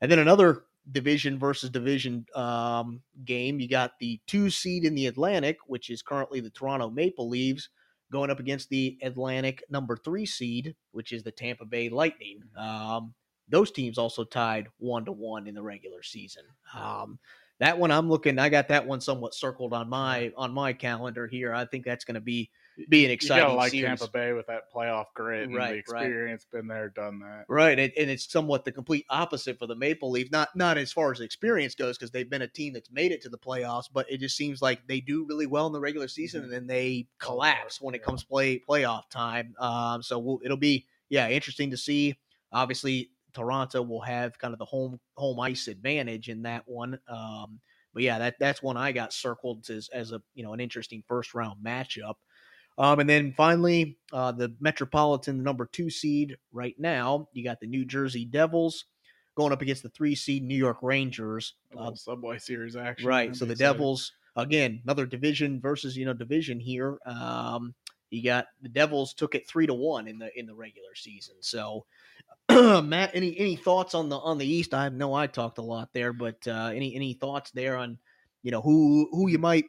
and 0.00 0.08
then 0.08 0.20
another 0.20 0.66
division 0.92 1.36
versus 1.36 1.68
division 1.68 2.24
um, 2.36 3.02
game 3.24 3.58
you 3.58 3.68
got 3.68 3.98
the 3.98 4.20
two 4.28 4.50
seed 4.50 4.84
in 4.84 4.94
the 4.94 5.06
atlantic 5.06 5.58
which 5.66 5.90
is 5.90 6.00
currently 6.00 6.38
the 6.38 6.50
toronto 6.50 6.88
maple 6.88 7.28
leafs 7.28 7.70
going 8.12 8.30
up 8.30 8.38
against 8.38 8.68
the 8.68 8.96
atlantic 9.02 9.64
number 9.68 9.96
three 9.96 10.24
seed 10.24 10.76
which 10.92 11.10
is 11.10 11.24
the 11.24 11.32
tampa 11.32 11.64
bay 11.64 11.88
lightning 11.88 12.40
um, 12.56 13.12
those 13.48 13.70
teams 13.70 13.98
also 13.98 14.24
tied 14.24 14.68
one 14.78 15.04
to 15.04 15.12
one 15.12 15.46
in 15.46 15.54
the 15.54 15.62
regular 15.62 16.02
season 16.02 16.44
um, 16.74 17.18
that 17.60 17.78
one 17.78 17.90
I'm 17.90 18.08
looking. 18.08 18.38
I 18.38 18.50
got 18.50 18.68
that 18.68 18.86
one 18.86 19.00
somewhat 19.00 19.34
circled 19.34 19.72
on 19.72 19.88
my 19.88 20.32
on 20.36 20.52
my 20.52 20.72
calendar 20.72 21.26
here. 21.26 21.52
I 21.52 21.64
think 21.64 21.84
that's 21.84 22.04
going 22.04 22.14
to 22.14 22.20
be 22.20 22.50
be 22.88 23.04
an 23.04 23.10
You 23.20 23.30
exciting 23.30 23.54
gotta 23.54 23.54
like 23.54 23.76
series. 23.76 23.76
Tampa 23.76 24.08
Bay 24.08 24.32
with 24.32 24.46
that 24.46 24.72
playoff 24.72 25.06
grit 25.14 25.50
and 25.52 25.66
Right, 25.66 25.68
the 25.68 25.76
right. 25.86 26.14
experience. 26.14 26.44
Been 26.44 26.66
there, 26.68 26.88
done 26.90 27.20
that. 27.20 27.46
Right, 27.50 27.78
and, 27.78 27.90
and 27.96 28.10
it's 28.10 28.30
somewhat 28.30 28.66
the 28.66 28.72
complete 28.72 29.06
opposite 29.08 29.58
for 29.58 29.66
the 29.66 29.74
Maple 29.74 30.10
Leafs. 30.10 30.30
Not 30.30 30.54
not 30.54 30.76
as 30.76 30.92
far 30.92 31.10
as 31.12 31.20
experience 31.20 31.74
goes, 31.74 31.96
because 31.96 32.10
they've 32.10 32.28
been 32.28 32.42
a 32.42 32.46
team 32.48 32.74
that's 32.74 32.90
made 32.90 33.10
it 33.10 33.22
to 33.22 33.30
the 33.30 33.38
playoffs, 33.38 33.86
but 33.90 34.04
it 34.10 34.18
just 34.18 34.36
seems 34.36 34.60
like 34.60 34.86
they 34.86 35.00
do 35.00 35.24
really 35.26 35.46
well 35.46 35.66
in 35.66 35.72
the 35.72 35.80
regular 35.80 36.08
season, 36.08 36.42
and 36.44 36.52
then 36.52 36.66
they 36.66 37.08
collapse 37.18 37.80
when 37.80 37.94
it 37.94 38.02
comes 38.02 38.22
play 38.22 38.58
playoff 38.68 39.08
time. 39.08 39.54
Um, 39.58 40.02
so 40.02 40.18
we'll, 40.18 40.40
it'll 40.44 40.58
be 40.58 40.86
yeah 41.08 41.30
interesting 41.30 41.70
to 41.70 41.78
see. 41.78 42.20
Obviously, 42.52 43.12
Toronto 43.38 43.82
will 43.82 44.00
have 44.00 44.38
kind 44.38 44.52
of 44.52 44.58
the 44.58 44.64
home 44.64 44.98
home 45.16 45.38
ice 45.38 45.68
advantage 45.68 46.28
in 46.28 46.42
that 46.42 46.64
one. 46.66 46.98
Um, 47.08 47.60
but 47.94 48.02
yeah, 48.02 48.18
that 48.18 48.36
that's 48.40 48.62
one 48.62 48.76
I 48.76 48.92
got 48.92 49.12
circled 49.12 49.70
as 49.70 49.88
as 49.92 50.12
a 50.12 50.20
you 50.34 50.42
know 50.42 50.52
an 50.52 50.60
interesting 50.60 51.02
first 51.06 51.34
round 51.34 51.64
matchup. 51.64 52.14
Um, 52.76 53.00
and 53.00 53.08
then 53.10 53.32
finally, 53.36 53.98
uh, 54.12 54.32
the 54.32 54.54
Metropolitan 54.60 55.38
the 55.38 55.42
number 55.42 55.66
two 55.66 55.90
seed 55.90 56.36
right 56.52 56.76
now, 56.78 57.28
you 57.32 57.42
got 57.42 57.60
the 57.60 57.66
New 57.66 57.84
Jersey 57.84 58.24
Devils 58.24 58.84
going 59.36 59.52
up 59.52 59.62
against 59.62 59.82
the 59.82 59.88
three 59.90 60.14
seed 60.14 60.42
New 60.42 60.56
York 60.56 60.78
Rangers. 60.82 61.54
Uh, 61.76 61.94
Subway 61.94 62.38
Series 62.38 62.76
action. 62.76 63.06
right. 63.06 63.34
So 63.34 63.44
the 63.44 63.52
exciting. 63.52 63.72
Devils 63.72 64.12
again, 64.36 64.80
another 64.84 65.06
division 65.06 65.60
versus 65.60 65.96
you 65.96 66.04
know 66.04 66.12
division 66.12 66.58
here. 66.58 66.98
Um, 67.06 67.74
you 68.10 68.22
got 68.22 68.46
the 68.62 68.68
Devils 68.68 69.14
took 69.14 69.34
it 69.34 69.48
three 69.48 69.66
to 69.66 69.74
one 69.74 70.08
in 70.08 70.18
the 70.18 70.36
in 70.38 70.46
the 70.46 70.54
regular 70.54 70.94
season. 70.94 71.36
So, 71.40 71.86
Matt, 72.50 73.10
any 73.14 73.38
any 73.38 73.56
thoughts 73.56 73.94
on 73.94 74.08
the 74.08 74.18
on 74.18 74.38
the 74.38 74.46
East? 74.46 74.74
I 74.74 74.88
know 74.88 75.14
I 75.14 75.26
talked 75.26 75.58
a 75.58 75.62
lot 75.62 75.92
there, 75.92 76.12
but 76.12 76.46
uh, 76.48 76.70
any 76.74 76.94
any 76.94 77.14
thoughts 77.14 77.50
there 77.50 77.76
on 77.76 77.98
you 78.42 78.50
know 78.50 78.60
who 78.62 79.08
who 79.12 79.28
you 79.28 79.38
might 79.38 79.66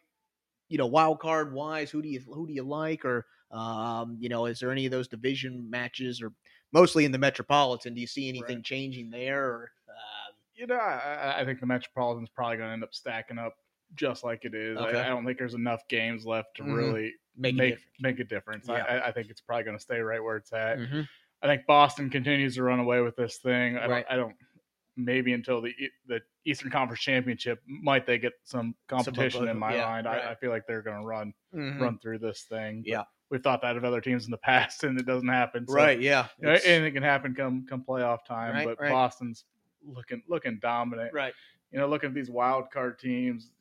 you 0.69 0.77
know 0.77 0.87
wild 0.87 1.19
card 1.19 1.53
wise? 1.53 1.91
Who 1.91 2.01
do 2.01 2.09
you 2.09 2.19
who 2.21 2.47
do 2.47 2.53
you 2.53 2.63
like 2.63 3.05
or 3.05 3.25
um, 3.51 4.17
you 4.19 4.29
know 4.29 4.45
is 4.45 4.59
there 4.59 4.71
any 4.71 4.85
of 4.85 4.91
those 4.91 5.07
division 5.07 5.69
matches 5.69 6.21
or 6.21 6.33
mostly 6.71 7.05
in 7.05 7.11
the 7.11 7.17
Metropolitan? 7.17 7.93
Do 7.93 8.01
you 8.01 8.07
see 8.07 8.29
anything 8.29 8.57
Right. 8.57 8.65
changing 8.65 9.09
there? 9.09 9.45
Or, 9.45 9.71
um, 9.89 10.35
You 10.55 10.67
know, 10.67 10.75
I, 10.75 11.41
I- 11.41 11.45
think 11.45 11.59
the 11.59 11.65
Metropolitan's 11.65 12.29
probably 12.29 12.57
going 12.57 12.69
to 12.69 12.73
end 12.73 12.83
up 12.83 12.93
stacking 12.93 13.39
up 13.39 13.55
just 13.95 14.23
like 14.23 14.45
it 14.45 14.53
is. 14.53 14.77
Okay. 14.77 14.97
I, 14.99 15.05
I 15.05 15.09
don't 15.09 15.25
think 15.25 15.37
there's 15.39 15.55
enough 15.55 15.87
games 15.87 16.25
left 16.25 16.57
to 16.57 16.63
Mhm. 16.63 16.75
really 16.75 17.13
make, 17.39 17.55
make 17.55 17.73
it 17.73 17.79
make 17.99 18.19
a 18.19 18.23
difference. 18.23 18.65
Yeah. 18.67 18.83
I, 18.87 19.07
I- 19.07 19.11
think 19.11 19.29
it's 19.29 19.41
probably 19.41 19.63
going 19.63 19.77
to 19.77 19.81
stay 19.81 19.99
right 19.99 20.23
where 20.23 20.35
it's 20.37 20.53
at. 20.53 20.77
Mhm. 20.77 21.07
I 21.41 21.47
think 21.47 21.65
Boston 21.65 22.09
continues 22.09 22.55
to 22.55 22.63
run 22.63 22.79
away 22.79 23.01
with 23.01 23.15
this 23.15 23.37
thing. 23.37 23.77
I 23.77 23.87
Right. 23.87 24.05
don't. 24.07 24.13
I 24.13 24.15
don't. 24.17 24.35
Maybe 24.97 25.31
until 25.31 25.61
the 25.61 25.73
the 26.07 26.19
Eastern 26.43 26.69
Conference 26.69 27.01
Championship, 27.01 27.61
might 27.65 28.05
they 28.05 28.17
get 28.17 28.33
some 28.43 28.75
competition 28.89 29.47
in 29.47 29.57
my 29.57 29.73
yeah, 29.75 29.85
mind? 29.85 30.05
right. 30.07 30.25
I, 30.25 30.31
I 30.31 30.35
feel 30.35 30.49
like 30.51 30.67
they're 30.67 30.81
going 30.81 30.99
to 30.99 31.05
run 31.05 31.33
Mhm. 31.55 31.79
run 31.79 31.97
through 31.99 32.19
this 32.19 32.41
thing. 32.43 32.81
But 32.81 32.87
Yeah. 32.89 33.03
we've 33.29 33.41
thought 33.41 33.61
that 33.61 33.77
of 33.77 33.85
other 33.85 34.01
teams 34.01 34.25
in 34.25 34.31
the 34.31 34.37
past, 34.43 34.83
and 34.83 34.99
it 34.99 35.05
doesn't 35.05 35.29
happen. 35.29 35.65
So, 35.67 35.73
right. 35.73 35.99
Yeah. 36.01 36.27
you 36.39 36.47
know, 36.47 36.57
anything 36.65 36.93
can 36.95 37.03
happen 37.03 37.33
come 37.33 37.65
come 37.65 37.83
playoff 37.87 38.25
time. 38.25 38.53
Right, 38.55 38.65
but 38.65 38.79
right. 38.81 38.91
Boston's 38.91 39.45
looking 39.85 40.21
looking 40.27 40.59
dominant. 40.59 41.13
right. 41.13 41.33
You 41.71 41.79
know, 41.79 41.87
looking 41.87 42.09
at 42.09 42.13
these 42.15 42.29
wild 42.31 42.69
card 42.71 42.99
teams, 42.99 43.51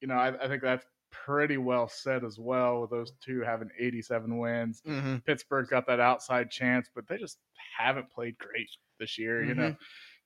you 0.00 0.08
know, 0.08 0.14
I, 0.14 0.28
I 0.44 0.48
think 0.48 0.62
that's 0.62 0.84
pretty 1.10 1.56
well 1.58 1.88
set 1.88 2.24
as 2.24 2.38
well. 2.38 2.80
With 2.82 2.90
those 2.90 3.12
two 3.24 3.40
having 3.42 3.70
87 3.78 4.38
wins, 4.38 4.82
hmm 4.84 5.16
Pittsburgh's 5.26 5.68
got 5.68 5.86
that 5.86 6.00
outside 6.00 6.50
chance, 6.50 6.88
but 6.94 7.06
they 7.08 7.18
just 7.18 7.38
haven't 7.78 8.10
played 8.10 8.38
great 8.38 8.68
this 8.98 9.18
year. 9.18 9.42
You 9.42 9.50
Mm-hmm. 9.54 9.60
know, 9.60 9.76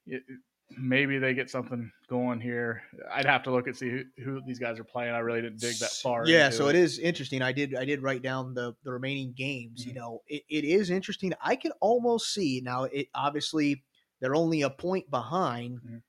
It- 0.07 0.23
it- 0.29 0.41
maybe 0.79 1.19
they 1.19 1.35
get 1.35 1.51
something 1.51 1.91
going 2.09 2.41
here. 2.41 2.83
I'd 3.11 3.27
have 3.27 3.43
to 3.45 3.51
look 3.51 3.67
and 3.67 3.77
see 3.77 3.91
who, 3.91 4.05
who 4.23 4.41
these 4.47 4.59
guys 4.59 4.79
are 4.79 4.85
playing. 4.85 5.15
I 5.15 5.19
really 5.19 5.43
didn't 5.43 5.61
dig 5.61 5.77
that 5.79 5.91
far. 6.03 6.27
Yeah, 6.27 6.49
so 6.51 6.69
it 6.69 6.75
is 6.75 6.99
interesting. 6.99 7.43
I 7.43 7.53
did 7.53 7.75
I 7.75 7.85
did 7.85 8.03
write 8.03 8.23
down 8.23 8.55
the 8.55 8.75
the 8.83 8.91
remaining 8.91 9.33
games. 9.35 9.85
You 9.85 9.93
Mhm. 9.93 9.97
know, 9.97 10.23
it, 10.27 10.43
it 10.49 10.65
is 10.65 10.89
interesting. 10.91 11.33
I 11.41 11.57
can 11.57 11.73
almost 11.81 12.33
see 12.33 12.61
now. 12.65 12.85
It 12.85 13.09
obviously 13.15 13.85
they're 14.21 14.35
only 14.35 14.63
a 14.63 14.71
point 14.71 15.11
behind. 15.11 15.81
Mhm. 15.83 16.03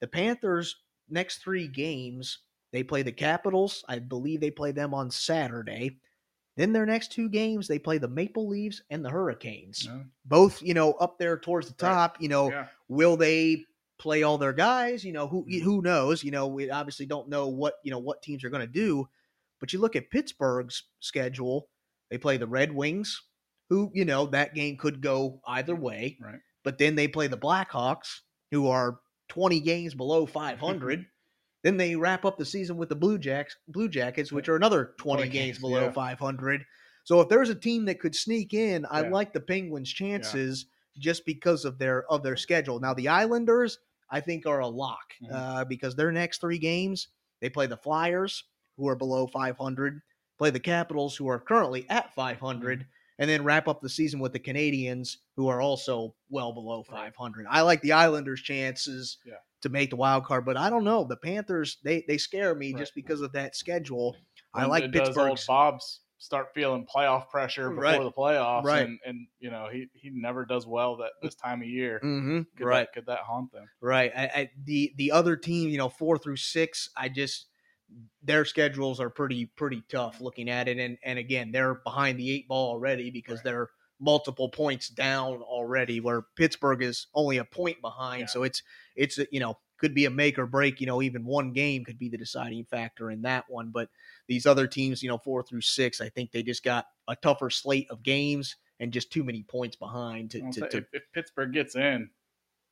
The 0.00 0.08
Panthers 0.08 0.76
next 1.08 1.38
three 1.38 1.68
games 1.68 2.38
they 2.72 2.82
play 2.82 3.02
the 3.02 3.12
Capitals. 3.12 3.84
I 3.88 3.98
believe 3.98 4.40
they 4.40 4.50
play 4.50 4.72
them 4.72 4.94
on 4.94 5.10
Saturday. 5.10 5.98
Then 6.56 6.72
their 6.72 6.86
next 6.86 7.12
two 7.12 7.28
games 7.28 7.66
they 7.68 7.78
play 7.78 7.98
the 7.98 8.08
Maple 8.08 8.48
Leafs 8.48 8.82
and 8.90 9.04
the 9.04 9.10
Hurricanes. 9.10 9.86
No? 9.86 10.04
Both 10.24 10.62
you 10.62 10.74
know 10.74 10.92
up 10.94 11.18
there 11.18 11.38
towards 11.38 11.68
the 11.72 11.84
Right. 11.84 11.92
top. 11.92 12.20
You 12.20 12.28
know, 12.28 12.50
Yeah. 12.50 12.66
will 12.88 13.16
they 13.16 13.64
play 13.98 14.22
all 14.22 14.38
their 14.38 14.54
guys 14.54 15.04
you 15.04 15.12
know 15.12 15.26
who 15.28 15.44
Mhm. 15.44 15.60
who 15.60 15.82
knows 15.82 16.24
you 16.24 16.30
know 16.30 16.46
we 16.46 16.70
obviously 16.70 17.04
don't 17.04 17.28
know 17.28 17.48
what 17.48 17.74
you 17.84 17.90
know 17.90 17.98
what 17.98 18.22
teams 18.22 18.42
are 18.42 18.48
going 18.48 18.66
to 18.66 18.72
do 18.72 19.06
but 19.60 19.74
you 19.74 19.78
look 19.78 19.94
at 19.94 20.08
Pittsburgh's 20.08 20.84
schedule 21.00 21.68
they 22.08 22.16
play 22.16 22.38
the 22.38 22.46
Red 22.46 22.72
Wings 22.72 23.22
who 23.68 23.90
you 23.94 24.06
know 24.06 24.24
that 24.24 24.54
game 24.54 24.78
could 24.78 25.02
go 25.02 25.42
either 25.46 25.74
way 25.76 26.16
Right. 26.18 26.40
but 26.64 26.78
then 26.78 26.94
they 26.94 27.08
play 27.08 27.26
the 27.26 27.36
Blackhawks 27.36 28.20
who 28.50 28.68
are 28.68 29.00
20 29.28 29.60
games 29.60 29.92
below 29.94 30.24
500 30.78 31.04
then 31.62 31.76
they 31.76 31.94
wrap 31.96 32.24
up 32.24 32.38
the 32.38 32.44
season 32.44 32.76
with 32.76 32.88
the 32.88 32.96
Blue 32.96 33.18
Jacks 33.18 33.56
Blue 33.68 33.88
Jackets 33.88 34.32
which 34.32 34.48
are 34.48 34.56
another 34.56 34.94
20 34.98 35.22
20 35.22 35.28
games 35.28 35.46
games, 35.46 35.58
below 35.60 35.84
yeah. 35.86 35.90
500 35.92 36.64
so 37.04 37.20
if 37.20 37.28
there's 37.28 37.48
a 37.50 37.54
team 37.54 37.84
that 37.86 38.00
could 38.00 38.14
sneak 38.14 38.54
in 38.54 38.86
I 38.90 39.02
Yeah. 39.02 39.08
like 39.10 39.32
the 39.32 39.40
Penguins 39.40 39.90
chances 39.92 40.66
just 40.98 41.24
because 41.24 41.64
of 41.64 41.78
their 41.78 42.04
of 42.10 42.22
their 42.22 42.36
schedule. 42.36 42.78
Now 42.80 42.92
the 42.94 43.08
Islanders, 43.08 43.78
I 44.10 44.20
think, 44.20 44.44
are 44.46 44.60
a 44.60 44.66
lock 44.66 45.14
Mhm. 45.22 45.28
uh, 45.32 45.64
because 45.64 45.94
their 45.94 46.12
next 46.12 46.40
three 46.40 46.58
games 46.58 47.08
they 47.40 47.48
play 47.48 47.66
the 47.66 47.76
Flyers, 47.76 48.44
who 48.76 48.86
are 48.88 48.96
below 48.96 49.26
500, 49.26 50.02
play 50.36 50.50
the 50.50 50.60
Capitals, 50.60 51.16
who 51.16 51.26
are 51.28 51.38
currently 51.40 51.86
at 51.88 52.12
500, 52.14 52.80
Mm-hmm. 52.80 52.88
and 53.18 53.30
then 53.30 53.44
wrap 53.44 53.66
up 53.68 53.80
the 53.80 53.88
season 53.88 54.20
with 54.20 54.32
the 54.32 54.38
Canadiens, 54.40 55.16
who 55.36 55.48
are 55.48 55.60
also 55.62 56.14
well 56.28 56.52
below 56.52 56.82
500. 56.82 57.46
I 57.48 57.62
like 57.62 57.80
the 57.82 57.92
Islanders' 57.92 58.42
chances 58.42 59.18
Yeah. 59.24 59.34
To 59.62 59.68
make 59.68 59.90
the 59.90 59.96
wild 59.96 60.24
card, 60.24 60.44
but 60.44 60.56
I 60.56 60.70
don't 60.70 60.84
know. 60.84 61.04
The 61.04 61.16
Panthers 61.16 61.78
they 61.84 62.04
they 62.08 62.18
scare 62.18 62.54
me 62.54 62.72
Right. 62.72 62.80
just 62.80 62.94
because 62.94 63.20
of 63.20 63.32
that 63.32 63.56
schedule. 63.56 64.16
I 64.54 64.64
like 64.66 64.84
it 64.84 64.90
does 64.92 65.08
old 65.16 65.16
Pittsburgh's. 65.16 65.46
Bob's 65.46 66.00
start 66.18 66.48
feeling 66.54 66.86
playoff 66.86 67.28
pressure 67.30 67.70
before 67.70 67.82
Right. 67.82 68.02
the 68.02 68.12
playoffs, 68.12 68.64
Right. 68.64 68.86
and, 68.86 68.98
and 69.06 69.26
you 69.38 69.50
know 69.50 69.68
he 69.72 69.88
he 69.94 70.10
never 70.12 70.44
does 70.44 70.66
well 70.66 70.96
that 70.98 71.12
this 71.22 71.34
time 71.34 71.62
of 71.62 71.68
year. 71.68 72.00
Mm-hmm. 72.02 72.40
Could 72.56 72.66
Right. 72.66 72.80
that, 72.80 72.92
could 72.92 73.06
that 73.06 73.20
haunt 73.20 73.52
them? 73.52 73.66
Right. 73.80 74.12
I, 74.16 74.24
I, 74.24 74.50
the 74.64 74.92
the 74.96 75.12
other 75.12 75.36
team, 75.36 75.70
you 75.70 75.78
know, 75.78 75.88
four 75.88 76.18
through 76.18 76.36
six, 76.36 76.88
I 76.96 77.08
just 77.08 77.46
their 78.22 78.44
schedules 78.44 79.00
are 79.00 79.10
pretty 79.10 79.46
pretty 79.46 79.82
tough 79.88 80.20
looking 80.20 80.48
at 80.48 80.68
it, 80.68 80.78
and 80.78 80.98
and 81.04 81.18
again 81.18 81.52
they're 81.52 81.74
behind 81.74 82.18
the 82.18 82.30
eight 82.30 82.48
ball 82.48 82.70
already 82.72 83.10
because 83.10 83.38
Right. 83.38 83.44
they're 83.44 83.68
multiple 83.98 84.48
points 84.48 84.88
down 84.88 85.42
already. 85.42 86.00
Where 86.00 86.22
Pittsburgh 86.36 86.82
is 86.82 87.06
only 87.14 87.36
a 87.38 87.44
point 87.44 87.80
behind, 87.82 88.20
Yeah. 88.20 88.26
so 88.26 88.42
it's 88.44 88.62
it's 89.00 89.18
a- 89.18 89.26
you 89.32 89.40
know 89.40 89.58
could 89.78 89.94
be 89.94 90.04
a 90.04 90.10
make 90.10 90.38
or 90.38 90.46
break. 90.46 90.80
You 90.80 90.86
know, 90.86 91.00
even 91.00 91.24
one 91.24 91.52
game 91.52 91.84
could 91.84 91.98
be 91.98 92.08
the 92.10 92.18
deciding 92.18 92.64
factor 92.66 93.10
in 93.10 93.22
that 93.22 93.44
one. 93.48 93.70
But 93.70 93.88
these 94.28 94.44
other 94.46 94.66
teams, 94.66 95.02
you 95.02 95.08
know, 95.08 95.16
four 95.18 95.42
through 95.42 95.62
six, 95.62 96.00
I 96.02 96.10
think 96.10 96.30
they 96.32 96.42
just 96.42 96.62
got 96.62 96.84
a 97.08 97.16
tougher 97.16 97.48
slate 97.48 97.86
of 97.90 98.02
games 98.02 98.56
and 98.78 98.92
just 98.92 99.10
too 99.10 99.24
many 99.24 99.42
points 99.42 99.76
behind 99.76 100.30
to, 100.32 100.40
to, 100.52 100.68
to 100.68 100.76
if, 100.78 100.84
if 100.92 101.02
Pittsburgh 101.14 101.52
gets 101.54 101.76
in, 101.76 102.10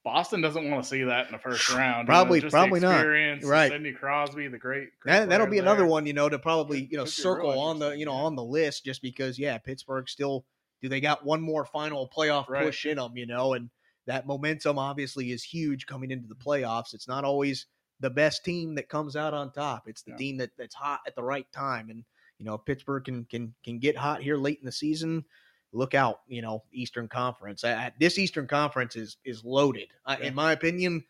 Boston 0.04 0.40
doesn't 0.40 0.70
want 0.70 0.82
to 0.82 0.88
see 0.88 1.02
that 1.04 1.26
in 1.26 1.32
the 1.32 1.38
first 1.38 1.68
round. 1.74 2.06
Probably- 2.06 2.40
probably 2.42 2.80
not. 2.80 3.02
Right. 3.04 3.70
Sidney 3.72 3.92
Crosby, 3.92 4.48
the 4.48 4.58
great. 4.58 4.88
great 5.00 5.12
That, 5.12 5.28
that'll 5.30 5.46
player 5.46 5.50
be 5.52 5.58
another 5.60 5.86
one, 5.86 6.06
you 6.06 6.12
know, 6.12 6.28
to 6.28 6.38
probably 6.38 6.88
you 6.90 6.98
know 6.98 7.04
could 7.04 7.16
be 7.16 7.22
real 7.22 7.34
circle 7.46 7.58
on 7.58 7.78
the 7.78 7.90
you 7.96 8.04
know 8.04 8.12
on 8.12 8.36
the 8.36 8.44
list 8.44 8.84
just 8.84 9.00
because 9.02 9.38
yeah, 9.38 9.56
Pittsburgh 9.58 10.08
still 10.08 10.44
do 10.82 10.88
they 10.88 11.00
got 11.00 11.24
one 11.24 11.40
more 11.40 11.64
final 11.64 12.08
playoff 12.14 12.48
Right. 12.48 12.64
push 12.66 12.86
in 12.86 12.96
them, 12.98 13.16
you 13.16 13.26
know, 13.26 13.54
and 13.54 13.68
that 14.08 14.26
momentum 14.26 14.78
obviously 14.78 15.30
is 15.32 15.44
huge 15.44 15.86
coming 15.86 16.10
into 16.10 16.26
the 16.26 16.34
playoffs. 16.34 16.94
It's 16.94 17.06
not 17.08 17.24
always 17.24 17.66
the 18.00 18.10
best 18.10 18.44
team 18.44 18.74
that 18.74 18.88
comes 18.88 19.16
out 19.16 19.34
on 19.34 19.52
top. 19.52 19.86
It's 19.86 20.02
the 20.02 20.12
Yeah. 20.12 20.16
team 20.16 20.36
that 20.38 20.50
that's 20.56 20.74
hot 20.74 21.00
at 21.06 21.14
the 21.14 21.22
right 21.22 21.50
time, 21.52 21.90
and 21.90 22.04
you 22.38 22.44
know 22.46 22.54
if 22.54 22.64
Pittsburgh 22.64 23.04
can 23.04 23.24
can 23.26 23.54
can 23.64 23.78
get 23.78 23.96
hot 23.96 24.22
here 24.22 24.36
late 24.36 24.58
in 24.58 24.66
the 24.66 24.72
season. 24.72 25.24
Look 25.72 25.92
out, 25.94 26.20
you 26.26 26.40
know, 26.40 26.64
Eastern 26.72 27.08
Conference. 27.08 27.62
I, 27.62 27.92
this 28.00 28.18
Eastern 28.18 28.46
Conference 28.46 28.96
is 28.96 29.18
is 29.24 29.44
loaded. 29.44 29.88
I, 30.06 30.16
In 30.16 30.34
my 30.34 30.52
opinion, 30.52 31.04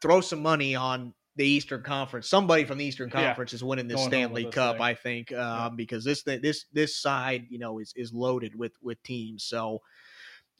throw 0.00 0.22
some 0.22 0.40
money 0.40 0.74
on 0.74 1.12
the 1.36 1.46
Eastern 1.46 1.82
Conference. 1.82 2.28
Somebody 2.28 2.64
from 2.64 2.78
the 2.78 2.84
Eastern 2.86 3.10
Yeah. 3.10 3.26
Conference 3.26 3.52
is 3.52 3.62
winning 3.62 3.88
this 3.88 3.96
Going 3.96 4.08
Stanley 4.08 4.44
this 4.44 4.54
Cup, 4.54 4.76
thing. 4.76 4.82
I 4.82 4.94
think, 4.94 5.32
um, 5.32 5.76
because 5.76 6.04
this 6.04 6.22
this 6.22 6.64
this 6.72 6.96
side, 6.96 7.46
you 7.50 7.58
know, 7.58 7.78
is 7.78 7.92
is 7.96 8.12
loaded 8.14 8.54
with 8.54 8.72
with 8.80 9.02
teams. 9.02 9.44
So, 9.44 9.82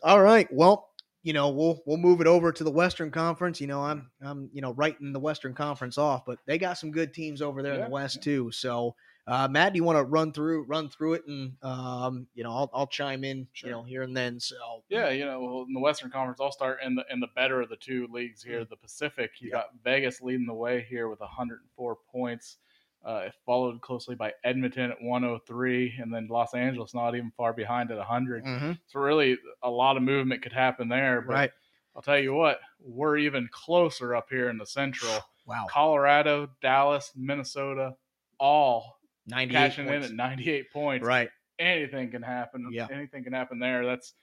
all 0.02 0.20
right, 0.20 0.48
well, 0.52 0.90
you 1.22 1.32
know, 1.32 1.50
we'll 1.50 1.82
we'll 1.86 1.96
move 1.96 2.20
it 2.20 2.26
over 2.26 2.52
to 2.52 2.64
the 2.64 2.70
Western 2.70 3.10
Conference. 3.10 3.60
You 3.60 3.66
know, 3.66 3.80
I'm 3.80 4.10
I'm 4.20 4.50
you 4.52 4.60
know 4.60 4.72
writing 4.72 5.12
the 5.12 5.20
Western 5.20 5.54
Conference 5.54 5.98
off, 5.98 6.24
but 6.26 6.38
they 6.46 6.58
got 6.58 6.78
some 6.78 6.90
good 6.90 7.14
teams 7.14 7.40
over 7.40 7.62
there 7.62 7.74
in 7.74 7.80
the 7.82 7.90
West 7.90 8.16
yeah. 8.16 8.22
too. 8.22 8.50
So. 8.52 8.94
Uh, 9.24 9.46
Matt, 9.48 9.72
do 9.72 9.76
you 9.76 9.84
want 9.84 9.96
to 9.96 10.02
run 10.02 10.32
through 10.32 10.64
run 10.64 10.88
through 10.88 11.12
it, 11.12 11.22
and 11.28 11.52
um, 11.62 12.26
you 12.34 12.42
know, 12.42 12.50
I'll, 12.50 12.70
I'll 12.74 12.86
chime 12.88 13.22
in, 13.22 13.46
Sure. 13.52 13.68
you 13.70 13.76
know, 13.76 13.84
here 13.84 14.02
and 14.02 14.16
then. 14.16 14.40
So 14.40 14.56
Yeah, 14.88 15.10
you 15.10 15.24
know, 15.24 15.40
well, 15.40 15.64
in 15.68 15.72
the 15.72 15.78
Western 15.78 16.10
Conference, 16.10 16.40
I'll 16.40 16.50
start 16.50 16.80
in 16.84 16.96
the 16.96 17.04
in 17.08 17.20
the 17.20 17.28
better 17.36 17.60
of 17.60 17.68
the 17.68 17.76
two 17.76 18.08
leagues 18.10 18.42
here. 18.42 18.64
The 18.64 18.74
Pacific, 18.74 19.30
you. 19.38 19.50
Yeah. 19.50 19.58
got 19.58 19.66
Vegas 19.84 20.22
leading 20.22 20.46
the 20.46 20.54
way 20.54 20.84
here 20.90 21.06
with 21.06 21.20
104 21.20 21.98
points, 22.10 22.56
uh, 23.04 23.28
followed 23.44 23.80
closely 23.80 24.14
by 24.14 24.32
Edmonton 24.44 24.90
at 24.90 25.02
103, 25.02 25.94
and 26.00 26.12
then 26.12 26.28
Los 26.28 26.54
Angeles 26.54 26.94
not 26.94 27.14
even 27.14 27.32
far 27.36 27.52
behind 27.52 27.90
at 27.90 27.98
100. 27.98 28.44
Mhm. 28.44 28.78
So 28.86 29.00
really, 29.00 29.38
a 29.62 29.70
lot 29.70 29.96
of 29.96 30.02
movement 30.02 30.42
could 30.42 30.52
happen 30.52 30.88
there. 30.88 31.20
But 31.22 31.32
right, 31.32 31.50
I'll 31.96 32.02
tell 32.02 32.18
you 32.18 32.32
what, 32.34 32.60
we're 32.80 33.16
even 33.18 33.48
closer 33.50 34.14
up 34.14 34.28
here 34.30 34.48
in 34.48 34.58
the 34.58 34.66
Central. 34.66 35.18
wow, 35.46 35.66
Colorado, 35.68 36.50
Dallas, 36.60 37.12
Minnesota, 37.16 37.96
all 38.38 38.98
cashing 39.28 39.86
points. 39.86 40.06
in 40.06 40.12
at 40.12 40.16
98 40.16 40.72
points 40.72 41.06
right, 41.06 41.30
anything 41.58 42.10
can 42.10 42.22
happen. 42.22 42.68
Yeah. 42.72 42.88
anything 42.90 43.24
can 43.24 43.32
happen 43.32 43.58
there. 43.58 43.84
That's 43.84 44.14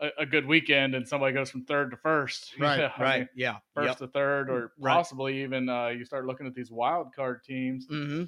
a, 0.00 0.08
a 0.18 0.26
good 0.26 0.46
weekend, 0.46 0.94
and 0.94 1.06
somebody 1.06 1.32
goes 1.32 1.50
from 1.50 1.64
third 1.64 1.90
to 1.90 1.96
first. 1.96 2.54
right, 2.58 2.78
know, 2.78 2.90
I 2.96 3.02
right, 3.02 3.18
mean, 3.20 3.28
yeah, 3.36 3.56
first 3.74 3.98
to 3.98 4.08
third, 4.08 4.50
or 4.50 4.72
Right. 4.78 4.92
possibly 4.94 5.42
even 5.42 5.68
uh, 5.68 5.88
you 5.88 6.04
start 6.04 6.26
looking 6.26 6.46
at 6.46 6.54
these 6.54 6.70
wild 6.70 7.14
card 7.14 7.42
teams. 7.44 7.86
Mm-hmm. 7.88 8.24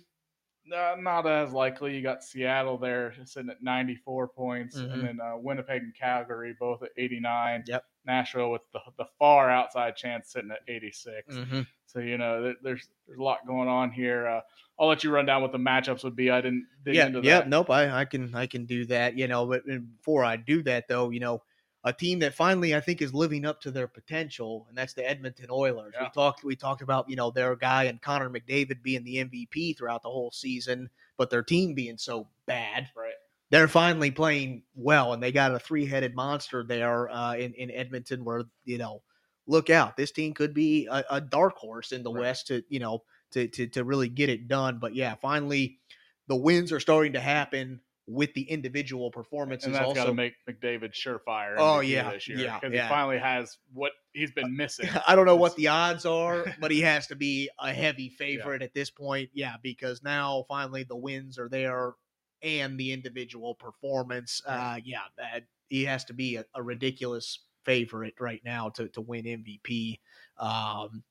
Uh, 0.72 0.96
not 0.98 1.26
as 1.28 1.52
likely. 1.52 1.94
You 1.94 2.02
got 2.02 2.24
Seattle 2.24 2.76
there 2.76 3.14
sitting 3.24 3.50
at 3.50 3.62
94 3.62 4.28
points, 4.28 4.76
Mhm. 4.76 4.92
and 4.92 5.02
then 5.06 5.20
uh, 5.20 5.36
Winnipeg 5.36 5.82
and 5.82 5.94
Calgary 5.94 6.56
both 6.58 6.82
at 6.82 6.90
89. 6.96 7.64
Yep. 7.68 7.84
Nashville 8.04 8.50
with 8.50 8.62
the, 8.72 8.80
the 8.98 9.04
far 9.18 9.50
outside 9.50 9.96
chance 9.96 10.32
sitting 10.32 10.50
at 10.50 10.60
86. 10.68 11.34
Mm-hmm. 11.34 11.60
So 11.86 11.98
you 12.00 12.18
know 12.18 12.42
there, 12.42 12.54
there's 12.62 12.88
there's 13.06 13.18
a 13.18 13.22
lot 13.22 13.46
going 13.46 13.68
on 13.68 13.90
here. 13.90 14.26
Uh, 14.26 14.40
I'll 14.78 14.88
let 14.88 15.04
you 15.04 15.10
run 15.10 15.26
down 15.26 15.42
what 15.42 15.52
the 15.52 15.58
matchups 15.58 16.04
would 16.04 16.16
be. 16.16 16.30
I 16.30 16.40
didn't 16.40 16.66
dig 16.84 16.94
Yeah, 16.96 17.08
yeah, 17.22 17.44
nope. 17.46 17.70
I, 17.70 18.00
I 18.00 18.04
can 18.04 18.34
I 18.34 18.46
can 18.46 18.64
do 18.66 18.84
that. 18.86 19.16
You 19.16 19.28
know, 19.28 19.46
but 19.46 19.62
before 19.66 20.24
I 20.24 20.36
do 20.36 20.62
that 20.64 20.88
though, 20.88 21.10
you 21.10 21.20
know, 21.20 21.42
a 21.86 21.92
team 21.92 22.18
that 22.18 22.34
finally 22.34 22.74
I 22.74 22.80
think 22.80 23.00
is 23.00 23.14
living 23.14 23.46
up 23.46 23.60
to 23.60 23.70
their 23.70 23.86
potential, 23.86 24.66
and 24.68 24.76
that's 24.76 24.92
the 24.92 25.08
Edmonton 25.08 25.46
Oilers. 25.50 25.94
We 25.98 26.08
talked 26.10 26.42
we 26.42 26.56
talked 26.56 26.82
about 26.82 27.08
you 27.08 27.14
know 27.14 27.30
their 27.30 27.54
guy 27.54 27.84
and 27.84 28.02
Connor 28.02 28.28
McDavid 28.28 28.82
being 28.82 29.04
the 29.04 29.24
MVP 29.24 29.78
throughout 29.78 30.02
the 30.02 30.10
whole 30.10 30.32
season, 30.32 30.90
but 31.16 31.30
their 31.30 31.44
team 31.44 31.74
being 31.74 31.96
so 31.96 32.28
bad. 32.44 32.88
Right. 32.96 33.12
They're 33.50 33.68
finally 33.68 34.10
playing 34.10 34.64
well, 34.74 35.12
and 35.12 35.22
they 35.22 35.30
got 35.30 35.54
a 35.54 35.60
three-headed 35.60 36.16
monster 36.16 36.64
there 36.64 37.08
uh, 37.08 37.36
in 37.36 37.54
in 37.54 37.70
Edmonton. 37.70 38.24
Where 38.24 38.42
you 38.64 38.78
know, 38.78 39.02
look 39.46 39.70
out, 39.70 39.96
this 39.96 40.10
team 40.10 40.34
could 40.34 40.54
be 40.54 40.88
a, 40.90 41.04
a 41.08 41.20
dark 41.20 41.56
horse 41.56 41.92
in 41.92 42.02
the 42.02 42.10
Right. 42.12 42.22
West 42.22 42.48
to 42.48 42.64
you 42.68 42.80
know 42.80 43.04
to, 43.30 43.46
to 43.46 43.68
to 43.68 43.84
really 43.84 44.08
get 44.08 44.28
it 44.28 44.48
done. 44.48 44.80
But 44.80 44.96
yeah, 44.96 45.14
finally, 45.14 45.78
the 46.26 46.34
wins 46.34 46.72
are 46.72 46.80
starting 46.80 47.12
to 47.12 47.20
happen 47.20 47.80
with 48.06 48.32
the 48.34 48.42
individual 48.42 49.10
performances. 49.10 49.66
and 49.66 49.74
that's 49.74 49.86
got 49.86 49.98
also, 49.98 50.06
to 50.06 50.14
make 50.14 50.34
McDavid 50.48 50.92
surefire. 50.92 51.56
Oh, 51.58 51.80
yeah, 51.80 52.12
this 52.12 52.28
year, 52.28 52.38
yeah, 52.38 52.58
because 52.58 52.74
yeah. 52.74 52.84
he 52.84 52.88
finally 52.88 53.18
has 53.18 53.58
what 53.72 53.92
he's 54.12 54.30
been 54.30 54.56
missing. 54.56 54.88
I 55.06 55.16
don't 55.16 55.26
know 55.26 55.36
what 55.36 55.56
the 55.56 55.68
odds 55.68 56.06
are, 56.06 56.46
but 56.60 56.70
he 56.70 56.80
has 56.82 57.08
to 57.08 57.16
be 57.16 57.50
a 57.60 57.72
heavy 57.72 58.08
favorite 58.18 58.62
at 58.62 58.74
this 58.74 58.90
point. 58.90 59.30
Yeah, 59.34 59.56
because 59.62 60.02
now 60.02 60.44
finally 60.48 60.84
the 60.84 60.96
wins 60.96 61.38
are 61.38 61.48
there 61.48 61.94
and 62.42 62.78
the 62.78 62.92
individual 62.92 63.54
performance. 63.54 64.40
Uh, 64.46 64.78
yeah, 64.84 65.00
that, 65.18 65.44
he 65.68 65.84
has 65.84 66.04
to 66.04 66.14
be 66.14 66.36
a, 66.36 66.44
a 66.54 66.62
ridiculous 66.62 67.40
favorite 67.64 68.14
right 68.20 68.42
now 68.44 68.68
to, 68.68 68.88
to 68.90 69.00
win 69.00 69.24
MVP. 69.24 69.98
Um, 70.38 71.02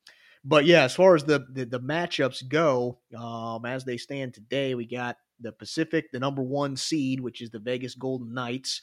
but 0.46 0.66
yeah, 0.66 0.84
as 0.84 0.96
far 0.96 1.16
as 1.16 1.24
the, 1.24 1.46
the, 1.50 1.66
the 1.66 1.80
matchups 1.80 2.48
go, 2.48 3.00
um, 3.18 3.66
as 3.66 3.84
they 3.84 3.98
stand 3.98 4.34
today, 4.34 4.76
we 4.76 4.86
got 4.86 5.18
the 5.40 5.52
Pacific, 5.52 6.12
the 6.12 6.20
number 6.20 6.42
one 6.42 6.76
seed, 6.76 7.20
which 7.20 7.42
is 7.42 7.50
the 7.50 7.60
Vegas 7.60 7.96
Golden 7.96 8.34
Knights. 8.34 8.82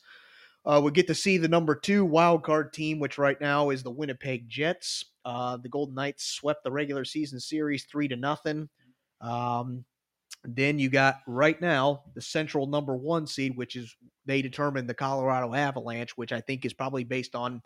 Uh, 0.65 0.81
we 0.83 0.93
get 0.93 1.09
to 1.09 1.15
see 1.15 1.39
the 1.39 1.49
number 1.49 1.75
two 1.75 2.05
wild 2.05 2.45
card 2.45 2.73
team, 2.73 3.01
which 3.01 3.19
right 3.19 3.41
now 3.41 3.71
is 3.71 3.83
the 3.83 3.91
Winnipeg 3.91 4.49
Jets. 4.49 5.05
Uh, 5.25 5.57
the 5.57 5.69
Golden 5.69 5.95
Knights 5.95 6.25
swept 6.25 6.63
the 6.63 6.71
regular 6.71 7.05
season 7.05 7.41
series 7.41 7.85
three 7.85 8.07
to 8.09 8.17
nothing. 8.17 8.69
Um, 9.21 9.85
then 10.45 10.79
you 10.79 10.89
got 10.89 11.21
right 11.27 11.61
now 11.61 12.05
the 12.15 12.21
central 12.21 12.67
number 12.67 12.97
one 12.97 13.27
seed, 13.27 13.57
which 13.57 13.77
is 13.77 13.97
they 14.27 14.43
determined 14.43 14.89
the 14.89 14.95
Colorado 14.95 15.55
Avalanche, 15.55 16.17
which 16.17 16.33
I 16.33 16.41
think 16.41 16.65
is 16.65 16.73
probably 16.73 17.05
based 17.05 17.35
on 17.35 17.63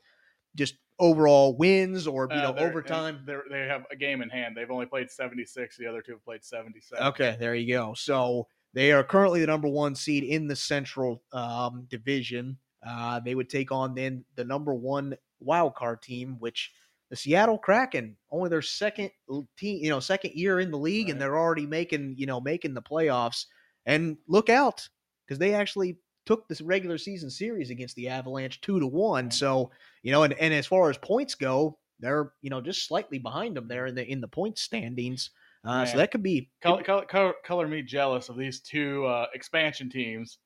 just 0.55 0.75
overall 0.99 1.55
wins 1.57 2.07
or 2.07 2.29
you 2.31 2.37
Uh, 2.38 2.53
know 2.53 2.59
overtime. 2.59 3.27
They 3.51 3.66
have 3.66 3.85
a 3.90 3.96
game 3.96 4.22
in 4.22 4.31
hand. 4.31 4.57
They've 4.57 4.70
only 4.70 4.87
played 4.87 5.11
76. 5.11 5.77
The 5.77 5.87
other 5.87 6.01
two 6.01 6.12
have 6.12 6.25
played 6.25 6.44
77. 6.44 7.07
Okay, 7.09 7.37
there 7.38 7.55
you 7.55 7.75
go. 7.75 7.92
So 7.94 8.49
they 8.76 8.92
are 8.92 9.02
currently 9.02 9.40
the 9.40 9.46
number 9.46 9.68
one 9.68 9.94
seed 9.94 10.22
in 10.22 10.46
the 10.46 10.54
Central 10.54 11.22
um, 11.32 11.86
Division. 11.88 12.58
Uh, 12.86 13.18
they 13.20 13.34
would 13.34 13.48
take 13.48 13.72
on 13.72 13.94
then 13.94 14.22
the 14.34 14.44
number 14.44 14.74
one 14.74 15.16
wild 15.40 15.74
card 15.74 16.02
team, 16.02 16.36
which 16.40 16.70
the 17.08 17.16
Seattle 17.16 17.56
Kraken, 17.56 18.14
only 18.30 18.50
their 18.50 18.60
second 18.60 19.10
team, 19.56 19.82
you 19.82 19.88
know, 19.88 19.98
second 19.98 20.34
year 20.34 20.60
in 20.60 20.70
the 20.70 20.76
league, 20.76 21.08
and 21.08 21.18
they're 21.18 21.38
already 21.38 21.66
making, 21.66 22.16
you 22.18 22.26
know, 22.26 22.38
making 22.38 22.74
the 22.74 22.82
playoffs. 22.82 23.46
And 23.86 24.18
look 24.28 24.50
out, 24.50 24.86
because 25.26 25.38
they 25.38 25.54
actually 25.54 25.96
took 26.26 26.46
this 26.46 26.60
regular 26.60 26.98
season 26.98 27.30
series 27.30 27.70
against 27.70 27.96
the 27.96 28.08
Avalanche 28.08 28.60
two 28.60 28.78
to 28.78 28.86
one. 28.86 29.30
So 29.30 29.70
you 30.02 30.12
know, 30.12 30.24
and, 30.24 30.34
and 30.34 30.52
as 30.52 30.66
far 30.66 30.90
as 30.90 30.98
points 30.98 31.34
go, 31.34 31.78
they're 31.98 32.32
you 32.42 32.50
know 32.50 32.60
just 32.60 32.86
slightly 32.86 33.18
behind 33.18 33.56
them 33.56 33.68
there 33.68 33.86
in 33.86 33.94
the 33.94 34.06
in 34.06 34.20
the 34.20 34.28
point 34.28 34.58
standings. 34.58 35.30
Uh, 35.66 35.85
so 35.85 35.96
that 35.98 36.11
could 36.11 36.22
be 36.22 36.48
Color, 36.62 36.83
color, 36.85 37.05
color, 37.07 37.35
color 37.44 37.66
me 37.68 37.83
jealous 37.83 38.29
of 38.29 38.37
these 38.37 38.61
two 38.61 39.05
uh, 39.05 39.26
expansion 39.35 39.90
teams, 39.90 40.38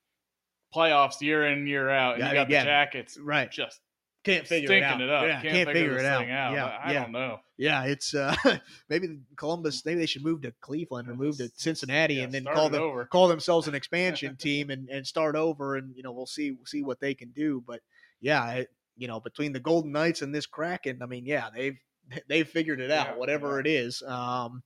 playoffs 0.75 1.21
year 1.21 1.47
in 1.49 1.67
year 1.67 1.91
out, 1.91 2.15
and 2.15 2.23
Yeah, 2.23 2.29
you 2.29 2.35
got 2.35 2.51
yeah. 2.51 2.61
the 2.61 2.65
Jackets 2.67 3.19
right. 3.19 3.51
just 3.51 3.81
Can't 4.25 4.47
figure 4.47 4.73
it 4.73 4.83
out. 4.83 5.01
it 5.01 5.11
up. 5.11 5.23
Yeah, 5.27 5.41
can't, 5.43 5.55
can't, 5.55 5.69
figure, 5.73 5.95
this 5.95 6.03
it 6.03 6.07
out. 6.07 6.23
out. 6.23 6.53
Yeah, 6.55 6.65
I, 6.67 6.89
I 6.89 6.93
yeah, 6.93 7.03
don't 7.03 7.13
know. 7.13 7.39
yeah. 7.59 7.85
It's 7.85 8.15
uh, 8.15 8.35
maybe 8.89 9.19
Columbus. 9.37 9.85
Maybe 9.85 10.01
they 10.01 10.07
should 10.07 10.25
move 10.25 10.43
to 10.43 10.53
Cleveland 10.61 11.09
or 11.09 11.15
move 11.15 11.37
to 11.39 11.51
Cincinnati 11.55 12.15
yeah, 12.15 12.25
and 12.25 12.33
then 12.33 12.45
call 12.45 12.69
them 12.71 12.83
over. 12.83 13.05
call 13.07 13.29
themselves 13.29 13.67
an 13.69 13.75
expansion 13.75 14.37
team 14.41 14.71
and, 14.71 14.89
and 14.89 15.07
start 15.07 15.37
over. 15.37 15.77
And 15.77 15.95
you 15.97 16.03
know 16.03 16.13
we'll 16.13 16.27
see 16.27 16.51
we'll 16.53 16.67
see 16.67 16.83
what 16.83 17.01
they 17.01 17.15
can 17.15 17.31
do. 17.33 17.63
But 17.67 17.81
yeah, 18.21 18.51
it, 18.53 18.69
you 18.97 19.09
know 19.09 19.21
between 19.21 19.53
the 19.53 19.61
Golden 19.61 19.93
Knights 19.93 20.23
and 20.23 20.35
this 20.35 20.47
Kraken, 20.47 21.01
I 21.03 21.07
mean, 21.07 21.27
yeah, 21.27 21.49
they've 21.55 21.79
they've 22.29 22.49
figured 22.49 22.81
it 22.81 22.91
out. 22.91 23.19
Whatever 23.19 23.59
it 23.61 23.67
is. 23.67 24.03
Um, 24.07 24.63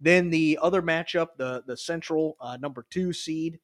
then 0.00 0.30
the 0.30 0.58
other 0.62 0.82
matchup, 0.82 1.28
the 1.36 1.62
the 1.66 1.76
Central 1.76 2.36
uh, 2.40 2.56
number 2.60 2.86
two 2.90 3.12
seed, 3.12 3.58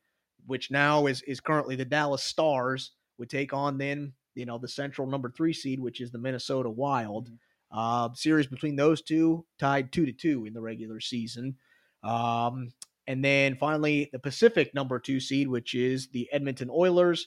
which 0.46 0.70
now 0.70 1.06
is 1.06 1.22
is 1.22 1.40
currently 1.40 1.76
the 1.76 1.84
Dallas 1.84 2.22
Stars, 2.22 2.92
would 3.18 3.30
take 3.30 3.52
on 3.52 3.78
then 3.78 4.12
you 4.34 4.46
know 4.46 4.58
the 4.58 4.68
Central 4.68 5.06
number 5.06 5.30
three 5.30 5.52
seed, 5.52 5.80
which 5.80 6.00
is 6.00 6.10
the 6.10 6.18
Minnesota 6.18 6.70
Wild. 6.70 7.30
Uh, 7.72 8.08
series 8.14 8.46
between 8.46 8.76
those 8.76 9.02
two 9.02 9.44
tied 9.58 9.92
two 9.92 10.06
to 10.06 10.12
two 10.12 10.46
in 10.46 10.52
the 10.52 10.60
regular 10.60 11.00
season. 11.00 11.56
Um, 12.04 12.72
and 13.08 13.24
then 13.24 13.56
finally 13.56 14.08
the 14.12 14.18
Pacific 14.18 14.72
number 14.74 14.98
two 14.98 15.20
seed, 15.20 15.48
which 15.48 15.74
is 15.74 16.08
the 16.08 16.28
Edmonton 16.32 16.70
Oilers, 16.70 17.26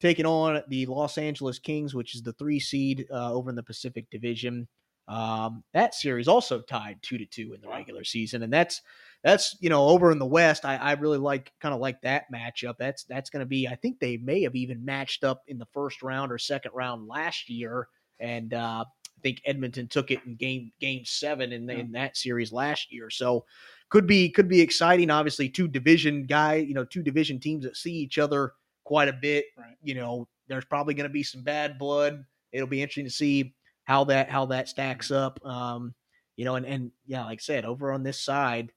taking 0.00 0.26
on 0.26 0.62
the 0.68 0.86
Los 0.86 1.18
Angeles 1.18 1.58
Kings, 1.58 1.94
which 1.94 2.14
is 2.14 2.22
the 2.22 2.32
three 2.34 2.60
seed 2.60 3.06
uh, 3.12 3.32
over 3.32 3.50
in 3.50 3.56
the 3.56 3.62
Pacific 3.62 4.08
Division. 4.10 4.68
Um, 5.10 5.64
that 5.74 5.92
series 5.92 6.28
also 6.28 6.60
tied 6.60 6.98
two 7.02 7.18
to 7.18 7.26
two 7.26 7.52
in 7.52 7.60
the 7.60 7.68
regular 7.68 8.04
season, 8.04 8.44
and 8.44 8.52
that's 8.52 8.80
that's 9.24 9.56
you 9.60 9.68
know 9.68 9.88
over 9.88 10.12
in 10.12 10.20
the 10.20 10.26
West. 10.26 10.64
I, 10.64 10.76
I 10.76 10.92
really 10.92 11.18
like 11.18 11.52
kind 11.60 11.74
of 11.74 11.80
like 11.80 12.00
that 12.02 12.26
matchup. 12.32 12.76
That's 12.78 13.02
that's 13.04 13.28
going 13.28 13.40
to 13.40 13.46
be. 13.46 13.66
I 13.66 13.74
think 13.74 13.98
they 13.98 14.18
may 14.18 14.42
have 14.42 14.54
even 14.54 14.84
matched 14.84 15.24
up 15.24 15.42
in 15.48 15.58
the 15.58 15.66
first 15.72 16.02
round 16.02 16.30
or 16.30 16.38
second 16.38 16.70
round 16.74 17.08
last 17.08 17.50
year, 17.50 17.88
and 18.20 18.54
uh, 18.54 18.84
I 18.86 19.20
think 19.20 19.42
Edmonton 19.44 19.88
took 19.88 20.12
it 20.12 20.20
in 20.26 20.36
game 20.36 20.70
game 20.80 21.04
seven 21.04 21.52
in, 21.52 21.68
in 21.68 21.90
that 21.92 22.16
series 22.16 22.52
last 22.52 22.92
year. 22.92 23.10
So 23.10 23.46
could 23.88 24.06
be 24.06 24.30
could 24.30 24.48
be 24.48 24.60
exciting. 24.60 25.10
Obviously, 25.10 25.48
two 25.48 25.66
division 25.66 26.24
guy, 26.24 26.54
you 26.54 26.74
know, 26.74 26.84
two 26.84 27.02
division 27.02 27.40
teams 27.40 27.64
that 27.64 27.76
see 27.76 27.94
each 27.94 28.18
other 28.18 28.52
quite 28.84 29.08
a 29.08 29.12
bit. 29.12 29.46
Right. 29.58 29.76
You 29.82 29.96
know, 29.96 30.28
there's 30.46 30.64
probably 30.64 30.94
going 30.94 31.08
to 31.08 31.12
be 31.12 31.24
some 31.24 31.42
bad 31.42 31.80
blood. 31.80 32.24
It'll 32.52 32.68
be 32.68 32.80
interesting 32.80 33.06
to 33.06 33.10
see 33.10 33.54
how 33.90 34.04
that 34.04 34.30
how 34.30 34.46
that 34.46 34.68
stacks 34.68 35.10
up. 35.10 35.44
Um, 35.44 35.94
you 36.36 36.44
know, 36.44 36.54
and 36.54 36.64
and 36.64 36.92
yeah, 37.06 37.24
like 37.24 37.40
I 37.40 37.42
said, 37.42 37.64
over 37.64 37.90
on 37.90 38.04
this 38.04 38.20
side, 38.20 38.70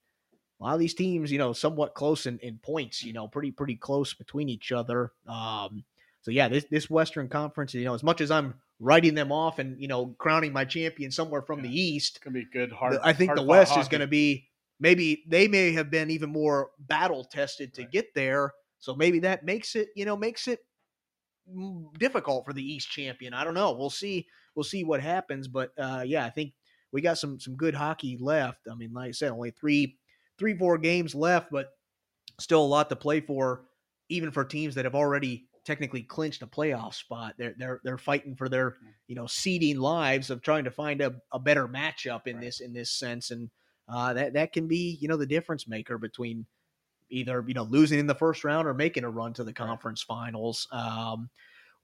a 0.60 0.64
lot 0.64 0.74
of 0.74 0.80
these 0.80 0.96
teams, 0.96 1.32
you 1.32 1.38
know, 1.38 1.54
somewhat 1.54 1.94
close 1.94 2.26
in, 2.26 2.40
in 2.40 2.58
points. 2.58 3.04
You 3.04 3.14
know, 3.14 3.28
pretty 3.28 3.52
pretty 3.52 3.76
close 3.76 4.16
between 4.16 4.50
each 4.50 4.72
other. 4.72 5.12
Um, 5.28 5.84
so 6.24 6.32
yeah, 6.32 6.48
this 6.48 6.66
this 6.72 6.90
Western 6.90 7.30
Conference, 7.30 7.76
you 7.76 7.86
know, 7.86 7.94
as 7.94 8.02
much 8.02 8.22
as 8.22 8.32
I'm 8.32 8.56
writing 8.80 9.14
them 9.14 9.32
off 9.32 9.60
and 9.60 9.80
you 9.80 9.88
know 9.88 10.16
crowning 10.18 10.52
my 10.52 10.66
champion 10.66 11.12
somewhere 11.12 11.44
from 11.44 11.60
Yeah. 11.60 11.70
the 11.70 11.80
East, 11.80 12.16
It's 12.16 12.24
gonna 12.24 12.34
be 12.34 12.46
good. 12.46 12.72
Hard. 12.72 12.98
I 13.04 13.14
think 13.14 13.30
the 13.30 13.36
hard-fought 13.36 13.48
West 13.48 13.78
is 13.78 13.88
going 13.88 14.02
to 14.02 14.08
be 14.08 14.50
maybe 14.80 15.24
they 15.28 15.48
may 15.48 15.74
have 15.74 15.92
been 15.92 16.10
even 16.10 16.32
more 16.32 16.72
battle 16.80 17.24
tested 17.24 17.72
to 17.76 17.84
Right. 17.84 17.92
get 17.92 18.16
there. 18.16 18.52
So 18.80 18.96
maybe 18.96 19.20
that 19.20 19.46
makes 19.46 19.76
it, 19.76 19.90
you 19.96 20.06
know, 20.06 20.18
makes 20.18 20.48
it 20.48 20.66
difficult 22.00 22.46
for 22.46 22.54
the 22.54 22.64
East 22.64 22.90
champion. 22.90 23.34
I 23.36 23.44
don't 23.44 23.54
know. 23.54 23.74
We'll 23.74 23.92
see. 23.92 24.28
We'll 24.56 24.64
see 24.64 24.84
what 24.84 25.02
happens. 25.02 25.48
But 25.48 25.72
uh, 25.78 26.04
yeah, 26.06 26.26
I 26.26 26.30
think 26.30 26.54
we 26.92 27.02
got 27.02 27.18
some 27.18 27.40
some 27.40 27.56
good 27.56 27.76
hockey 27.76 28.18
left. 28.20 28.68
I 28.72 28.76
mean, 28.76 28.94
like 28.94 29.10
I 29.10 29.12
said, 29.12 29.32
only 29.32 29.52
three 29.52 29.98
three 30.38 30.58
four 30.58 30.78
games 30.78 31.16
left, 31.16 31.52
but 31.52 31.72
still 32.40 32.64
a 32.64 32.66
lot 32.66 32.90
to 32.90 32.96
play 32.96 33.22
for, 33.22 33.66
even 34.10 34.32
for 34.32 34.44
teams 34.44 34.76
that 34.76 34.86
have 34.86 34.96
already 34.96 35.48
technically 35.66 36.04
clinched 36.04 36.42
a 36.42 36.48
playoff 36.48 36.94
spot. 36.94 37.36
They're 37.38 37.56
they're 37.58 37.82
they're 37.84 37.98
fighting 37.98 38.36
for 38.36 38.50
their 38.50 38.78
you 39.08 39.16
know 39.16 39.28
seeding 39.28 39.80
lives 39.80 40.30
of 40.30 40.42
trying 40.42 40.66
to 40.66 40.72
find 40.72 41.02
a, 41.02 41.16
a 41.32 41.40
better 41.40 41.68
matchup 41.68 42.28
in 42.28 42.36
Right. 42.36 42.46
this 42.46 42.60
in 42.60 42.74
this 42.74 42.92
sense, 42.92 43.32
and 43.32 43.50
uh, 43.88 44.14
that 44.14 44.34
that 44.34 44.54
can 44.54 44.68
be 44.68 44.98
you 45.00 45.08
know 45.08 45.18
the 45.18 45.26
difference 45.26 45.68
maker 45.68 45.98
between 45.98 46.46
either 47.10 47.44
you 47.48 47.54
know 47.54 47.64
losing 47.64 48.00
in 48.00 48.08
the 48.08 48.16
first 48.16 48.44
round 48.44 48.68
or 48.68 48.74
making 48.74 49.04
a 49.04 49.10
run 49.10 49.34
to 49.34 49.44
the 49.44 49.54
conference 49.54 50.02
finals. 50.02 50.68
Um, 50.72 51.30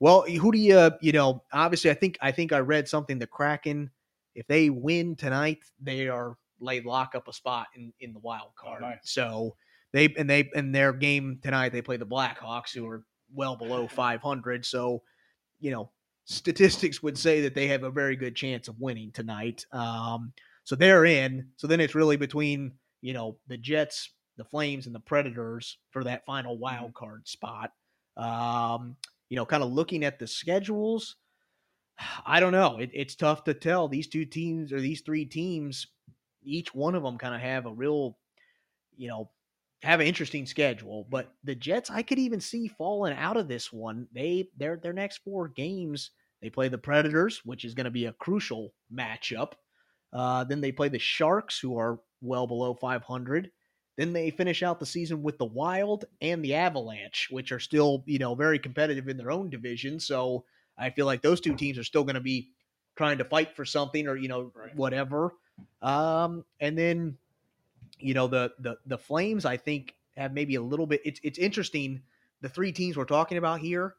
well, 0.00 0.22
who 0.22 0.50
do 0.50 0.58
you 0.58 0.90
you 1.00 1.12
know? 1.12 1.44
Obviously, 1.52 1.90
I 1.90 1.94
think 1.94 2.18
I 2.20 2.32
think 2.32 2.52
I 2.52 2.58
read 2.58 2.88
something. 2.88 3.18
The 3.18 3.26
Kraken, 3.26 3.90
if 4.34 4.46
they 4.46 4.70
win 4.70 5.14
tonight, 5.14 5.58
they 5.80 6.08
are 6.08 6.36
laid 6.58 6.84
lock 6.84 7.14
up 7.14 7.28
a 7.28 7.32
spot 7.32 7.68
in 7.76 7.92
in 8.00 8.12
the 8.12 8.18
wild 8.18 8.50
Oh, 8.62 8.62
card. 8.68 8.82
nice. 8.82 8.98
So 9.04 9.54
they 9.92 10.12
and 10.18 10.28
they 10.28 10.50
in 10.54 10.72
their 10.72 10.92
game 10.92 11.38
tonight 11.42 11.70
they 11.70 11.82
play 11.82 11.96
the 11.98 12.06
Blackhawks, 12.06 12.74
who 12.74 12.86
are 12.88 13.04
well 13.34 13.56
below 13.56 13.86
500. 13.88 14.64
So 14.66 15.02
you 15.60 15.70
know 15.70 15.90
statistics 16.24 17.02
would 17.02 17.18
say 17.18 17.40
that 17.42 17.54
they 17.54 17.66
have 17.66 17.82
a 17.82 17.90
very 17.90 18.14
good 18.16 18.36
chance 18.36 18.68
of 18.68 18.78
winning 18.80 19.10
tonight. 19.12 19.64
Um, 19.72 20.32
so 20.64 20.76
they're 20.76 21.04
in. 21.04 21.48
So 21.56 21.66
then 21.66 21.80
it's 21.80 21.94
really 21.94 22.16
between 22.16 22.72
you 23.02 23.12
know 23.12 23.36
the 23.48 23.58
Jets, 23.58 24.10
the 24.38 24.44
Flames, 24.44 24.86
and 24.86 24.94
the 24.94 25.00
Predators 25.00 25.78
for 25.90 26.04
that 26.04 26.24
final 26.24 26.56
wild 26.56 26.94
card 26.94 27.26
spot. 27.28 27.72
Um, 28.16 28.96
you 29.30 29.36
know, 29.36 29.46
kind 29.46 29.62
of 29.62 29.72
looking 29.72 30.04
at 30.04 30.18
the 30.18 30.26
schedules, 30.26 31.16
I 32.26 32.40
don't 32.40 32.52
know. 32.52 32.76
It, 32.78 32.90
it's 32.92 33.14
tough 33.14 33.44
to 33.44 33.54
tell. 33.54 33.88
These 33.88 34.08
two 34.08 34.26
teams 34.26 34.72
or 34.72 34.80
these 34.80 35.00
three 35.00 35.24
teams, 35.24 35.86
each 36.42 36.74
one 36.74 36.94
of 36.94 37.02
them 37.02 37.16
kind 37.16 37.34
of 37.34 37.40
have 37.40 37.64
a 37.64 37.72
real, 37.72 38.18
you 38.96 39.08
know, 39.08 39.30
have 39.82 40.00
an 40.00 40.06
interesting 40.06 40.44
schedule. 40.44 41.06
But 41.08 41.32
the 41.44 41.54
Jets, 41.54 41.88
I 41.88 42.02
could 42.02 42.18
even 42.18 42.40
see 42.40 42.68
falling 42.68 43.16
out 43.16 43.38
of 43.38 43.48
this 43.48 43.72
one. 43.72 44.06
They 44.12 44.50
their 44.56 44.76
their 44.76 44.92
next 44.92 45.18
four 45.18 45.48
games, 45.48 46.10
they 46.42 46.50
play 46.50 46.68
the 46.68 46.78
Predators, 46.78 47.40
which 47.44 47.64
is 47.64 47.74
going 47.74 47.84
to 47.84 47.90
be 47.90 48.06
a 48.06 48.12
crucial 48.12 48.74
matchup. 48.92 49.52
Uh, 50.12 50.44
then 50.44 50.60
they 50.60 50.72
play 50.72 50.88
the 50.88 50.98
Sharks, 50.98 51.58
who 51.58 51.78
are 51.78 52.00
well 52.20 52.46
below 52.46 52.74
500. 52.74 53.50
Then 54.00 54.14
they 54.14 54.30
finish 54.30 54.62
out 54.62 54.80
the 54.80 54.86
season 54.86 55.22
with 55.22 55.36
the 55.36 55.44
Wild 55.44 56.06
and 56.22 56.42
the 56.42 56.54
Avalanche, 56.54 57.28
which 57.30 57.52
are 57.52 57.60
still, 57.60 58.02
you 58.06 58.18
know, 58.18 58.34
very 58.34 58.58
competitive 58.58 59.08
in 59.08 59.18
their 59.18 59.30
own 59.30 59.50
division. 59.50 60.00
So 60.00 60.46
I 60.78 60.88
feel 60.88 61.04
like 61.04 61.20
those 61.20 61.42
two 61.42 61.54
teams 61.54 61.76
are 61.76 61.84
still 61.84 62.04
going 62.04 62.14
to 62.14 62.20
be 62.22 62.52
trying 62.96 63.18
to 63.18 63.24
fight 63.26 63.54
for 63.54 63.66
something 63.66 64.08
or, 64.08 64.16
you 64.16 64.28
know, 64.28 64.54
Right. 64.54 64.74
whatever. 64.74 65.34
Um, 65.82 66.46
and 66.60 66.78
then, 66.78 67.18
you 67.98 68.14
know, 68.14 68.26
the 68.26 68.54
the 68.58 68.78
the 68.86 68.98
Flames, 68.98 69.44
I 69.44 69.58
think, 69.58 69.96
have 70.16 70.32
maybe 70.32 70.54
a 70.54 70.62
little 70.62 70.86
bit. 70.86 71.02
It's 71.04 71.20
it's 71.22 71.38
interesting. 71.38 72.02
The 72.40 72.48
three 72.48 72.72
teams 72.72 72.96
we're 72.96 73.04
talking 73.04 73.36
about 73.36 73.60
here, 73.60 73.96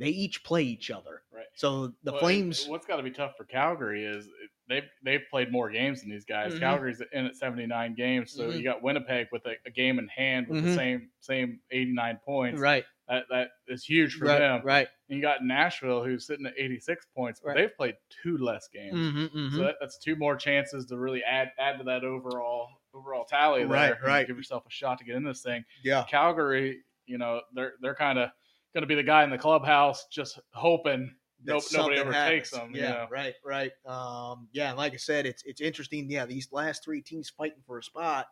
they 0.00 0.08
each 0.08 0.42
play 0.42 0.62
each 0.64 0.90
other. 0.90 1.22
Right. 1.32 1.46
So 1.54 1.92
the 2.02 2.12
Well, 2.12 2.20
Flames, 2.20 2.66
What's 2.66 2.86
got 2.86 2.96
to 2.96 3.02
be 3.02 3.10
tough 3.10 3.36
for 3.36 3.44
Calgary 3.44 4.04
is 4.04 4.28
they've 4.68 4.88
they've 5.04 5.22
played 5.30 5.52
more 5.52 5.70
games 5.70 6.00
than 6.00 6.10
these 6.10 6.24
guys. 6.24 6.54
Mhm. 6.54 6.60
Calgary's 6.60 7.02
in 7.12 7.26
at 7.26 7.36
79 7.36 7.94
games, 7.94 8.32
so 8.32 8.48
Mhm. 8.50 8.56
you 8.58 8.62
got 8.64 8.82
Winnipeg 8.82 9.28
with 9.32 9.44
a, 9.46 9.54
a 9.66 9.70
game 9.70 9.98
in 9.98 10.08
hand 10.08 10.48
with 10.48 10.62
the 10.64 10.70
Mhm. 10.70 10.74
same 10.74 11.10
same 11.20 11.60
89 11.70 12.18
points. 12.24 12.60
right, 12.60 12.84
That 13.08 13.24
that 13.30 13.50
is 13.68 13.84
huge 13.84 14.14
for 14.14 14.26
right, 14.26 14.38
them. 14.38 14.62
right. 14.64 14.88
And 15.08 15.16
you 15.16 15.22
got 15.22 15.44
Nashville 15.44 16.04
who's 16.04 16.26
sitting 16.26 16.46
at 16.46 16.54
86 16.56 17.06
points, 17.14 17.40
but 17.40 17.48
Right. 17.50 17.56
they've 17.58 17.76
played 17.76 17.96
two 18.22 18.38
less 18.38 18.68
games. 18.68 18.94
Mm-hmm, 18.96 19.56
So 19.56 19.62
that, 19.64 19.76
that's 19.80 19.98
two 19.98 20.14
more 20.16 20.36
chances 20.36 20.86
to 20.86 20.96
really 20.96 21.22
add 21.24 21.52
add 21.58 21.78
to 21.78 21.84
that 21.84 22.04
overall 22.04 22.68
overall 22.94 23.24
tally 23.24 23.60
there. 23.60 23.68
Right, 23.68 24.02
right. 24.02 24.26
Give 24.26 24.36
yourself 24.36 24.66
a 24.66 24.70
shot 24.70 24.98
to 24.98 25.04
get 25.04 25.14
in 25.16 25.22
this 25.24 25.42
thing. 25.42 25.64
yeah. 25.82 26.04
Calgary, 26.08 26.82
you 27.06 27.18
know, 27.18 27.40
they're 27.54 27.74
they're 27.80 27.94
kind 27.94 28.18
of 28.18 28.30
going 28.74 28.82
to 28.82 28.86
be 28.86 28.94
the 28.94 29.02
guy 29.02 29.24
in 29.24 29.30
the 29.30 29.38
clubhouse 29.38 30.06
just 30.10 30.38
hoping 30.52 31.14
nope, 31.44 31.62
nobody 31.72 31.98
ever 31.98 32.12
happens. 32.12 32.50
them. 32.50 32.70
Yeah, 32.74 32.80
you 32.82 32.88
know? 32.94 33.06
right, 33.10 33.34
right. 33.44 33.72
Um, 33.86 34.48
yeah, 34.52 34.72
like 34.72 34.94
I 34.94 34.98
said, 34.98 35.26
it's 35.26 35.42
it's 35.44 35.60
interesting. 35.60 36.10
Yeah, 36.10 36.26
these 36.26 36.48
last 36.52 36.84
three 36.84 37.02
teams 37.02 37.30
fighting 37.30 37.62
for 37.66 37.78
a 37.78 37.82
spot, 37.82 38.26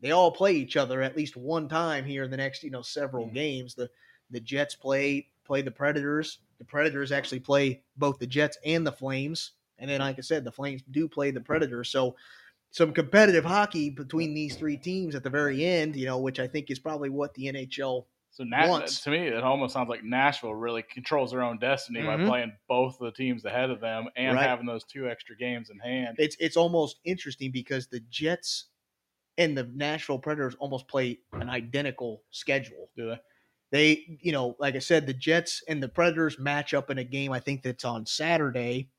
they 0.00 0.10
all 0.12 0.30
play 0.30 0.52
each 0.52 0.76
other 0.76 1.02
at 1.02 1.16
least 1.16 1.36
one 1.36 1.68
time 1.68 2.04
here 2.04 2.24
in 2.24 2.30
the 2.30 2.36
next 2.36 2.62
you 2.62 2.70
know 2.70 2.82
several 2.82 3.26
Mhm. 3.28 3.34
games. 3.34 3.74
The 3.74 3.90
the 4.30 4.40
Jets 4.40 4.74
play 4.74 5.28
play 5.44 5.62
the 5.62 5.70
Predators. 5.70 6.38
The 6.58 6.64
Predators 6.64 7.12
actually 7.12 7.40
play 7.40 7.82
both 7.96 8.18
the 8.18 8.26
Jets 8.26 8.58
and 8.64 8.86
the 8.86 8.92
Flames, 8.92 9.52
and 9.78 9.90
then 9.90 10.00
like 10.00 10.18
I 10.18 10.22
said, 10.22 10.44
the 10.44 10.52
Flames 10.52 10.82
do 10.90 11.08
play 11.08 11.30
the 11.30 11.40
Predators. 11.40 11.90
So 11.90 12.16
some 12.70 12.92
competitive 12.92 13.44
hockey 13.44 13.88
between 13.90 14.34
these 14.34 14.56
three 14.56 14.76
teams 14.76 15.14
at 15.14 15.22
the 15.22 15.30
very 15.30 15.64
end, 15.64 15.94
you 15.94 16.06
know, 16.06 16.18
which 16.18 16.40
I 16.40 16.48
think 16.48 16.70
is 16.72 16.78
probably 16.80 17.08
what 17.08 17.32
the 17.34 17.46
NHL 17.46 18.06
So 18.34 18.42
Na- 18.42 18.84
to 18.84 19.10
me, 19.10 19.28
it 19.28 19.44
almost 19.44 19.72
sounds 19.74 19.88
like 19.88 20.02
Nashville 20.02 20.54
really 20.56 20.82
controls 20.82 21.30
their 21.30 21.42
own 21.42 21.58
destiny 21.58 22.02
by 22.02 22.16
Mhm. 22.16 22.26
playing 22.26 22.52
both 22.68 22.98
the 22.98 23.12
teams 23.12 23.44
ahead 23.44 23.70
of 23.70 23.80
them 23.80 24.08
and 24.16 24.34
Right. 24.34 24.44
having 24.48 24.66
those 24.66 24.82
two 24.84 25.08
extra 25.08 25.36
games 25.36 25.70
in 25.70 25.78
hand. 25.78 26.16
it's 26.18 26.36
it's 26.40 26.56
almost 26.56 26.98
interesting 27.04 27.52
because 27.52 27.86
the 27.86 28.00
Jets 28.10 28.66
and 29.38 29.56
the 29.56 29.64
Nashville 29.64 30.18
Predators 30.18 30.56
almost 30.56 30.88
play 30.88 31.20
an 31.32 31.48
identical 31.48 32.24
schedule. 32.30 32.90
Do 32.96 33.08
they? 33.10 33.18
They, 33.70 34.18
you 34.20 34.30
know, 34.32 34.56
like 34.58 34.74
I 34.76 34.80
said, 34.80 35.06
the 35.06 35.14
Jets 35.14 35.62
and 35.68 35.82
the 35.82 35.88
Predators 35.88 36.38
match 36.38 36.74
up 36.74 36.90
in 36.90 36.98
a 36.98 37.04
game. 37.04 37.32
I 37.32 37.40
think 37.40 37.62
that's 37.62 37.84
on 37.84 38.04
Saturday. 38.06 38.90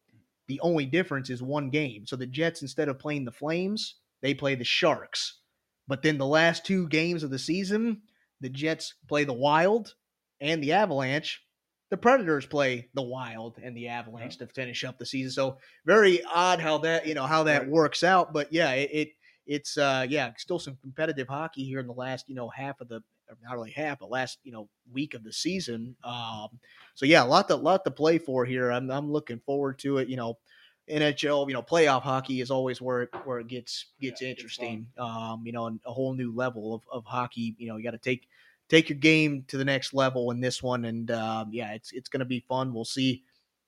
The 0.48 0.60
only 0.62 0.86
difference 0.86 1.30
is 1.30 1.41
one 1.43 1.69
game. 1.69 2.06
So 2.06 2.15
the 2.15 2.26
Jets, 2.28 2.62
instead 2.62 2.88
of 2.89 3.00
playing 3.00 3.26
the 3.26 3.32
Flames, 3.32 3.95
they 4.21 4.34
play 4.34 4.56
the 4.56 4.63
Sharks. 4.65 5.39
But 5.88 6.02
then 6.04 6.17
the 6.17 6.26
last 6.26 6.65
two 6.65 6.88
games 6.89 7.24
of 7.24 7.30
the 7.32 7.39
season, 7.39 8.02
the 8.41 8.50
Jets 8.50 8.95
play 9.08 9.24
the 9.24 9.34
Wild 9.34 9.93
and 10.41 10.62
the 10.63 10.74
Avalanche. 10.74 11.41
The 11.91 11.98
Predators 11.98 12.45
play 12.45 12.89
the 12.93 13.02
Wild 13.04 13.58
and 13.63 13.76
the 13.78 13.88
Avalanche 13.89 14.38
to 14.38 14.48
finish 14.48 14.84
up 14.84 14.98
the 14.98 15.06
season. 15.06 15.32
So 15.32 15.58
very 15.86 16.24
odd 16.26 16.60
how 16.60 16.80
that 16.80 17.06
you 17.08 17.13
know 17.13 17.26
how 17.28 17.43
that 17.43 17.62
Right. 17.63 17.69
works 17.69 18.04
out. 18.04 18.34
But 18.34 18.52
yeah, 18.52 18.71
it, 18.71 18.89
it 18.91 19.10
it's 19.45 19.78
uh 19.78 20.06
yeah 20.10 20.32
still 20.38 20.60
some 20.60 20.78
competitive 20.82 21.28
hockey 21.28 21.63
here 21.63 21.80
in 21.80 21.88
the 21.88 21.93
last 21.93 22.28
you 22.28 22.36
know 22.36 22.50
half 22.50 22.82
of 22.82 22.88
the 22.89 23.04
or 23.30 23.38
not 23.43 23.54
really 23.54 23.71
half 23.71 24.00
but 24.00 24.10
last 24.10 24.39
you 24.43 24.52
know 24.52 24.67
week 24.91 25.13
of 25.13 25.24
the 25.24 25.32
season. 25.32 25.95
Um, 26.04 26.60
so 26.95 27.06
yeah, 27.06 27.24
a 27.24 27.26
lot 27.26 27.48
to 27.50 27.56
lot 27.56 27.84
to 27.86 27.91
play 27.91 28.17
for 28.17 28.45
here. 28.45 28.71
I'm 28.71 28.89
I'm 28.91 29.12
looking 29.12 29.39
forward 29.45 29.78
to 29.80 30.00
it. 30.00 30.10
You 30.10 30.17
know, 30.17 30.38
NHL 30.89 31.48
you 31.48 31.54
know 31.54 31.63
playoff 31.63 32.02
hockey 32.04 32.41
is 32.41 32.52
always 32.52 32.82
where 32.82 33.04
it 33.04 33.10
where 33.24 33.39
it 33.39 33.48
gets 33.48 33.86
gets 34.00 34.21
Yeah, 34.21 34.30
interesting. 34.30 34.88
Um, 34.98 35.43
you 35.45 35.52
know, 35.52 35.67
and 35.67 35.80
a 35.86 35.91
whole 35.93 36.13
new 36.13 36.34
level 36.34 36.74
of 36.76 36.82
of 36.91 37.06
hockey. 37.06 37.56
You 37.58 37.67
know, 37.67 37.78
you 37.78 37.84
got 37.84 37.91
to 37.91 37.98
take 37.98 38.28
take 38.69 38.89
your 38.89 38.98
game 38.98 39.43
to 39.48 39.58
the 39.58 39.65
next 39.65 39.93
level 39.93 40.32
in 40.32 40.39
this 40.39 40.62
one. 40.62 40.86
And 40.86 41.10
uh, 41.12 41.45
yeah, 41.50 41.74
it's 41.74 41.91
it's 41.91 42.10
going 42.10 42.19
to 42.19 42.26
be 42.26 42.45
fun. 42.48 42.74
We'll 42.74 42.86
see 42.86 43.24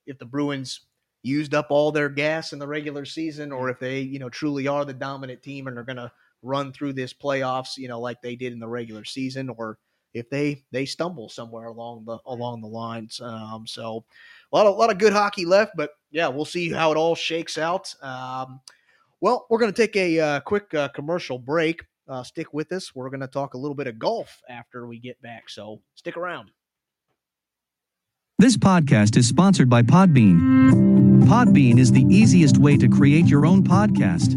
if 0.06 0.18
the 0.18 0.26
Bruins 0.26 0.82
used 1.24 1.54
up 1.54 1.68
all 1.70 1.92
their 1.92 2.10
gas 2.10 2.54
in 2.54 2.60
the 2.60 2.68
regular 2.68 3.06
season, 3.06 3.52
or 3.52 3.70
if 3.70 3.80
they 3.80 4.00
you 4.02 4.20
know 4.20 4.30
truly 4.30 4.68
are 4.68 4.86
the 4.86 4.94
dominant 4.94 5.42
team 5.42 5.68
and 5.68 5.78
are 5.78 5.84
going 5.84 5.98
to 5.98 6.12
run 6.44 6.72
through 6.72 6.94
this 6.94 7.14
playoffs, 7.14 7.78
you 7.78 7.88
know, 7.88 8.00
like 8.00 8.22
they 8.22 8.36
did 8.36 8.54
in 8.54 8.60
the 8.60 8.68
regular 8.68 9.04
season, 9.04 9.50
or 9.50 9.80
if 10.14 10.30
they 10.30 10.64
they 10.72 10.86
stumble 10.86 11.30
somewhere 11.30 11.68
along 11.68 12.06
the 12.06 12.18
along 12.26 12.62
the 12.62 12.68
lines. 12.68 13.20
Um, 13.22 13.66
so 13.68 14.06
a 14.52 14.56
lot 14.56 14.66
of 14.66 14.76
a 14.76 14.78
lot 14.78 14.92
of 14.92 14.98
good 14.98 15.14
hockey 15.14 15.46
left, 15.46 15.74
but 15.76 15.92
yeah, 16.12 16.28
we'll 16.28 16.46
see 16.46 16.72
how 16.72 16.92
it 16.92 16.98
all 16.98 17.16
shakes 17.16 17.58
out. 17.58 17.94
Um, 18.02 18.62
well, 19.20 19.46
we're 19.50 19.60
going 19.60 19.74
to 19.74 19.82
take 19.82 19.96
a 19.96 20.20
uh, 20.20 20.40
quick 20.42 20.74
uh, 20.74 20.90
commercial 20.90 21.40
break. 21.40 21.84
Uh, 22.08 22.24
stick 22.24 22.54
with 22.54 22.72
us. 22.72 22.96
We're 22.96 23.10
going 23.10 23.22
to 23.22 23.28
talk 23.28 23.54
a 23.54 23.58
little 23.58 23.76
bit 23.76 23.88
of 23.88 24.00
golf 24.00 24.42
after 24.50 24.88
we 24.88 25.00
get 25.00 25.22
back. 25.22 25.50
So 25.50 25.82
stick 25.96 26.16
around. 26.16 26.52
This 28.40 28.56
podcast 28.56 29.18
is 29.18 29.28
sponsored 29.28 29.70
by 29.70 29.82
Podbean. 29.82 31.26
Podbean 31.26 31.80
is 31.80 31.92
the 31.92 32.04
easiest 32.04 32.60
way 32.60 32.78
to 32.78 32.88
create 32.88 33.26
your 33.26 33.46
own 33.46 33.64
podcast. 33.64 34.36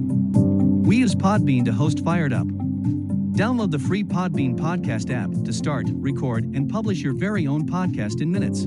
We 0.84 0.96
use 0.96 1.14
Podbean 1.14 1.64
to 1.66 1.72
host 1.72 2.02
Fired 2.02 2.32
Up. 2.32 2.46
Download 2.46 3.70
the 3.70 3.78
free 3.78 4.02
Podbean 4.02 4.58
podcast 4.58 5.14
app 5.14 5.30
to 5.44 5.52
start, 5.52 5.86
record, 5.92 6.44
and 6.44 6.68
publish 6.68 7.00
your 7.00 7.12
very 7.12 7.46
own 7.46 7.68
podcast 7.68 8.20
in 8.20 8.32
minutes. 8.32 8.66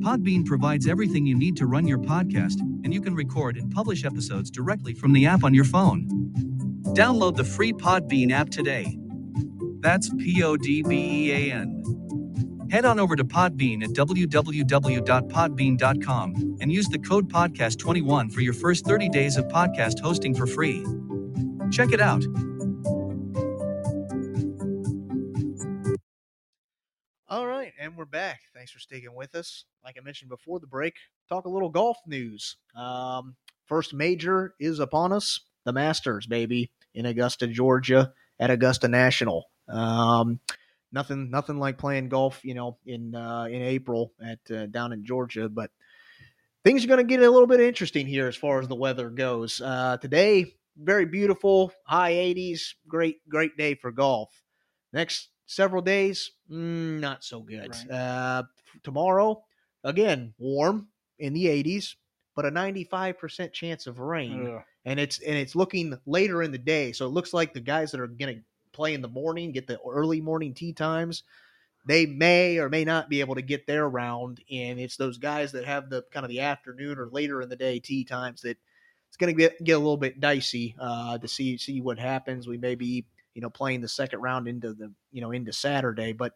Podbean 0.00 0.44
provides 0.46 0.88
everything 0.88 1.26
you 1.26 1.36
need 1.36 1.56
to 1.58 1.66
run 1.66 1.86
your 1.86 1.98
podcast, 1.98 2.58
and 2.84 2.92
you 2.92 3.00
can 3.00 3.14
record 3.14 3.56
and 3.56 3.70
publish 3.70 4.04
episodes 4.04 4.50
directly 4.50 4.94
from 4.94 5.12
the 5.12 5.26
app 5.26 5.44
on 5.44 5.54
your 5.54 5.64
phone. 5.64 6.08
Download 6.94 7.36
the 7.36 7.44
free 7.44 7.72
Podbean 7.72 8.32
app 8.32 8.50
today. 8.50 8.98
That's 9.80 10.08
P 10.18 10.42
O 10.42 10.56
D 10.56 10.82
B 10.82 11.28
E 11.28 11.32
A 11.32 11.52
N. 11.52 11.84
Head 12.70 12.84
on 12.84 13.00
over 13.00 13.16
to 13.16 13.24
Podbean 13.24 13.82
at 13.82 13.90
www.podbean.com 13.90 16.56
and 16.60 16.72
use 16.72 16.88
the 16.88 16.98
code 16.98 17.28
podcast21 17.28 18.32
for 18.32 18.40
your 18.40 18.54
first 18.54 18.86
30 18.86 19.08
days 19.08 19.36
of 19.36 19.46
podcast 19.48 19.98
hosting 20.00 20.34
for 20.34 20.46
free. 20.46 20.86
Check 21.70 21.92
it 21.92 22.00
out. 22.00 22.24
And 27.80 27.96
we're 27.96 28.04
back. 28.04 28.42
Thanks 28.54 28.70
for 28.70 28.78
sticking 28.78 29.14
with 29.14 29.34
us. 29.34 29.64
Like 29.82 29.96
I 29.98 30.04
mentioned 30.04 30.28
before 30.28 30.60
the 30.60 30.66
break, 30.66 30.92
talk 31.30 31.46
a 31.46 31.48
little 31.48 31.70
golf 31.70 31.96
news. 32.06 32.56
Um, 32.76 33.36
first 33.64 33.94
major 33.94 34.54
is 34.60 34.80
upon 34.80 35.14
us, 35.14 35.40
the 35.64 35.72
Masters, 35.72 36.26
baby, 36.26 36.70
in 36.94 37.06
Augusta, 37.06 37.46
Georgia, 37.46 38.12
at 38.38 38.50
Augusta 38.50 38.86
National. 38.86 39.46
Um, 39.66 40.40
nothing, 40.92 41.30
nothing 41.30 41.58
like 41.58 41.78
playing 41.78 42.10
golf, 42.10 42.40
you 42.44 42.52
know, 42.52 42.76
in 42.84 43.14
uh, 43.14 43.44
in 43.44 43.62
April 43.62 44.12
at 44.22 44.38
uh, 44.54 44.66
down 44.66 44.92
in 44.92 45.02
Georgia, 45.02 45.48
but 45.48 45.70
things 46.64 46.84
are 46.84 46.88
going 46.88 46.98
to 46.98 47.04
get 47.04 47.22
a 47.22 47.30
little 47.30 47.46
bit 47.46 47.60
interesting 47.60 48.06
here 48.06 48.28
as 48.28 48.36
far 48.36 48.60
as 48.60 48.68
the 48.68 48.74
weather 48.74 49.08
goes. 49.08 49.58
Uh, 49.58 49.96
today, 49.96 50.54
very 50.76 51.06
beautiful, 51.06 51.72
high 51.84 52.12
80s, 52.12 52.74
great, 52.86 53.26
great 53.26 53.56
day 53.56 53.74
for 53.74 53.90
golf. 53.90 54.42
Next 54.92 55.30
several 55.50 55.82
days, 55.82 56.30
mm, 56.48 57.00
not 57.00 57.24
so 57.24 57.40
good. 57.40 57.74
Right. 57.74 57.90
Uh, 57.90 58.42
tomorrow, 58.84 59.42
again, 59.82 60.32
warm 60.38 60.86
in 61.18 61.32
the 61.32 61.46
80s, 61.46 61.96
but 62.36 62.46
a 62.46 62.50
95% 62.50 63.52
chance 63.52 63.88
of 63.88 63.98
rain, 63.98 64.46
Ugh. 64.46 64.62
and 64.84 65.00
it's 65.00 65.18
and 65.18 65.36
it's 65.36 65.56
looking 65.56 65.98
later 66.06 66.42
in 66.42 66.52
the 66.52 66.58
day. 66.58 66.92
So 66.92 67.06
it 67.06 67.10
looks 67.10 67.34
like 67.34 67.52
the 67.52 67.60
guys 67.60 67.90
that 67.90 68.00
are 68.00 68.06
going 68.06 68.36
to 68.36 68.42
play 68.72 68.94
in 68.94 69.02
the 69.02 69.08
morning, 69.08 69.50
get 69.50 69.66
the 69.66 69.80
early 69.80 70.20
morning 70.20 70.54
tee 70.54 70.72
times, 70.72 71.24
they 71.84 72.06
may 72.06 72.58
or 72.58 72.68
may 72.68 72.84
not 72.84 73.08
be 73.08 73.18
able 73.18 73.34
to 73.34 73.42
get 73.42 73.66
their 73.66 73.88
round. 73.88 74.40
And 74.50 74.78
it's 74.78 74.96
those 74.96 75.18
guys 75.18 75.50
that 75.52 75.64
have 75.64 75.90
the 75.90 76.04
kind 76.12 76.24
of 76.24 76.30
the 76.30 76.40
afternoon 76.40 76.96
or 76.96 77.08
later 77.08 77.42
in 77.42 77.48
the 77.48 77.56
day 77.56 77.80
tee 77.80 78.04
times 78.04 78.42
that 78.42 78.56
it's 79.08 79.16
going 79.16 79.34
to 79.34 79.38
get 79.38 79.62
get 79.64 79.72
a 79.72 79.78
little 79.78 79.96
bit 79.96 80.20
dicey 80.20 80.76
uh, 80.80 81.18
to 81.18 81.26
see 81.26 81.58
see 81.58 81.80
what 81.80 81.98
happens. 81.98 82.46
We 82.46 82.56
may 82.56 82.76
be 82.76 83.04
you 83.34 83.42
know 83.42 83.50
playing 83.50 83.80
the 83.80 83.88
second 83.88 84.20
round 84.20 84.48
into 84.48 84.72
the 84.72 84.92
you 85.12 85.20
know 85.20 85.32
into 85.32 85.52
Saturday, 85.52 86.12
but 86.12 86.32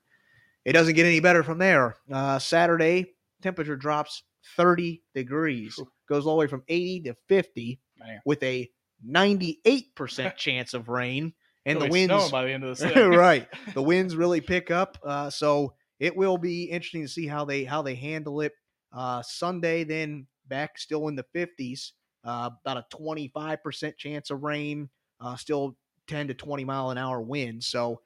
it 0.64 0.72
doesn't 0.72 0.94
get 0.94 1.06
any 1.06 1.20
better 1.20 1.42
from 1.42 1.58
there. 1.58 1.96
Uh, 2.10 2.38
Saturday 2.38 3.14
temperature 3.42 3.76
drops 3.76 4.22
30 4.56 5.02
degrees, 5.14 5.78
goes 6.08 6.26
all 6.26 6.36
the 6.36 6.40
way 6.40 6.46
from 6.46 6.62
80 6.68 7.00
to 7.02 7.16
50 7.28 7.80
Man. 7.98 8.20
with 8.24 8.42
a 8.42 8.70
98% 9.06 10.36
chance 10.36 10.74
of 10.74 10.88
rain, 10.88 11.34
and 11.66 11.76
It'll 11.76 11.88
the 11.88 11.92
winds 11.92 12.30
by 12.30 12.44
the 12.44 12.52
end 12.52 12.64
of 12.64 12.78
the 12.78 13.08
right. 13.10 13.48
The 13.74 13.82
winds 13.82 14.16
really 14.16 14.40
pick 14.40 14.70
up. 14.70 14.98
Uh, 15.04 15.30
so 15.30 15.74
it 15.98 16.16
will 16.16 16.38
be 16.38 16.64
interesting 16.64 17.02
to 17.02 17.08
see 17.08 17.26
how 17.26 17.44
they 17.44 17.64
how 17.64 17.82
they 17.82 17.94
handle 17.94 18.40
it. 18.40 18.52
Uh, 18.92 19.22
Sunday, 19.22 19.84
then 19.84 20.26
back 20.46 20.78
still 20.78 21.08
in 21.08 21.16
the 21.16 21.24
fifties. 21.32 21.92
Uh, 22.24 22.50
about 22.64 22.78
a 22.78 22.86
twenty 22.96 23.28
five 23.28 23.62
percent 23.62 23.96
chance 23.96 24.30
of 24.30 24.42
rain. 24.42 24.88
Uh, 25.20 25.36
still 25.36 25.76
ten 26.06 26.28
to 26.28 26.34
twenty 26.34 26.64
mile 26.64 26.90
an 26.90 26.98
hour 26.98 27.20
wind. 27.20 27.64
So 27.64 28.02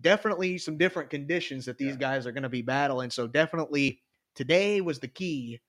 definitely 0.00 0.58
some 0.58 0.78
different 0.78 1.10
conditions 1.10 1.66
that 1.66 1.78
these 1.78 1.96
Yeah. 1.96 1.98
guys 1.98 2.26
are 2.26 2.32
going 2.32 2.42
to 2.42 2.48
be 2.48 2.62
battling. 2.62 3.10
So 3.10 3.26
definitely 3.26 4.02
today 4.34 4.80
was 4.80 4.98
the 5.00 5.08
key 5.08 5.60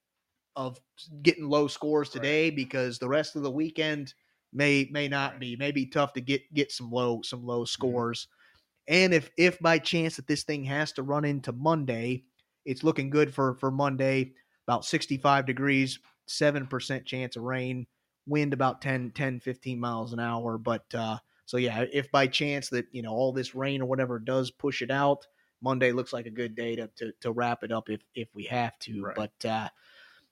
of 0.55 0.79
getting 1.21 1.49
low 1.49 1.67
scores 1.67 2.09
Right. 2.13 2.21
today 2.21 2.49
because 2.49 2.99
the 2.99 3.07
rest 3.09 3.35
of 3.35 3.43
the 3.43 3.51
weekend 3.51 4.13
may 4.53 4.89
may 4.91 5.07
not 5.07 5.33
Right. 5.33 5.39
be 5.39 5.55
may 5.55 5.71
be 5.71 5.85
tough 5.87 6.13
to 6.13 6.21
get 6.21 6.41
get 6.53 6.71
some 6.71 6.91
low 6.91 7.21
some 7.23 7.43
low 7.43 7.65
scores. 7.65 8.27
And 8.87 9.13
if 9.13 9.29
if 9.37 9.59
by 9.59 9.79
chance 9.79 10.15
that 10.17 10.27
this 10.27 10.43
thing 10.43 10.63
has 10.65 10.91
to 10.93 11.03
run 11.03 11.25
into 11.25 11.51
Monday, 11.51 12.25
it's 12.65 12.83
looking 12.83 13.09
good 13.09 13.33
for 13.33 13.55
for 13.55 13.71
Monday. 13.71 14.33
About 14.67 14.85
65 14.85 15.45
degrees, 15.45 15.99
7% 16.27 17.05
chance 17.05 17.35
of 17.35 17.43
rain, 17.43 17.87
wind 18.27 18.53
about 18.53 18.81
10 18.81 19.11
10 19.11 19.39
15 19.39 19.79
miles 19.79 20.13
an 20.13 20.19
hour, 20.19 20.57
but 20.57 20.93
uh 20.95 21.19
so 21.49 21.57
yeah, 21.57 21.83
if 21.91 22.11
by 22.11 22.27
chance 22.27 22.69
that, 22.69 22.85
you 22.91 23.01
know, 23.01 23.09
all 23.09 23.33
this 23.33 23.55
rain 23.55 23.81
or 23.81 23.87
whatever 23.87 24.19
does 24.19 24.51
push 24.51 24.83
it 24.83 24.91
out, 24.91 25.25
Monday 25.63 25.91
looks 25.91 26.13
like 26.13 26.27
a 26.27 26.29
good 26.29 26.53
day 26.53 26.75
to 26.75 26.87
to, 26.97 27.11
to 27.21 27.31
wrap 27.31 27.63
it 27.63 27.71
up 27.71 27.89
if 27.89 28.01
if 28.13 28.27
we 28.35 28.43
have 28.43 28.77
to. 28.81 29.01
Right. 29.01 29.15
But 29.15 29.49
uh 29.49 29.69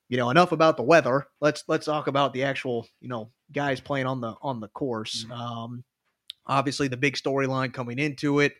you 0.09 0.17
know, 0.17 0.29
enough 0.29 0.51
about 0.51 0.77
the 0.77 0.83
weather. 0.83 1.25
Let's 1.41 1.63
let's 1.67 1.87
talk 1.87 2.05
about 2.05 2.33
the 2.33 2.43
actual, 2.43 2.87
you 3.01 3.09
know, 3.09 3.31
guys 3.51 3.79
playing 3.79 4.05
on 4.05 4.21
the 4.21 4.35
on 4.43 4.59
the 4.59 4.67
course. 4.67 5.25
Mhm. 5.25 5.31
Um, 5.31 5.83
obviously, 6.45 6.87
the 6.87 6.97
big 6.97 7.15
storyline 7.15 7.73
coming 7.73 7.97
into 7.97 8.39
it, 8.39 8.53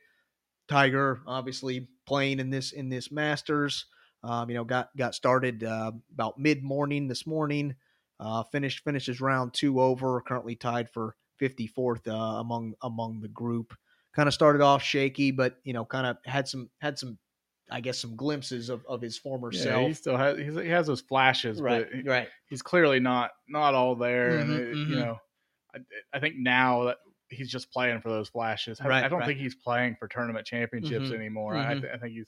Tiger 0.68 1.22
obviously 1.28 1.90
playing 2.08 2.40
in 2.40 2.50
this 2.50 2.72
in 2.72 2.90
this 2.90 3.12
Masters. 3.12 3.86
Um, 4.24 4.50
you 4.50 4.56
know, 4.56 4.64
got 4.64 4.90
got 4.98 5.14
started 5.14 5.64
uh, 5.64 5.92
about 6.12 6.40
mid 6.40 6.64
morning 6.64 7.08
this 7.08 7.28
morning. 7.28 7.76
Uh, 8.20 8.42
finished 8.46 8.84
finishes 8.84 9.22
round 9.22 9.54
two 9.54 9.80
over. 9.80 10.20
Currently 10.22 10.56
tied 10.56 10.90
for 10.90 11.16
54th 11.40 12.08
uh, 12.08 12.12
among 12.14 12.76
among 12.82 13.22
the 13.22 13.28
group. 13.30 13.74
Kind 14.14 14.28
of 14.28 14.34
started 14.34 14.62
off 14.62 14.82
shaky, 14.84 15.32
but 15.32 15.58
you 15.64 15.74
know, 15.74 15.86
kind 15.86 16.08
of 16.08 16.18
had 16.26 16.48
some 16.48 16.70
had 16.82 16.98
some, 16.98 17.20
I 17.70 17.82
guess, 17.82 18.00
some 18.00 18.16
glimpses 18.16 18.70
of, 18.70 18.86
of 18.88 19.02
his 19.02 19.18
former 19.18 19.52
Yeah, 19.52 19.78
self. 19.78 19.86
he 19.86 19.94
still 19.94 20.18
has 20.18 20.38
he 20.38 20.70
has 20.70 20.88
those 20.88 21.02
flashes, 21.02 21.62
right, 21.62 21.62
but 21.62 21.90
right, 22.06 22.30
he's 22.48 22.62
clearly 22.62 23.00
not 23.00 23.32
not 23.48 23.74
all 23.76 23.96
there. 23.96 24.38
and 24.40 24.52
Mhm, 24.52 24.60
it- 24.60 24.80
mhm. 24.80 24.86
you 24.86 24.96
know, 24.98 25.18
I, 25.76 25.80
I 26.14 26.20
think 26.20 26.36
now 26.38 26.86
that 26.86 26.98
he's 27.30 27.52
just 27.52 27.72
playing 27.72 28.02
for 28.02 28.10
those 28.10 28.30
flashes. 28.30 28.82
I, 28.82 28.88
Right, 28.88 29.06
I 29.06 29.10
don't 29.10 29.24
right. 29.24 29.26
think 29.26 29.40
he's 29.40 29.56
playing 29.56 29.96
for 30.00 30.08
tournament 30.08 30.48
championships 30.48 31.12
Mhm, 31.12 31.14
anymore. 31.14 31.58
I, 31.58 31.74
I 31.74 31.76
think 31.76 32.14
he's 32.14 32.28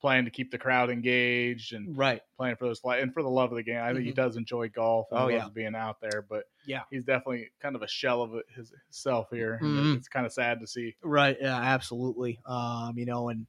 playing 0.00 0.24
to 0.24 0.30
keep 0.30 0.50
the 0.50 0.58
crowd 0.58 0.90
engaged 0.90 1.72
and 1.72 1.96
right. 1.96 2.22
playing 2.36 2.56
for 2.56 2.66
those 2.66 2.78
flags 2.80 3.02
and 3.02 3.12
for 3.12 3.22
the 3.22 3.28
love 3.28 3.50
of 3.50 3.56
the 3.56 3.62
game. 3.62 3.80
I 3.82 3.92
think 3.92 4.04
he 4.04 4.12
Mhm. 4.12 4.16
does 4.16 4.36
enjoy 4.36 4.68
golf. 4.68 5.08
And 5.10 5.20
Oh, 5.20 5.28
he 5.28 5.34
yeah. 5.34 5.48
being 5.52 5.74
out 5.74 6.00
there, 6.00 6.22
but 6.22 6.44
Yeah. 6.64 6.84
he's 6.90 7.04
definitely 7.04 7.50
kind 7.60 7.74
of 7.74 7.82
a 7.82 7.88
shell 7.88 8.22
of 8.22 8.32
his 8.54 8.70
himself 8.86 9.28
here. 9.30 9.58
Mhm. 9.62 9.96
It's 9.96 10.08
kind 10.08 10.24
of 10.26 10.32
sad 10.32 10.60
to 10.60 10.66
see. 10.66 10.94
Right. 11.02 11.36
Yeah, 11.40 11.56
absolutely. 11.60 12.40
Um, 12.46 12.96
you 12.96 13.06
know, 13.06 13.28
and 13.28 13.46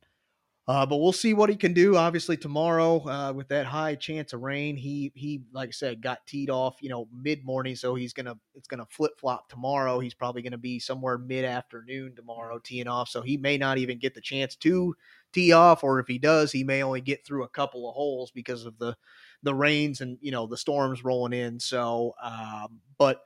uh, 0.70 0.86
but 0.86 0.98
we'll 0.98 1.12
see 1.12 1.34
what 1.34 1.50
he 1.50 1.56
can 1.56 1.74
do. 1.74 1.98
Obviously, 1.98 2.38
tomorrow 2.38 3.04
uh, 3.10 3.34
with 3.34 3.48
that 3.48 3.66
high 3.66 3.96
chance 3.96 4.34
of 4.34 4.42
rain, 4.42 4.76
he 4.78 5.12
he 5.16 5.42
like 5.52 5.70
I 5.70 5.72
said 5.72 6.00
got 6.00 6.28
teed 6.28 6.52
off. 6.52 6.78
You 6.80 6.90
know, 6.90 7.08
mid 7.12 7.44
morning, 7.44 7.76
so 7.76 7.96
he's 7.96 8.14
gonna 8.14 8.36
it's 8.54 8.68
gonna 8.68 8.86
flip 8.92 9.14
flop 9.20 9.50
tomorrow. 9.50 10.00
He's 10.00 10.14
probably 10.14 10.44
gonna 10.44 10.60
be 10.60 10.78
somewhere 10.78 11.18
mid 11.18 11.44
afternoon 11.44 12.16
tomorrow 12.16 12.60
teeing 12.64 12.88
off. 12.88 13.10
So 13.10 13.24
he 13.24 13.36
may 13.36 13.58
not 13.58 13.80
even 13.80 13.98
get 13.98 14.14
the 14.14 14.22
chance 14.22 14.56
to 14.58 14.96
tee 15.34 15.54
off, 15.54 15.84
or 15.84 16.00
if 16.00 16.08
he 16.08 16.20
does, 16.20 16.52
he 16.52 16.64
may 16.64 16.84
only 16.84 17.02
get 17.02 17.26
through 17.26 17.46
a 17.46 17.50
couple 17.50 17.90
of 17.90 17.96
holes 17.96 18.30
because 18.30 18.66
of 18.66 18.78
the 18.78 18.96
the 19.42 19.56
rains 19.56 20.02
and 20.02 20.20
you 20.22 20.32
know 20.32 20.46
the 20.46 20.58
storms 20.58 21.04
rolling 21.04 21.34
in. 21.34 21.60
So, 21.60 22.14
um, 22.22 22.80
but 23.00 23.22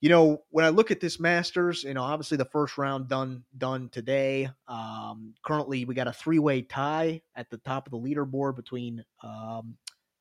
you 0.00 0.08
know, 0.08 0.42
when 0.50 0.64
I 0.64 0.68
look 0.68 0.90
at 0.90 1.00
this 1.00 1.18
Masters, 1.18 1.82
you 1.82 1.94
know, 1.94 2.02
obviously 2.02 2.36
the 2.36 2.44
first 2.44 2.78
round 2.78 3.08
done 3.08 3.42
done 3.56 3.88
today. 3.90 4.48
Um, 4.68 5.34
currently, 5.44 5.84
we 5.84 5.94
got 5.94 6.06
a 6.06 6.12
three 6.12 6.38
way 6.38 6.62
tie 6.62 7.20
at 7.34 7.50
the 7.50 7.58
top 7.58 7.86
of 7.86 7.90
the 7.90 7.98
leaderboard 7.98 8.56
between 8.56 9.04
um, 9.22 9.76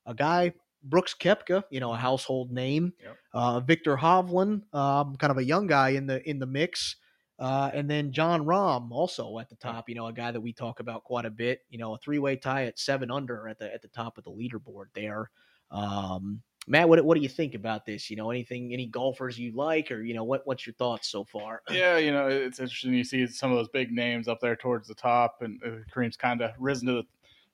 a 0.05 0.13
guy 0.15 0.53
Brooks 0.84 1.13
Koepka, 1.19 1.63
you 1.69 1.80
know, 1.80 1.93
a 1.93 1.97
household 1.97 2.51
name, 2.51 2.93
Yep. 3.03 3.17
uh, 3.34 3.59
Viktor 3.59 3.97
Hovland, 3.97 4.73
um, 4.73 5.15
kind 5.17 5.32
of 5.32 5.38
a 5.38 5.43
young 5.43 5.67
guy 5.67 5.89
in 5.89 6.07
the 6.07 6.28
in 6.28 6.39
the 6.39 6.45
mix, 6.45 6.95
uh, 7.39 7.69
and 7.73 7.89
then 7.89 8.11
Jon 8.11 8.45
Rahm 8.45 8.91
also 8.91 9.38
at 9.39 9.49
the 9.49 9.55
top. 9.55 9.89
You 9.89 9.95
know, 9.95 10.07
a 10.07 10.13
guy 10.13 10.32
that 10.32 10.41
we 10.41 10.53
talk 10.53 10.80
about 10.80 11.03
quite 11.03 11.25
a 11.25 11.30
bit. 11.32 11.61
You 11.69 11.78
know, 11.78 11.93
a 11.93 11.97
three 11.97 12.19
way 12.19 12.36
tie 12.36 12.65
at 12.65 12.80
seven 12.80 13.11
under 13.11 13.47
at 13.47 13.59
the 13.59 13.71
at 13.73 13.82
the 13.82 13.89
top 13.89 14.17
of 14.17 14.23
the 14.23 14.32
leaderboard 14.32 14.86
there. 14.95 15.30
Um, 15.71 16.41
Matt, 16.68 16.89
what 16.89 17.03
what 17.05 17.15
do 17.15 17.22
you 17.22 17.30
think 17.30 17.55
about 17.55 17.86
this? 17.86 18.09
You 18.09 18.18
know, 18.18 18.30
anything, 18.30 18.74
any 18.74 18.86
golfers 18.88 19.39
you 19.39 19.53
like, 19.53 19.89
or 19.91 20.01
you 20.01 20.13
know, 20.13 20.26
what 20.26 20.45
what's 20.45 20.65
your 20.68 20.74
thoughts 20.76 21.07
so 21.09 21.24
far? 21.24 21.61
Yeah, 21.70 21.97
you 21.97 22.11
know, 22.11 22.28
it's 22.28 22.59
interesting. 22.59 22.93
You 22.93 23.03
see 23.03 23.28
some 23.28 23.51
of 23.51 23.57
those 23.57 23.70
big 23.70 23.91
names 23.91 24.28
up 24.28 24.39
there 24.39 24.55
towards 24.55 24.88
the 24.88 24.95
top, 24.95 25.41
and 25.41 25.61
uh, 25.63 25.70
Kareem's 25.93 26.15
kind 26.18 26.41
of 26.41 26.51
risen 26.59 26.88
to 26.88 26.93
the 26.93 27.03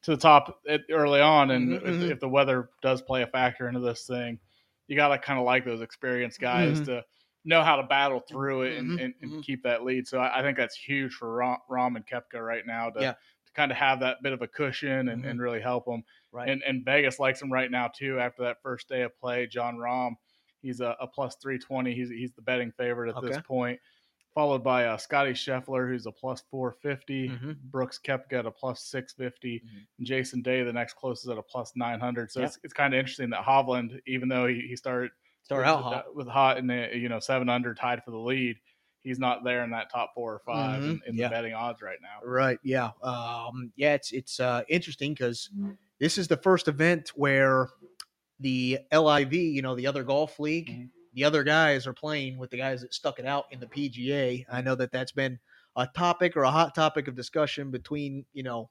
to 0.04 0.12
the 0.12 0.18
top 0.18 0.62
at, 0.68 0.82
early 0.92 1.22
on. 1.22 1.52
And 1.52 1.74
Mhm, 1.74 1.82
if, 1.84 2.02
mhm. 2.02 2.12
if 2.12 2.20
the 2.20 2.30
weather 2.30 2.70
does 2.82 3.02
play 3.02 3.24
a 3.24 3.28
factor 3.28 3.68
into 3.68 3.80
this 3.80 4.06
thing, 4.06 4.40
you 4.88 4.96
got 4.96 5.08
to 5.10 5.18
kind 5.18 5.40
of 5.40 5.46
like 5.46 5.66
those 5.66 5.82
experienced 5.82 6.40
guys 6.42 6.82
Mhm. 6.82 6.86
to 6.86 7.04
know 7.46 7.64
how 7.64 7.78
to 7.78 7.84
battle 7.84 8.20
through 8.20 8.64
it 8.64 8.78
and, 8.78 8.92
Mhm, 8.92 8.98
and, 8.98 9.14
and 9.22 9.34
mhm. 9.34 9.42
keep 9.42 9.64
that 9.64 9.84
lead. 9.84 10.08
So 10.08 10.20
I, 10.20 10.40
I 10.40 10.42
think 10.42 10.58
that's 10.58 10.76
huge 10.76 11.14
for 11.14 11.28
Rahm, 11.38 11.58
Rahm 11.70 11.96
and 11.96 12.06
Koepka 12.06 12.46
right 12.46 12.66
now 12.66 12.90
to, 12.92 13.00
Yeah. 13.00 13.14
to 13.46 13.52
kind 13.54 13.72
of 13.72 13.78
have 13.78 14.00
that 14.02 14.22
bit 14.22 14.34
of 14.34 14.42
a 14.42 14.48
cushion 14.48 15.10
and, 15.10 15.24
Mhm. 15.24 15.26
and 15.26 15.42
really 15.42 15.62
help 15.62 15.86
them. 15.86 16.04
Right. 16.34 16.50
And, 16.50 16.62
and 16.68 16.84
Vegas 16.84 17.20
likes 17.20 17.42
him 17.42 17.52
right 17.54 17.70
now 17.72 17.88
too. 17.88 18.20
After 18.20 18.42
that 18.44 18.58
first 18.62 18.90
day 18.90 19.04
of 19.04 19.16
play, 19.18 19.46
Jon 19.48 19.78
Rahm, 19.78 20.14
he's 20.62 20.82
a, 20.82 20.96
a 21.00 21.08
plus 21.08 21.36
three 21.42 21.60
twenty. 21.60 21.94
He's 21.94 22.10
he's 22.10 22.34
the 22.34 22.42
betting 22.42 22.72
favorite 22.76 23.16
at 23.16 23.22
this 23.24 23.38
point. 23.48 23.80
Followed 24.34 24.64
by 24.64 24.86
uh, 24.86 24.98
Scotty 24.98 25.34
Scheffler, 25.34 25.88
who's 25.88 26.08
a 26.08 26.12
plus 26.12 26.42
four 26.50 26.72
fifty. 26.72 27.30
Mhm. 27.30 27.56
Brooks 27.66 28.00
Koepka 28.04 28.40
at 28.40 28.46
a 28.48 28.52
plus 28.52 28.84
six 28.84 29.14
fifty. 29.14 29.60
Mhm. 29.60 29.86
And 30.00 30.08
Jason 30.08 30.42
Day, 30.42 30.64
the 30.64 30.74
next 30.74 30.96
closest 30.96 31.30
at 31.30 31.38
a 31.38 31.44
plus 31.44 31.72
nine 31.76 32.00
hundred. 32.00 32.32
So 32.32 32.40
Yep. 32.40 32.48
it's, 32.48 32.60
it's 32.64 32.74
kind 32.74 32.96
of 32.96 33.00
interesting 33.00 33.30
that 33.30 33.44
Hovland, 33.44 34.00
even 34.08 34.28
though 34.28 34.48
he, 34.48 34.62
he 34.68 34.76
started 34.76 35.12
Start 35.44 35.62
with, 35.62 35.68
out 35.68 35.78
with, 35.84 35.94
hot. 35.94 36.16
with 36.16 36.28
hot 36.28 36.58
and 36.58 36.72
uh, 36.72 36.88
you 36.96 37.10
know 37.10 37.20
seven 37.20 37.48
under 37.48 37.76
tied 37.76 38.04
for 38.04 38.10
the 38.10 38.18
lead, 38.18 38.56
he's 39.02 39.20
not 39.20 39.44
there 39.44 39.64
in 39.64 39.70
that 39.70 39.92
top 39.92 40.14
four 40.16 40.34
or 40.34 40.40
5 40.48 40.82
Mhm. 40.82 40.86
in, 40.86 41.02
in 41.06 41.16
Yeah. 41.16 41.28
the 41.28 41.36
betting 41.36 41.54
odds 41.54 41.82
right 41.84 42.00
now. 42.02 42.26
Right. 42.28 42.58
Yeah. 42.64 42.90
Um, 43.04 43.72
yeah. 43.76 43.94
It's 43.94 44.12
it's 44.14 44.40
uh, 44.40 44.64
interesting 44.68 45.12
because 45.14 45.50
this 46.04 46.18
is 46.18 46.28
the 46.28 46.36
first 46.36 46.68
event 46.68 47.12
where 47.16 47.70
the 48.42 48.78
LIV, 48.92 49.34
you 49.34 49.62
know, 49.62 49.74
the 49.74 49.88
other 49.88 50.04
golf 50.04 50.38
league, 50.38 50.70
Mhm. 50.70 50.90
the 51.14 51.24
other 51.24 51.44
guys 51.46 51.88
are 51.88 51.94
playing 51.94 52.38
with 52.38 52.50
the 52.50 52.58
guys 52.58 52.82
that 52.82 52.94
stuck 52.94 53.20
it 53.20 53.26
out 53.26 53.46
in 53.52 53.62
the 53.62 53.68
PGA. 53.68 54.46
I 54.52 54.62
know 54.62 54.76
that 54.76 54.92
that's 54.92 55.14
been 55.14 55.40
a 55.78 55.88
topic 55.88 56.36
or 56.36 56.44
a 56.44 56.52
hot 56.52 56.76
topic 56.76 57.08
of 57.08 57.16
discussion 57.16 57.72
between 57.72 58.26
you 58.34 58.44
know 58.44 58.70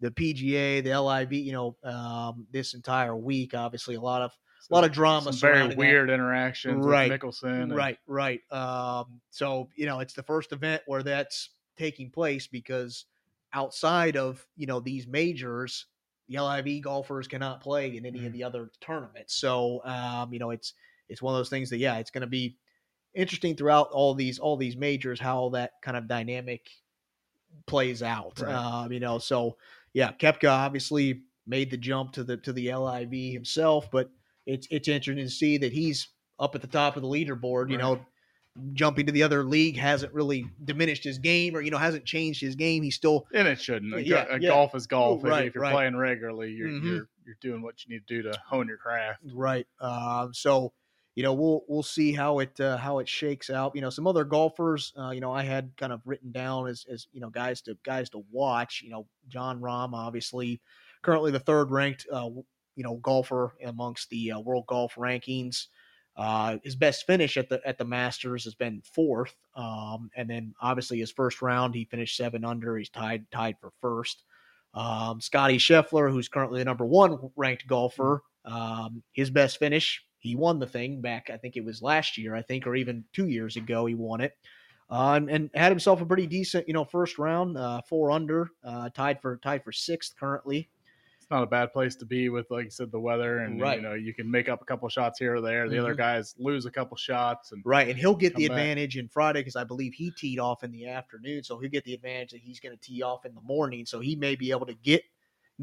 the 0.00 0.10
PGA, 0.10 0.82
the 0.82 0.90
LIV, 0.92 1.32
you 1.32 1.52
know, 1.52 1.76
um, 1.82 2.46
this 2.50 2.74
entire 2.74 3.16
week. 3.16 3.54
Obviously, 3.54 3.94
a 3.94 4.00
lot 4.00 4.20
of 4.20 4.32
a 4.70 4.74
lot 4.74 4.84
of 4.84 4.92
drama. 4.92 5.30
Very 5.32 5.36
surrounding 5.36 5.70
that. 5.70 5.78
weird 5.78 6.10
interactions 6.10 6.84
Right. 6.84 7.10
with 7.10 7.18
Mickelson. 7.20 7.62
and- 7.62 7.74
Right, 7.74 7.98
right. 8.06 8.40
Um, 8.52 9.22
so 9.30 9.70
you 9.76 9.86
know, 9.86 10.00
it's 10.00 10.12
the 10.12 10.22
first 10.24 10.52
event 10.52 10.82
where 10.84 11.02
that's 11.02 11.48
taking 11.78 12.10
place 12.10 12.46
because 12.46 13.06
outside 13.54 14.18
of 14.18 14.46
you 14.56 14.66
know 14.66 14.80
these 14.80 15.06
majors, 15.06 15.86
the 16.28 16.38
LIV 16.38 16.82
golfers 16.82 17.28
cannot 17.28 17.60
play 17.60 17.96
in 17.96 18.06
any 18.06 18.20
Mhm. 18.20 18.26
of 18.26 18.32
the 18.32 18.42
other 18.44 18.70
tournaments. 18.80 19.36
So 19.36 19.84
um, 19.84 20.32
you 20.32 20.38
know, 20.38 20.50
it's 20.50 20.74
it's 21.08 21.22
one 21.22 21.34
of 21.34 21.38
those 21.38 21.50
things 21.50 21.70
that 21.70 21.78
yeah, 21.78 21.98
it's 21.98 22.10
going 22.10 22.22
to 22.22 22.26
be 22.26 22.58
interesting 23.14 23.56
throughout 23.56 23.88
all 23.92 24.14
these 24.14 24.38
all 24.38 24.56
these 24.56 24.76
majors 24.76 25.20
how 25.20 25.38
all 25.38 25.50
that 25.50 25.72
kind 25.82 25.96
of 25.96 26.08
dynamic 26.08 26.68
plays 27.66 28.02
out. 28.02 28.40
Right. 28.40 28.54
Um, 28.54 28.92
you 28.92 29.00
know, 29.00 29.18
so 29.18 29.58
yeah, 29.92 30.12
Koepka 30.12 30.50
obviously 30.50 31.24
made 31.46 31.70
the 31.70 31.76
jump 31.76 32.12
to 32.12 32.24
the 32.24 32.36
to 32.38 32.52
the 32.52 32.70
LIV 32.72 33.32
himself, 33.32 33.90
but 33.90 34.10
it's 34.46 34.66
it's 34.70 34.88
interesting 34.88 35.24
to 35.24 35.30
see 35.30 35.58
that 35.58 35.72
he's 35.72 36.08
up 36.38 36.54
at 36.54 36.60
the 36.60 36.66
top 36.68 36.96
of 36.96 37.02
the 37.02 37.08
leaderboard. 37.08 37.70
You 37.70 37.76
Right. 37.76 37.78
know, 37.78 38.06
jumping 38.72 39.06
to 39.06 39.12
the 39.12 39.22
other 39.22 39.44
league 39.44 39.76
hasn't 39.76 40.12
really 40.12 40.46
diminished 40.64 41.04
his 41.04 41.18
game, 41.18 41.54
or 41.56 41.60
you 41.60 41.70
know, 41.70 41.78
hasn't 41.78 42.04
changed 42.04 42.40
his 42.40 42.54
game. 42.56 42.82
He's 42.82 42.94
still 42.96 43.26
And 43.32 43.46
it 43.48 43.60
shouldn't. 43.60 43.94
A 43.94 44.02
Yeah, 44.04 44.26
a 44.30 44.38
yeah. 44.40 44.48
Golf 44.50 44.74
is 44.74 44.86
golf. 44.86 45.20
If- 45.24 45.30
Right, 45.30 45.46
if 45.46 45.54
you're 45.54 45.62
right. 45.62 45.72
playing 45.72 45.96
regularly, 45.96 46.52
you're, 46.52 46.68
Mhm. 46.68 46.84
you're 46.84 47.08
you're 47.26 47.36
doing 47.40 47.60
what 47.62 47.84
you 47.84 47.92
need 47.94 48.06
to 48.06 48.22
do 48.22 48.30
to 48.30 48.38
hone 48.46 48.68
your 48.68 48.76
craft. 48.76 49.20
right. 49.34 49.66
Um, 49.80 50.32
so 50.32 50.72
you 51.16 51.22
know, 51.22 51.32
we'll 51.32 51.64
we'll 51.66 51.82
see 51.82 52.12
how 52.12 52.40
it 52.40 52.60
uh, 52.60 52.76
how 52.76 52.98
it 52.98 53.08
shakes 53.08 53.48
out. 53.48 53.72
You 53.74 53.80
know, 53.80 53.88
some 53.90 54.06
other 54.06 54.22
golfers, 54.24 54.92
uh, 54.98 55.10
you 55.10 55.20
know, 55.20 55.32
I 55.32 55.42
had 55.44 55.72
kind 55.78 55.90
of 55.92 56.02
written 56.04 56.30
down 56.30 56.68
as 56.68 56.84
as 56.90 57.08
you 57.12 57.20
know 57.20 57.30
guys 57.30 57.62
to 57.62 57.76
guys 57.84 58.10
to 58.10 58.22
watch. 58.30 58.82
You 58.82 58.90
know, 58.90 59.06
Jon 59.26 59.58
Rahm, 59.60 59.94
obviously, 59.94 60.60
currently 61.02 61.30
the 61.30 61.40
third 61.40 61.70
ranked 61.70 62.06
uh, 62.12 62.28
you 62.76 62.82
know 62.84 62.96
golfer 62.96 63.54
amongst 63.64 64.10
the 64.10 64.32
uh, 64.32 64.40
world 64.40 64.66
golf 64.66 64.96
rankings. 64.96 65.68
Uh, 66.16 66.56
his 66.64 66.74
best 66.74 67.06
finish 67.06 67.36
at 67.36 67.48
the 67.48 67.60
at 67.66 67.76
the 67.76 67.84
Masters 67.84 68.44
has 68.44 68.54
been 68.54 68.80
fourth, 68.82 69.34
um, 69.54 70.10
and 70.16 70.30
then 70.30 70.54
obviously 70.60 70.98
his 70.98 71.12
first 71.12 71.42
round 71.42 71.74
he 71.74 71.84
finished 71.84 72.16
seven 72.16 72.44
under. 72.44 72.76
He's 72.78 72.88
tied 72.88 73.30
tied 73.30 73.56
for 73.60 73.72
first. 73.80 74.22
Um, 74.72 75.20
Scotty 75.20 75.58
Scheffler, 75.58 76.10
who's 76.10 76.28
currently 76.28 76.60
the 76.60 76.64
number 76.64 76.86
one 76.86 77.18
ranked 77.36 77.66
golfer, 77.66 78.22
um, 78.44 79.02
his 79.12 79.30
best 79.30 79.58
finish 79.58 80.06
he 80.26 80.34
won 80.34 80.58
the 80.58 80.66
thing 80.66 81.00
back. 81.00 81.30
I 81.32 81.36
think 81.36 81.56
it 81.56 81.64
was 81.64 81.82
last 81.82 82.18
year, 82.18 82.34
I 82.34 82.42
think, 82.42 82.66
or 82.66 82.74
even 82.74 83.04
two 83.12 83.28
years 83.28 83.56
ago. 83.56 83.86
He 83.86 83.94
won 83.94 84.20
it. 84.20 84.36
Uh, 84.90 85.14
and, 85.16 85.30
and 85.30 85.50
had 85.54 85.72
himself 85.72 86.00
a 86.00 86.06
pretty 86.06 86.26
decent, 86.26 86.66
you 86.68 86.74
know, 86.74 86.84
first 86.84 87.18
round, 87.18 87.56
uh, 87.56 87.80
four 87.88 88.10
under, 88.10 88.50
uh, 88.64 88.88
tied 88.90 89.20
for 89.20 89.36
tied 89.38 89.64
for 89.64 89.72
sixth 89.72 90.14
currently. 90.18 90.68
It's 91.26 91.30
not 91.32 91.42
a 91.42 91.46
bad 91.46 91.72
place 91.72 91.96
to 91.96 92.06
be 92.06 92.28
with, 92.28 92.48
like 92.52 92.66
you 92.66 92.70
said, 92.70 92.92
the 92.92 93.00
weather, 93.00 93.40
and 93.40 93.60
Right. 93.60 93.74
you 93.74 93.80
know 93.82 93.94
you 93.94 94.14
can 94.14 94.30
make 94.30 94.48
up 94.48 94.62
a 94.62 94.64
couple 94.64 94.88
shots 94.88 95.18
here 95.18 95.34
or 95.34 95.40
there. 95.40 95.68
The 95.68 95.76
other 95.78 95.92
Mhm. 95.92 95.96
guys 95.96 96.36
lose 96.38 96.66
a 96.66 96.70
couple 96.70 96.96
shots, 96.96 97.50
and 97.50 97.64
Right, 97.64 97.88
and 97.88 97.98
he'll 97.98 98.14
get 98.14 98.36
the 98.36 98.44
Come 98.44 98.48
back. 98.48 98.70
advantage 98.70 98.96
in 98.96 99.08
Friday 99.08 99.40
because 99.40 99.56
I 99.56 99.64
believe 99.64 99.92
he 99.92 100.12
teed 100.12 100.38
off 100.38 100.62
in 100.62 100.70
the 100.70 100.86
afternoon, 100.86 101.42
so 101.42 101.58
he'll 101.58 101.70
get 101.70 101.82
the 101.84 101.94
advantage 101.94 102.30
that 102.30 102.40
he's 102.40 102.60
going 102.60 102.76
to 102.76 102.80
tee 102.80 103.02
off 103.02 103.26
in 103.26 103.34
the 103.34 103.40
morning, 103.40 103.84
so 103.86 103.98
he 103.98 104.14
may 104.14 104.36
be 104.36 104.52
able 104.52 104.66
to 104.66 104.74
get 104.74 105.02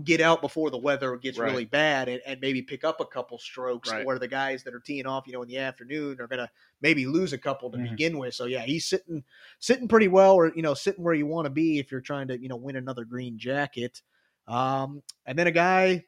get 0.03 0.19
out 0.21 0.41
before 0.41 0.71
the 0.71 0.77
weather 0.77 1.15
gets 1.17 1.39
Right. 1.39 1.41
really 1.41 1.65
bad 1.65 2.09
and, 2.09 2.19
and 2.25 2.41
maybe 2.41 2.63
pick 2.63 2.83
up 2.83 2.99
a 2.99 3.05
couple 3.05 3.37
strokes 3.37 3.93
Right. 3.93 3.99
where 3.99 4.17
the 4.19 4.27
guys 4.27 4.63
that 4.63 4.73
are 4.73 4.79
teeing 4.79 5.05
off, 5.05 5.27
you 5.27 5.33
know, 5.33 5.43
in 5.43 5.47
the 5.47 5.57
afternoon 5.59 6.19
are 6.19 6.27
going 6.27 6.39
to 6.39 6.49
maybe 6.81 7.05
lose 7.05 7.31
a 7.31 7.37
couple 7.37 7.69
to 7.71 7.77
Mhm. 7.77 7.87
begin 7.91 8.17
with. 8.17 8.33
So 8.33 8.45
yeah, 8.45 8.63
he's 8.63 8.85
sitting 8.87 9.23
sitting 9.59 9.87
pretty 9.87 10.07
well, 10.09 10.33
or 10.35 10.53
you 10.55 10.63
know, 10.63 10.73
sitting 10.73 11.03
where 11.03 11.13
you 11.13 11.27
want 11.27 11.45
to 11.45 11.51
be 11.51 11.79
if 11.79 11.91
you're 11.91 12.01
trying 12.01 12.27
to 12.29 12.41
you 12.41 12.49
know 12.49 12.57
win 12.57 12.75
another 12.75 13.05
green 13.05 13.37
jacket. 13.37 14.01
Um, 14.47 15.01
and 15.25 15.37
then 15.37 15.47
a 15.47 15.51
guy 15.51 16.03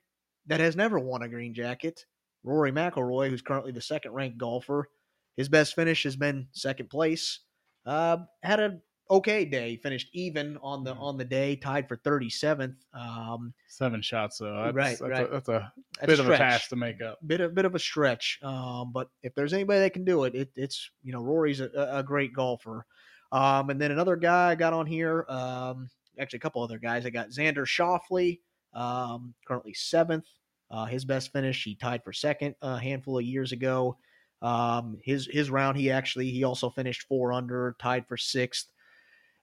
that 0.48 0.60
has 0.60 0.76
never 0.76 1.00
won 1.00 1.24
a 1.24 1.28
green 1.30 1.54
jacket, 1.54 2.06
Rory 2.44 2.72
McIlroy, 2.72 3.30
who's 3.30 3.42
currently 3.42 3.72
the 3.72 3.82
second 3.82 4.12
ranked 4.14 4.38
golfer. 4.38 4.90
His 5.38 5.50
best 5.50 5.76
finish 5.76 6.04
has 6.04 6.16
been 6.16 6.48
second 6.52 6.90
place. 6.90 7.40
Uh, 7.86 8.18
had 8.44 8.60
a 8.60 8.80
okay 9.12 9.46
day. 9.46 9.78
Finished 9.78 10.10
even 10.14 10.58
on 10.62 10.84
the 10.84 10.94
Mhm. 10.96 11.00
on 11.02 11.18
the 11.18 11.26
day, 11.26 11.56
tied 11.56 11.88
for 11.88 11.96
37th. 11.98 12.76
Um, 12.94 13.54
Seven 13.68 14.02
shots, 14.02 14.38
though. 14.40 14.56
That's, 14.64 14.76
Right, 14.76 14.98
that's, 14.98 15.02
right. 15.02 15.28
A, 15.28 15.32
that's 15.32 15.50
a 15.50 15.74
that's 16.00 16.08
bit 16.08 16.20
of 16.20 16.30
a 16.30 16.38
task 16.38 16.70
to 16.70 16.76
make 16.76 17.02
up. 17.02 17.20
bit 17.28 17.42
a 17.42 17.50
bit 17.50 17.66
of 17.66 17.76
a 17.76 17.80
stretch. 17.80 18.40
Um, 18.44 18.92
but 18.92 19.10
if 19.24 19.36
there's 19.36 19.54
anybody 19.54 19.80
that 19.82 19.94
can 19.94 20.06
do 20.06 20.24
it, 20.24 20.36
it 20.36 20.52
it's 20.56 20.90
you 21.04 21.12
know 21.12 21.22
Rory's 21.22 21.60
a, 21.60 21.70
a 21.92 22.04
great 22.04 22.34
golfer. 22.34 22.86
Um, 23.32 23.70
and 23.70 23.80
then 23.82 23.92
another 23.92 24.16
guy 24.16 24.52
I 24.52 24.56
got 24.56 24.74
on 24.74 24.86
here. 24.86 25.26
Um, 25.28 25.90
actually 26.20 26.38
a 26.38 26.42
couple 26.42 26.64
other 26.64 26.80
guys. 26.80 27.06
I 27.06 27.10
got 27.10 27.30
Xander 27.30 27.66
Schauffele, 27.66 28.40
um, 28.74 29.34
currently 29.48 29.74
seventh. 29.74 30.26
Uh, 30.72 30.86
his 30.86 31.06
best 31.06 31.32
finish, 31.32 31.64
he 31.64 31.76
tied 31.76 32.04
for 32.04 32.12
second 32.12 32.56
a 32.62 32.78
handful 32.80 33.18
of 33.18 33.24
years 33.24 33.52
ago. 33.52 33.98
Um, 34.42 34.98
his 35.04 35.28
his 35.32 35.50
round, 35.50 35.78
he 35.78 35.92
actually 35.92 36.32
he 36.32 36.44
also 36.44 36.70
finished 36.70 37.08
four 37.08 37.34
under, 37.34 37.76
tied 37.80 38.08
for 38.08 38.18
sixth. 38.18 38.68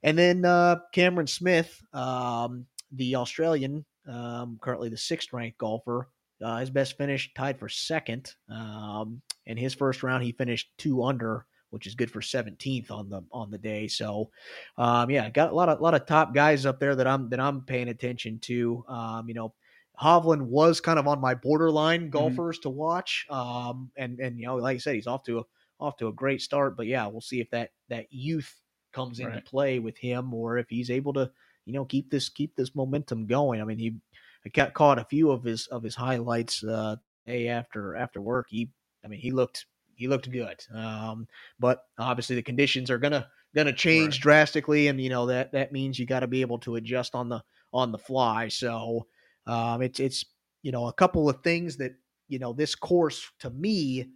And 0.03 0.19
then 0.19 0.45
uh, 0.45 0.77
Cameron 0.93 1.29
Smith, 1.29 1.81
um, 1.93 2.67
the 2.91 3.17
Australian, 3.17 3.85
um, 4.09 4.59
currently 4.61 4.89
the 4.89 4.97
sixth 4.97 5.33
ranked 5.33 5.59
golfer, 5.59 6.09
uh, 6.43 6.59
his 6.59 6.71
best 6.71 6.99
finish 6.99 7.33
tied 7.35 7.59
for 7.59 7.69
second. 7.69 8.35
Um, 8.49 9.23
and 9.47 9.59
his 9.59 9.75
first 9.75 10.03
round, 10.03 10.25
he 10.25 10.33
finished 10.33 10.71
two 10.77 11.05
under, 11.05 11.47
which 11.73 11.87
is 11.87 11.95
good 11.95 12.11
for 12.11 12.23
17th 12.23 12.91
on 12.91 13.09
the 13.09 13.23
on 13.33 13.51
the 13.51 13.59
day. 13.59 13.89
So, 13.89 14.31
um, 14.77 15.11
yeah, 15.11 15.29
got 15.31 15.51
a 15.53 15.55
lot 15.55 15.69
of 15.69 15.81
lot 15.81 15.95
of 15.95 16.07
top 16.07 16.35
guys 16.35 16.67
up 16.67 16.79
there 16.81 16.95
that 16.97 17.07
I'm 17.07 17.29
that 17.31 17.41
I'm 17.41 17.65
paying 17.65 17.89
attention 17.89 18.39
to. 18.41 18.85
Um, 18.89 19.29
you 19.29 19.35
know, 19.35 19.55
Hovland 20.01 20.43
was 20.43 20.81
kind 20.81 20.99
of 20.99 21.07
on 21.07 21.21
my 21.21 21.35
borderline 21.35 22.11
golfers 22.11 22.59
to 22.61 22.71
watch. 22.71 23.27
Um, 23.31 23.91
and 23.97 24.19
and 24.21 24.39
you 24.39 24.47
know, 24.47 24.57
like 24.57 24.77
I 24.77 24.79
said, 24.79 24.95
he's 24.95 25.07
off 25.07 25.25
to 25.25 25.41
a 25.41 25.43
off 25.81 25.97
to 25.99 26.09
a 26.09 26.13
great 26.13 26.41
start. 26.43 26.77
But 26.77 26.87
yeah, 26.87 27.07
we'll 27.07 27.21
see 27.21 27.41
if 27.41 27.51
that 27.51 27.71
that 27.89 28.07
youth 28.13 28.61
comes 28.93 29.21
into 29.21 29.39
Right. 29.39 29.41
play 29.41 29.79
with 29.79 29.97
him 29.99 30.35
or 30.35 30.59
if 30.59 30.69
he's 30.69 30.91
able 30.91 31.13
to 31.15 31.31
you 31.65 31.73
know 31.73 31.85
keep 31.85 32.11
this 32.11 32.29
keep 32.29 32.57
this 32.57 32.75
momentum 32.75 33.27
going. 33.27 33.61
I 33.61 33.65
mean, 33.65 33.79
he 33.79 33.97
I 34.45 34.49
got 34.49 34.75
caught 34.75 34.99
a 34.99 35.05
few 35.05 35.31
of 35.31 35.45
his 35.45 35.67
of 35.69 35.83
his 35.83 35.95
highlights 35.95 36.65
uh, 36.65 36.97
day 37.27 37.49
after 37.49 37.95
after 37.97 38.21
work. 38.21 38.47
He, 38.51 38.73
I 39.05 39.09
mean, 39.09 39.21
he 39.21 39.31
looked 39.31 39.67
he 40.03 40.09
looked 40.09 40.31
good. 40.31 40.65
Um, 40.75 41.29
but 41.59 41.87
obviously 41.99 42.37
the 42.37 42.43
conditions 42.43 42.91
are 42.91 42.99
gonna 42.99 43.29
gonna 43.55 43.73
change 43.73 44.19
Right. 44.19 44.21
drastically, 44.21 44.89
and 44.89 45.01
you 45.01 45.09
know 45.11 45.27
that 45.27 45.53
that 45.53 45.73
means 45.73 45.99
you 45.99 46.07
got 46.07 46.21
to 46.21 46.27
be 46.27 46.41
able 46.43 46.59
to 46.61 46.77
adjust 46.77 47.15
on 47.15 47.29
the 47.29 47.43
on 47.73 47.93
the 47.93 47.99
fly. 47.99 48.49
So 48.49 49.09
um, 49.47 49.83
it's 49.83 50.01
it's 50.01 50.25
you 50.63 50.73
know 50.73 50.89
a 50.89 50.93
couple 50.93 51.29
of 51.29 51.43
things 51.43 51.77
that 51.79 51.93
you 52.29 52.39
know 52.39 52.53
this 52.53 52.75
course 52.75 53.31
to 53.41 53.51
me. 53.51 54.11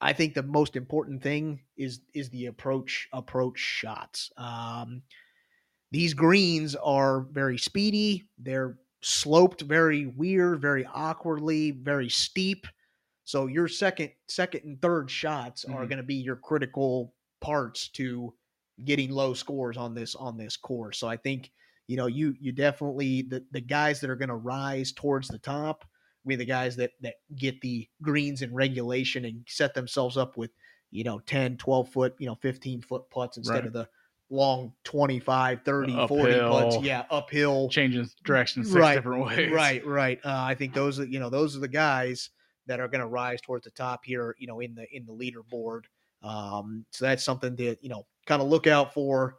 I 0.00 0.12
think 0.12 0.34
the 0.34 0.42
most 0.42 0.76
important 0.76 1.22
thing 1.22 1.62
is 1.76 2.00
is 2.14 2.30
the 2.30 2.46
approach 2.46 3.08
approach 3.12 3.58
shots. 3.58 4.30
Um, 4.36 5.02
these 5.90 6.14
greens 6.14 6.74
are 6.76 7.22
very 7.22 7.58
speedy. 7.58 8.28
They're 8.38 8.78
sloped 9.02 9.62
very 9.62 10.06
weird, 10.06 10.60
very 10.60 10.84
awkwardly, 10.86 11.70
very 11.70 12.08
steep. 12.08 12.66
So 13.26 13.48
your 13.48 13.68
second, 13.68 14.12
second 14.28 14.64
and 14.64 14.80
third 14.80 15.10
shots 15.10 15.66
are 15.66 15.84
Mhm. 15.84 15.88
going 15.90 15.98
to 15.98 16.04
be 16.04 16.14
your 16.14 16.36
critical 16.36 17.14
parts 17.42 17.88
to 17.90 18.34
getting 18.84 19.10
low 19.10 19.34
scores 19.34 19.76
on 19.76 19.94
this 19.94 20.14
on 20.14 20.38
this 20.38 20.56
course. 20.56 20.98
So 20.98 21.08
I 21.08 21.18
think 21.18 21.52
you 21.88 21.96
know 21.98 22.06
you 22.06 22.34
you 22.40 22.52
definitely 22.52 23.22
the 23.22 23.44
the 23.50 23.60
guys 23.60 24.00
that 24.00 24.10
are 24.10 24.16
going 24.16 24.30
to 24.30 24.36
rise 24.36 24.92
towards 24.92 25.28
the 25.28 25.38
top 25.38 25.84
be 26.26 26.36
the 26.36 26.44
guys 26.44 26.76
that 26.76 26.92
that 27.02 27.16
get 27.36 27.60
the 27.60 27.88
greens 28.02 28.42
in 28.42 28.54
regulation 28.54 29.24
and 29.24 29.44
set 29.48 29.74
themselves 29.74 30.16
up 30.16 30.36
with 30.36 30.50
you 30.90 31.04
know 31.04 31.20
10 31.20 31.56
12 31.58 31.88
foot 31.90 32.14
you 32.18 32.26
know 32.26 32.34
15 32.36 32.80
foot 32.82 33.08
putts 33.10 33.36
instead 33.36 33.58
Right. 33.58 33.66
of 33.66 33.72
the 33.72 33.88
long 34.30 34.74
25 34.84 35.62
30 35.64 36.06
40 36.08 36.40
putts 36.48 36.78
yeah 36.84 37.04
uphill 37.10 37.68
Changing 37.70 38.08
direction 38.24 38.64
six 38.64 38.74
Right, 38.74 38.94
different 38.96 39.24
ways. 39.26 39.52
Right, 39.52 39.86
right. 39.86 40.18
Uh, 40.24 40.42
I 40.44 40.54
think 40.56 40.74
those 40.74 40.98
are 41.00 41.04
you 41.04 41.20
know 41.20 41.30
those 41.30 41.56
are 41.56 41.60
the 41.60 41.68
guys 41.68 42.30
that 42.66 42.80
are 42.80 42.88
going 42.88 43.00
to 43.00 43.06
rise 43.06 43.40
towards 43.40 43.64
the 43.64 43.70
top 43.70 44.04
here. 44.04 44.34
You 44.38 44.46
know, 44.46 44.60
in 44.60 44.74
the 44.74 44.86
in 44.94 45.06
the 45.06 45.12
leaderboard. 45.12 45.82
Um, 46.22 46.84
so 46.90 47.04
that's 47.04 47.24
something 47.24 47.56
to 47.56 47.76
you 47.80 47.88
know 47.88 48.06
kind 48.26 48.42
of 48.42 48.48
look 48.48 48.66
out 48.66 48.94
for 48.94 49.36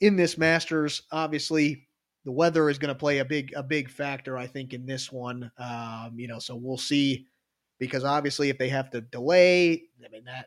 in 0.00 0.16
this 0.16 0.36
Masters. 0.36 1.02
Obviously, 1.12 1.86
the 2.24 2.32
weather 2.32 2.68
is 2.68 2.78
going 2.78 2.92
to 2.92 2.98
play 2.98 3.18
a 3.18 3.24
big 3.24 3.52
a 3.54 3.62
big 3.62 3.90
factor. 3.90 4.36
I 4.36 4.46
think 4.46 4.72
in 4.72 4.86
this 4.86 5.10
one. 5.10 5.50
Um, 5.58 6.12
you 6.16 6.28
know, 6.28 6.38
so 6.38 6.56
we'll 6.56 6.78
see 6.78 7.26
because 7.78 8.04
obviously 8.04 8.50
if 8.50 8.58
they 8.58 8.68
have 8.68 8.90
to 8.90 9.00
delay, 9.00 9.84
I 10.04 10.08
mean 10.10 10.24
that 10.24 10.46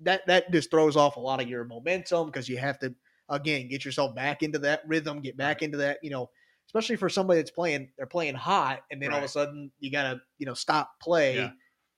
that 0.00 0.26
that 0.26 0.50
just 0.52 0.70
throws 0.70 0.96
off 0.96 1.16
a 1.16 1.20
lot 1.20 1.40
of 1.40 1.48
your 1.48 1.64
momentum 1.64 2.26
because 2.26 2.48
you 2.48 2.58
have 2.58 2.78
to 2.80 2.94
again 3.28 3.68
get 3.68 3.84
yourself 3.84 4.14
back 4.14 4.42
into 4.42 4.58
that 4.60 4.82
rhythm, 4.86 5.20
get 5.20 5.36
back 5.36 5.62
into 5.62 5.78
that 5.78 5.98
you 6.02 6.10
know 6.10 6.30
especially 6.66 6.96
for 6.96 7.08
somebody 7.08 7.40
that's 7.40 7.50
playing 7.50 7.88
they're 7.96 8.06
playing 8.06 8.34
hot 8.34 8.82
and 8.90 9.00
then 9.02 9.12
all 9.12 9.18
of 9.18 9.24
a 9.24 9.28
sudden 9.28 9.70
you 9.80 9.90
gotta 9.90 10.20
you 10.38 10.46
know 10.46 10.54
stop 10.54 10.98
play 11.00 11.36
Yeah. 11.36 11.50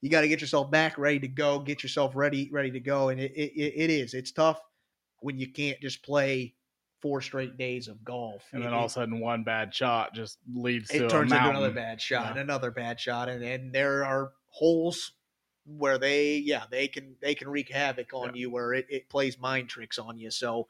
you 0.02 0.10
got 0.10 0.20
to 0.22 0.28
get 0.28 0.40
yourself 0.40 0.70
back 0.70 0.98
ready 0.98 1.18
to 1.20 1.28
go 1.28 1.58
get 1.60 1.82
yourself 1.82 2.14
ready 2.14 2.50
ready 2.52 2.70
to 2.72 2.80
go 2.80 3.08
and 3.08 3.20
it, 3.20 3.32
it, 3.32 3.52
it 3.84 3.90
is 3.90 4.14
it's 4.14 4.32
tough 4.32 4.60
when 5.20 5.38
you 5.38 5.50
can't 5.50 5.80
just 5.80 6.02
play 6.04 6.54
four 7.02 7.20
straight 7.20 7.56
days 7.58 7.88
of 7.88 8.02
golf 8.04 8.42
And 8.52 8.62
It- 8.62 8.64
then 8.66 8.74
all 8.74 8.84
of 8.84 8.90
a 8.90 8.94
sudden, 8.94 9.20
one 9.20 9.44
bad 9.44 9.74
shot 9.74 10.14
just 10.14 10.38
leads 10.52 10.88
to 10.90 10.96
it 10.96 11.02
a 11.04 11.08
turns 11.08 11.32
into 11.32 11.48
another 11.50 11.70
bad 11.70 12.00
shot, 12.00 12.34
Yeah. 12.36 12.40
another 12.42 12.70
bad 12.70 12.98
shot, 13.00 13.28
and 13.28 13.42
and 13.44 13.72
there 13.72 14.04
are 14.04 14.32
holes 14.48 15.12
where 15.66 15.98
they 15.98 16.36
yeah 16.36 16.64
they 16.70 16.88
can 16.88 17.16
they 17.20 17.34
can 17.34 17.48
wreak 17.48 17.70
havoc 17.70 18.12
on 18.14 18.34
you 18.36 18.48
where 18.50 18.72
it, 18.72 18.86
it 18.88 19.08
plays 19.08 19.38
mind 19.38 19.68
tricks 19.68 19.98
on 19.98 20.16
you. 20.18 20.30
So 20.30 20.68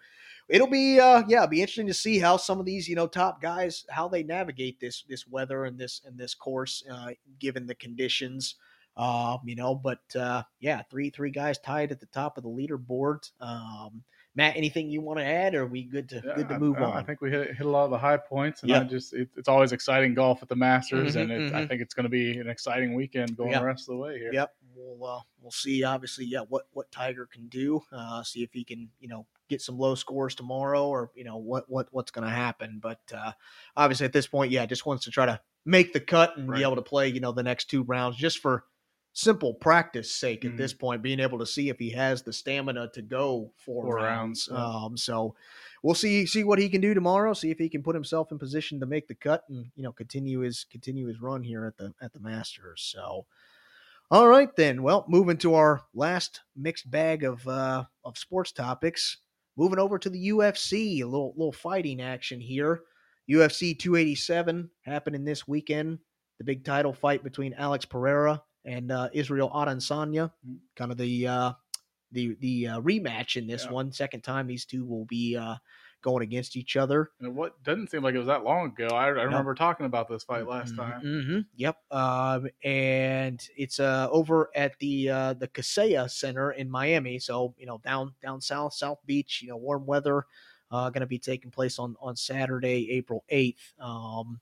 it'll 0.49 0.67
be 0.69 1.01
uh 1.01 1.23
yeah 1.29 1.39
it'll 1.39 1.49
be 1.49 1.61
interesting 1.61 1.87
to 1.87 1.95
see 1.95 2.19
how 2.19 2.37
some 2.37 2.61
of 2.61 2.67
these 2.67 2.89
you 2.89 2.95
know 2.95 3.07
top 3.07 3.41
guys 3.41 3.85
how 3.91 4.09
they 4.09 4.23
navigate 4.23 4.79
this 4.81 5.05
this 5.09 5.27
weather 5.27 5.65
and 5.65 5.79
this 5.79 6.03
and 6.05 6.17
this 6.19 6.35
course 6.35 6.85
uh, 6.91 7.11
given 7.39 7.67
the 7.67 7.75
conditions. 7.75 8.57
Um, 8.99 9.41
you 9.45 9.57
know, 9.57 9.75
but 9.75 10.01
uh, 10.19 10.43
yeah, 10.59 10.81
three 10.91 11.11
three 11.11 11.31
guys 11.31 11.59
tied 11.59 11.93
at 11.93 12.01
the 12.01 12.07
top 12.07 12.39
of 12.39 12.45
the 12.45 12.49
leaderboard. 12.49 13.31
Um, 13.43 14.03
Matt, 14.35 14.57
anything 14.57 14.89
you 14.89 15.03
want 15.03 15.19
to 15.19 15.25
add? 15.25 15.55
Or 15.55 15.65
are 15.65 15.67
we 15.67 15.83
good 15.83 16.09
to 16.11 16.23
Yeah, 16.25 16.35
good 16.35 16.49
to 16.49 16.59
move 16.59 16.79
I, 16.79 16.85
on? 16.85 16.93
I 16.97 17.03
think 17.03 17.21
we 17.21 17.31
hit, 17.31 17.57
hit 17.57 17.67
a 17.67 17.69
lot 17.69 17.85
of 17.85 17.91
the 17.91 17.99
high 17.99 18.17
points, 18.17 18.63
and 18.63 18.71
Yeah. 18.71 18.81
I 18.81 18.85
just 18.85 19.13
it, 19.13 19.29
it's 19.37 19.49
always 19.49 19.73
exciting 19.73 20.15
golf 20.15 20.43
at 20.43 20.49
the 20.49 20.57
Masters, 20.57 21.15
Mhm, 21.15 21.21
and 21.21 21.31
it, 21.31 21.53
I 21.55 21.63
mhm. 21.63 21.69
think 21.69 21.83
it's 21.83 21.93
going 21.93 22.05
to 22.05 22.11
be 22.11 22.39
an 22.39 22.49
exciting 22.49 22.95
weekend 22.95 23.37
going 23.37 23.51
Yeah. 23.51 23.59
the 23.61 23.67
rest 23.67 23.83
of 23.83 23.97
the 23.97 23.99
way 23.99 24.19
here. 24.19 24.33
Yep. 24.33 24.55
We'll 24.75 25.11
uh, 25.11 25.21
we'll 25.43 25.51
see. 25.51 25.85
Obviously, 25.85 26.25
yeah, 26.25 26.41
what 26.49 26.67
what 26.73 26.91
Tiger 26.91 27.27
can 27.27 27.49
do. 27.49 27.83
Uh, 27.93 28.23
see 28.23 28.43
if 28.43 28.51
he 28.53 28.65
can, 28.65 28.89
you 28.99 29.09
know, 29.09 29.27
get 29.49 29.61
some 29.63 29.79
low 29.79 29.95
scores 29.95 30.35
tomorrow, 30.35 30.87
or 30.89 31.11
you 31.15 31.25
know 31.25 31.37
what 31.39 31.69
what 31.69 31.89
what's 31.91 32.11
going 32.11 32.27
to 32.27 32.31
happen. 32.35 32.79
But 32.83 33.01
uh, 33.15 33.33
obviously, 33.77 34.07
at 34.07 34.13
this 34.13 34.27
point, 34.27 34.51
yeah, 34.53 34.67
just 34.67 34.87
wants 34.87 35.05
to 35.05 35.11
try 35.11 35.27
to 35.27 35.41
make 35.65 35.93
the 35.93 36.01
cut 36.01 36.37
and 36.37 36.49
Right. 36.49 36.59
be 36.59 36.63
able 36.63 36.77
to 36.77 36.83
play, 36.83 37.09
you 37.09 37.21
know, 37.21 37.33
the 37.33 37.43
next 37.43 37.67
two 37.71 37.83
rounds 37.83 38.17
just 38.17 38.39
for 38.39 38.65
simple 39.13 39.55
practice 39.55 40.13
sake. 40.13 40.45
At 40.45 40.53
Mhm. 40.53 40.57
this 40.59 40.75
point, 40.75 41.03
being 41.03 41.21
able 41.21 41.39
to 41.39 41.47
see 41.47 41.69
if 41.71 41.79
he 41.79 41.91
has 41.91 42.23
the 42.23 42.33
stamina 42.33 42.91
to 42.93 43.03
go 43.03 43.53
four, 43.57 43.85
Four 43.85 43.95
rounds. 43.97 44.49
rounds, 44.49 44.49
yeah. 44.51 44.85
Um, 44.87 44.97
so 44.97 45.35
we'll 45.83 45.95
see 45.95 46.27
see 46.27 46.45
what 46.45 46.59
he 46.59 46.69
can 46.69 46.81
do 46.81 46.93
tomorrow. 46.95 47.33
See 47.33 47.51
if 47.51 47.59
he 47.59 47.69
can 47.69 47.83
put 47.83 47.95
himself 47.97 48.31
in 48.31 48.39
position 48.39 48.79
to 48.81 48.87
make 48.87 49.09
the 49.09 49.15
cut 49.15 49.45
and 49.49 49.71
you 49.75 49.83
know 49.83 49.93
continue 49.93 50.41
his 50.41 50.65
continue 50.65 51.07
his 51.07 51.21
run 51.21 51.43
here 51.43 51.65
at 51.65 51.77
the 51.79 51.95
at 52.01 52.13
the 52.13 52.21
Masters. 52.21 52.83
So. 52.83 53.27
All 54.09 54.29
right, 54.29 54.55
then. 54.55 54.85
Well, 54.85 55.05
moving 55.09 55.37
to 55.39 55.55
our 55.55 55.83
last 55.93 56.43
mixed 56.55 56.89
bag 56.89 57.25
of 57.25 57.47
uh, 57.49 57.87
of 58.05 58.17
sports 58.17 58.53
topics. 58.53 59.19
Moving 59.57 59.79
over 59.79 59.99
to 59.99 60.11
the 60.11 60.29
UFC, 60.29 61.01
a 61.01 61.05
little 61.07 61.33
little 61.37 61.53
fighting 61.53 62.01
action 62.03 62.41
here. 62.41 62.83
UFC 63.31 63.77
287 63.79 64.71
happening 64.83 65.25
this 65.25 65.49
weekend. 65.49 65.99
The 66.39 66.45
big 66.45 66.65
title 66.65 66.93
fight 66.93 67.25
between 67.25 67.55
Alex 67.55 67.85
Pereira 67.85 68.43
and 68.65 68.93
uh, 68.93 69.09
Israel 69.13 69.51
Adesanya. 69.55 70.31
Mhm. 70.47 70.59
Kind 70.77 70.93
of 70.93 70.99
the 70.99 71.27
uh, 71.27 71.53
the 72.13 72.37
the 72.41 72.69
uh, 72.69 72.81
rematch 72.83 73.37
in 73.37 73.47
this 73.47 73.65
Yeah. 73.65 73.73
one. 73.73 73.93
Second 73.93 74.21
time 74.23 74.47
these 74.47 74.67
two 74.67 74.85
will 74.85 75.07
be 75.07 75.37
uh, 75.37 75.57
going 76.07 76.23
against 76.23 76.57
each 76.57 76.77
other. 76.77 77.11
And 77.21 77.35
what 77.35 77.61
doesn't 77.65 77.91
seem 77.91 78.05
like 78.05 78.15
it 78.15 78.19
was 78.19 78.29
that 78.29 78.45
long 78.45 78.67
ago. 78.69 78.87
I, 78.95 79.07
I 79.07 79.25
remember 79.25 79.57
talking 79.57 79.87
about 79.87 80.09
this 80.09 80.23
fight 80.23 80.47
last 80.47 80.77
time. 80.77 81.01
hmm 81.01 81.41
Yep. 81.57 81.77
Um, 81.91 82.49
and 82.63 83.45
it's 83.57 83.81
uh, 83.81 84.09
over 84.13 84.51
at 84.55 84.79
the 84.79 85.11
uh, 85.11 85.33
the 85.35 85.49
Kaseya 85.49 86.09
Center 86.09 86.53
in 86.53 86.71
Miami. 86.71 87.19
So 87.19 87.55
you 87.59 87.67
know, 87.67 87.79
down 87.85 88.15
down 88.23 88.41
south, 88.41 88.75
South 88.75 89.01
Beach. 89.05 89.43
You 89.43 89.49
know, 89.49 89.57
warm 89.57 89.85
weather. 89.85 90.27
Uh, 90.71 90.91
going 90.91 91.01
to 91.01 91.07
be 91.07 91.19
taking 91.19 91.51
place 91.51 91.79
on 91.79 91.97
on 92.01 92.15
Saturday, 92.15 92.89
April 92.93 93.25
eighth. 93.29 93.75
Um, 93.81 94.41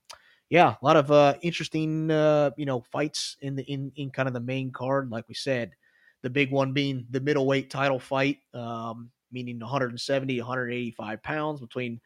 yeah, 0.50 0.74
a 0.80 0.84
lot 0.84 0.96
of 0.96 1.10
uh, 1.10 1.34
interesting 1.40 2.10
uh, 2.10 2.50
you 2.58 2.66
know 2.66 2.82
fights 2.92 3.38
in 3.40 3.56
the 3.56 3.62
in 3.64 3.90
in 3.96 4.10
kind 4.10 4.28
of 4.28 4.34
the 4.34 4.40
main 4.40 4.70
card. 4.70 5.10
Like 5.10 5.28
we 5.28 5.34
said, 5.34 5.72
the 6.20 6.30
big 6.30 6.50
one 6.50 6.72
being 6.74 7.06
the 7.10 7.20
middleweight 7.20 7.70
title 7.70 7.98
fight, 7.98 8.40
um, 8.52 9.10
meaning 9.34 9.58
170, 9.58 10.38
185 10.40 11.22
pounds 11.22 11.60
between 11.60 12.00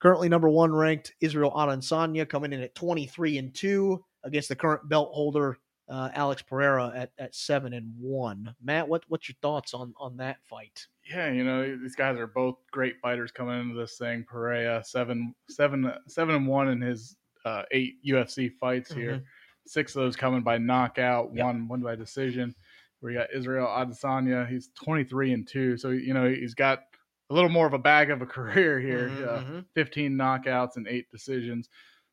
currently 0.00 0.28
number 0.28 0.48
one 0.50 0.72
ranked 0.74 1.14
Israel 1.20 1.52
Adesanya 1.52 2.28
coming 2.28 2.52
in 2.52 2.60
at 2.60 2.74
23 2.74 3.38
and 3.38 3.54
2 3.54 4.04
against 4.24 4.48
the 4.50 4.56
current 4.56 4.88
belt 4.88 5.10
holder 5.12 5.56
uh, 5.88 6.08
Alex 6.14 6.42
Pereira 6.42 6.92
at, 6.94 7.10
at 7.18 7.34
7 7.34 7.72
and 7.72 7.92
1. 7.98 8.54
Matt, 8.62 8.88
what 8.88 9.04
what's 9.08 9.28
your 9.28 9.36
thoughts 9.42 9.74
on 9.74 9.94
on 9.98 10.16
that 10.18 10.38
fight? 10.44 10.86
yeah, 11.10 11.30
you 11.32 11.42
know 11.44 11.76
these 11.76 11.96
guys 11.96 12.16
are 12.18 12.28
both 12.28 12.56
great 12.70 13.00
fighters 13.00 13.32
coming 13.32 13.60
into 13.60 13.74
this 13.74 13.96
thing. 13.98 14.24
Pereira 14.28 14.82
seven 14.84 15.34
seven 15.48 15.92
seven 16.06 16.34
and 16.36 16.46
one 16.46 16.68
in 16.68 16.80
his 16.80 17.16
uh, 17.44 17.62
eight 17.72 17.96
UFC 18.06 18.52
fights 18.60 18.92
here. 18.92 19.22
Six 19.66 19.94
of 19.94 20.02
those 20.02 20.16
coming 20.16 20.42
by 20.42 20.58
knockout, 20.58 21.26
Mm-hmm. 21.28 21.36
Yep. 21.38 21.46
one 21.46 21.68
one 21.68 21.80
by 21.82 21.94
decision. 21.96 22.54
We 23.02 23.14
got 23.14 23.28
Israel 23.34 23.66
Adesanya. 23.66 24.48
He's 24.48 24.70
twenty 24.74 25.04
three 25.04 25.32
and 25.32 25.46
two, 25.46 25.76
so 25.76 25.90
you 25.90 26.14
know 26.14 26.28
he's 26.28 26.54
got 26.54 26.84
a 27.30 27.34
little 27.34 27.50
more 27.50 27.66
of 27.66 27.72
a 27.72 27.78
bag 27.78 28.10
of 28.10 28.22
a 28.22 28.26
career 28.36 28.78
here. 28.80 29.08
Mhm, 29.10 29.26
Uh, 29.28 29.40
mhm. 29.40 29.64
15 29.74 30.12
knockouts 30.12 30.76
and 30.76 30.86
eight 30.88 31.10
decisions. 31.10 31.68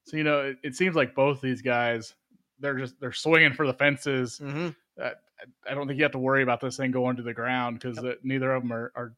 So 0.05 0.17
you 0.17 0.23
know, 0.23 0.41
it, 0.41 0.57
it 0.63 0.75
seems 0.75 0.95
like 0.95 1.13
both 1.13 1.41
these 1.41 1.61
guys, 1.61 2.15
they're 2.59 2.77
just 2.77 2.99
they're 2.99 3.11
swinging 3.11 3.53
for 3.53 3.67
the 3.67 3.73
fences. 3.73 4.39
Mhm. 4.43 4.75
I, 5.01 5.11
I 5.69 5.73
don't 5.73 5.87
think 5.87 5.97
you 5.97 6.03
have 6.03 6.11
to 6.13 6.19
worry 6.19 6.43
about 6.43 6.59
this 6.59 6.77
thing 6.77 6.91
going 6.91 7.15
to 7.17 7.23
the 7.23 7.33
ground 7.33 7.79
because 7.79 7.99
neither 8.23 8.53
of 8.53 8.63
them 8.63 8.73
are, 8.73 8.91
are 8.95 9.13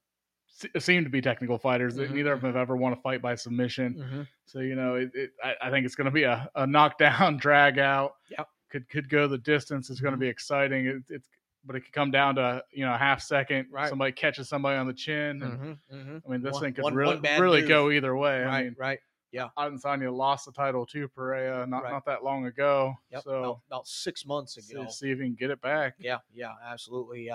seem 0.80 1.03
to 1.03 1.09
be 1.09 1.22
technical 1.22 1.57
fighters. 1.57 1.95
Mhm, 1.97 2.11
Neither 2.11 2.34
of 2.34 2.41
them 2.41 2.49
have 2.49 2.61
ever 2.61 2.76
won 2.78 2.93
a 2.93 2.97
fight 2.97 3.22
by 3.22 3.36
submission. 3.36 3.95
Mhm. 3.95 4.28
So 4.45 4.59
you 4.59 4.76
know, 4.76 4.95
it, 4.95 5.11
it, 5.15 5.32
I, 5.43 5.55
I 5.63 5.69
think 5.72 5.86
it's 5.86 5.95
going 5.95 6.05
to 6.05 6.11
be 6.11 6.24
a, 6.24 6.49
a 6.55 6.67
knockdown, 6.67 7.38
drag 7.38 7.80
out. 7.80 8.15
Yep. 8.30 8.47
Could 8.69 8.89
could 8.89 9.09
go 9.09 9.28
the 9.28 9.38
distance. 9.38 9.89
It's 9.89 9.99
going 10.01 10.13
to 10.13 10.17
Mhm. 10.17 10.22
be 10.22 10.28
exciting. 10.28 10.86
It, 10.88 11.03
it's 11.09 11.28
but 11.66 11.76
it 11.76 11.82
could 11.82 11.93
come 11.93 12.12
down 12.12 12.36
to 12.36 12.64
you 12.72 12.86
know 12.86 12.93
a 12.93 12.97
half 12.97 13.22
second. 13.22 13.68
Right. 13.72 13.89
Somebody 13.89 14.12
catches 14.12 14.49
somebody 14.49 14.78
on 14.78 14.88
the 14.88 14.93
chin. 14.93 15.41
And, 15.41 15.59
Mhm. 15.59 15.80
Mhm. 15.93 16.22
I 16.26 16.30
mean, 16.30 16.41
this 16.41 16.53
One- 16.53 16.62
thing 16.64 16.74
could 16.74 16.84
one- 16.84 16.95
really 16.95 17.16
one 17.20 17.41
really 17.41 17.62
move. 17.62 17.70
go 17.70 17.91
either 17.91 18.16
way. 18.16 18.41
Right. 18.41 18.47
I 18.59 18.64
mean, 18.64 18.76
right. 18.78 18.99
Yeah. 19.32 19.47
Adesanya 19.57 20.14
lost 20.14 20.45
the 20.45 20.51
title 20.51 20.86
to 20.88 21.07
Pereira 21.07 21.66
not, 21.66 21.84
Right. 21.84 21.91
not 21.93 22.05
that 22.05 22.22
long 22.24 22.45
ago. 22.47 22.95
Yep. 23.12 23.24
So 23.24 23.39
about, 23.39 23.59
about 23.68 23.88
six 23.88 24.26
months 24.26 24.55
see, 24.55 24.74
ago. 24.74 24.88
see 24.89 25.09
if 25.12 25.20
he 25.20 25.24
can 25.26 25.36
get 25.36 25.51
it 25.51 25.62
back. 25.62 25.95
Yeah, 25.99 26.18
yeah, 26.34 26.53
absolutely. 26.66 27.30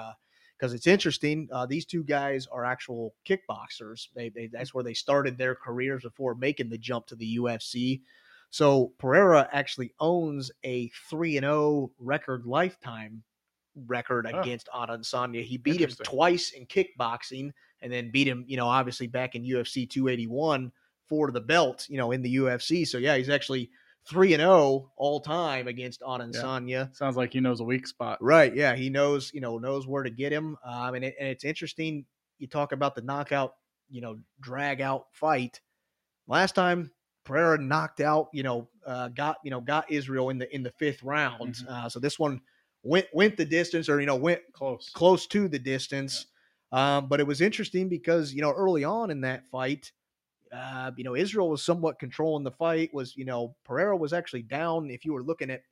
Because 0.59 0.74
it's 0.74 0.87
interesting. 0.87 1.49
Uh, 1.51 1.64
these 1.64 1.87
two 1.87 2.05
guys 2.05 2.47
are 2.49 2.66
actual 2.66 3.14
kickboxers. 3.27 4.09
They, 4.14 4.29
they 4.29 4.47
that's 4.49 4.74
where 4.74 4.85
they 4.85 4.93
started 4.95 5.39
their 5.39 5.55
careers 5.55 6.03
before 6.03 6.35
making 6.35 6.68
the 6.68 6.77
jump 6.79 7.07
to 7.07 7.14
the 7.16 7.37
UFC. 7.37 8.03
So 8.51 8.93
Pereira 8.99 9.49
actually 9.53 9.95
owns 9.99 10.51
a 10.64 10.89
three 11.09 11.37
and 11.39 11.45
zero 11.45 11.93
record 11.99 12.45
lifetime 12.47 13.22
record 13.87 14.27
Oh. 14.33 14.41
against 14.41 14.68
Adesanya. 14.74 15.43
He 15.43 15.59
beat 15.59 15.81
him 15.81 15.91
twice 16.03 16.51
in 16.53 16.66
kickboxing, 16.66 17.53
and 17.83 17.93
then 17.93 18.11
beat 18.11 18.27
him. 18.27 18.45
You 18.49 18.57
know, 18.57 18.66
obviously 18.66 19.07
back 19.07 19.35
in 19.35 19.43
UFC 19.45 19.87
281 19.89 20.72
for 21.09 21.31
the 21.31 21.41
belt. 21.41 21.87
You 21.89 21.99
know, 21.99 22.12
in 22.12 22.22
the 22.22 22.37
UFC. 22.37 22.87
So 22.87 22.99
yeah, 22.99 23.16
he's 23.16 23.29
actually 23.31 23.70
three 24.09 24.33
and 24.35 24.41
zero 24.41 24.91
all 24.97 25.20
time 25.20 25.66
against 25.68 26.01
Adesanya. 26.01 26.95
Sounds 26.97 27.16
like 27.16 27.33
he 27.33 27.41
knows 27.41 27.61
a 27.61 27.64
weak 27.64 27.87
spot. 27.89 28.18
Right. 28.22 28.55
Yeah. 28.55 28.77
He 28.77 28.89
knows, 28.89 29.33
you 29.35 29.41
know, 29.41 29.59
knows 29.59 29.87
where 29.87 30.05
to 30.05 30.11
get 30.11 30.33
him. 30.33 30.57
Um, 30.64 30.95
and, 30.95 31.05
it, 31.05 31.16
and 31.18 31.29
it's 31.29 31.43
interesting. 31.45 32.05
You 32.39 32.47
talk 32.47 32.70
about 32.70 32.95
the 32.95 33.03
knockout, 33.03 33.55
you 33.91 34.01
know, 34.01 34.18
drag 34.41 34.81
out 34.81 35.07
fight. 35.11 35.61
Last 36.29 36.55
time 36.55 36.93
Pereira 37.24 37.59
knocked 37.59 38.01
out, 38.01 38.29
you 38.33 38.45
know, 38.45 38.68
uh, 38.87 39.09
got, 39.09 39.39
you 39.43 39.51
know, 39.51 39.61
got 39.61 39.91
Israel 39.91 40.31
in 40.31 40.39
the, 40.39 40.55
in 40.55 40.62
the 40.62 40.70
fifth 40.79 41.03
round. 41.03 41.55
Mhm. 41.57 41.68
Uh, 41.68 41.89
so 41.89 41.99
this 41.99 42.16
one 42.18 42.41
went, 42.87 43.09
went 43.12 43.37
the 43.37 43.45
distance 43.45 43.89
or, 43.89 44.01
you 44.01 44.07
know, 44.07 44.16
went 44.16 44.43
Close. 44.53 44.91
close 44.93 45.26
to 45.28 45.49
the 45.49 45.59
distance. 45.59 46.26
Um, 46.72 47.09
but 47.09 47.20
it 47.20 47.26
was 47.26 47.41
interesting 47.41 47.89
because, 47.89 48.34
you 48.34 48.43
know, 48.43 48.53
early 48.53 48.84
on 48.84 49.11
in 49.11 49.20
that 49.22 49.47
fight, 49.47 49.93
uh, 50.53 50.93
you 50.97 51.05
know, 51.05 51.16
Israel 51.16 51.51
was 51.51 51.62
somewhat 51.62 51.99
controlling 51.99 52.45
the 52.45 52.51
fight. 52.53 52.95
Was 52.95 53.16
you 53.16 53.24
know, 53.24 53.57
Pereira 53.64 53.97
was 53.97 54.12
actually 54.12 54.43
down. 54.43 54.91
If 54.91 55.05
you 55.05 55.12
were 55.12 55.22
looking 55.24 55.51
at 55.51 55.62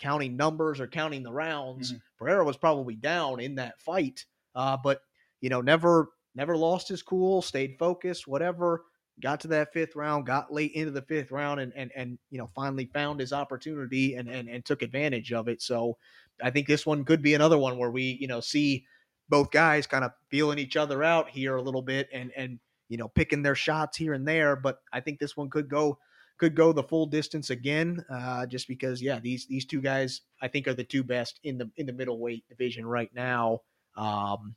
counting 0.00 0.36
numbers 0.36 0.80
or 0.80 0.88
counting 0.88 1.22
the 1.22 1.32
rounds, 1.32 1.94
Mhm. 1.94 2.02
Pereira 2.18 2.44
was 2.44 2.56
probably 2.56 2.96
down 2.96 3.40
in 3.40 3.54
that 3.56 3.80
fight. 3.80 4.26
Uh, 4.54 4.76
but 4.82 5.02
you 5.40 5.50
know, 5.50 5.60
never 5.60 6.10
never 6.34 6.56
lost 6.56 6.88
his 6.88 7.02
cool, 7.02 7.42
stayed 7.42 7.78
focused, 7.78 8.26
whatever. 8.26 8.84
Got 9.20 9.40
to 9.42 9.48
that 9.48 9.72
fifth 9.72 9.94
round, 9.94 10.26
got 10.26 10.52
late 10.52 10.72
into 10.72 10.90
the 10.90 11.02
fifth 11.02 11.30
round, 11.30 11.60
and 11.60 11.72
and 11.76 11.92
and 11.94 12.18
you 12.30 12.38
know, 12.38 12.48
finally 12.48 12.86
found 12.86 13.20
his 13.20 13.32
opportunity 13.32 14.14
and 14.16 14.28
and 14.28 14.48
and 14.48 14.64
took 14.64 14.82
advantage 14.82 15.32
of 15.32 15.46
it. 15.46 15.62
So 15.62 15.96
I 16.42 16.50
think 16.50 16.66
this 16.66 16.84
one 16.86 17.04
could 17.04 17.22
be 17.22 17.34
another 17.34 17.58
one 17.58 17.78
where 17.78 17.90
we 17.90 18.16
you 18.20 18.26
know 18.26 18.40
see 18.40 18.84
both 19.28 19.50
guys 19.50 19.86
kind 19.86 20.04
of 20.04 20.12
feeling 20.28 20.58
each 20.58 20.76
other 20.76 21.02
out 21.02 21.30
here 21.30 21.56
a 21.56 21.62
little 21.62 21.82
bit 21.82 22.08
and 22.12 22.30
and 22.36 22.58
you 22.88 22.96
know 22.98 23.08
picking 23.08 23.42
their 23.42 23.54
shots 23.54 23.96
here 23.96 24.12
and 24.12 24.28
there 24.28 24.54
but 24.56 24.78
i 24.92 25.00
think 25.00 25.18
this 25.18 25.36
one 25.36 25.48
could 25.48 25.68
go 25.68 25.98
could 26.36 26.54
go 26.54 26.72
the 26.72 26.82
full 26.82 27.06
distance 27.06 27.48
again 27.48 28.04
uh 28.10 28.44
just 28.44 28.68
because 28.68 29.00
yeah 29.00 29.18
these 29.18 29.46
these 29.46 29.64
two 29.64 29.80
guys 29.80 30.20
i 30.42 30.48
think 30.48 30.68
are 30.68 30.74
the 30.74 30.84
two 30.84 31.02
best 31.02 31.40
in 31.44 31.56
the 31.56 31.70
in 31.76 31.86
the 31.86 31.92
middleweight 31.92 32.44
division 32.48 32.84
right 32.84 33.10
now 33.14 33.60
um 33.96 34.54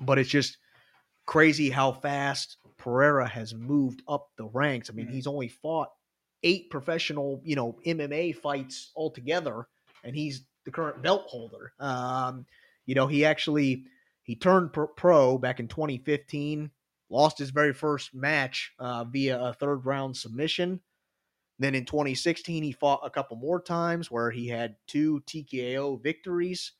but 0.00 0.18
it's 0.18 0.30
just 0.30 0.58
crazy 1.26 1.70
how 1.70 1.90
fast 1.92 2.58
pereira 2.76 3.26
has 3.26 3.52
moved 3.54 4.02
up 4.08 4.28
the 4.36 4.46
ranks 4.46 4.88
i 4.88 4.92
mean 4.92 5.06
Mhm. 5.08 5.12
he's 5.12 5.26
only 5.26 5.48
fought 5.48 5.90
eight 6.44 6.70
professional 6.70 7.40
you 7.44 7.56
know 7.56 7.78
mma 7.84 8.34
fights 8.36 8.92
altogether 8.94 9.66
and 10.04 10.14
he's 10.14 10.44
the 10.64 10.70
current 10.70 11.02
belt 11.02 11.24
holder 11.26 11.72
um 11.80 12.46
you 12.86 12.94
know 12.94 13.06
he 13.06 13.24
actually 13.24 13.84
he 14.22 14.36
turned 14.36 14.72
pro, 14.72 14.86
pro 14.86 15.38
back 15.38 15.60
in 15.60 15.68
2015 15.68 16.70
lost 17.10 17.38
his 17.38 17.50
very 17.50 17.74
first 17.74 18.14
match 18.14 18.72
uh, 18.78 19.04
via 19.04 19.38
a 19.38 19.52
third 19.52 19.84
round 19.84 20.16
submission. 20.16 20.80
Then 21.58 21.74
in 21.74 21.84
2016, 21.84 22.62
he 22.62 22.72
fought 22.72 23.00
a 23.04 23.10
couple 23.10 23.36
more 23.36 23.60
times 23.60 24.10
where 24.10 24.30
he 24.30 24.48
had 24.48 24.76
two 24.86 25.22
TKO 25.26 26.02
victories. 26.02 26.72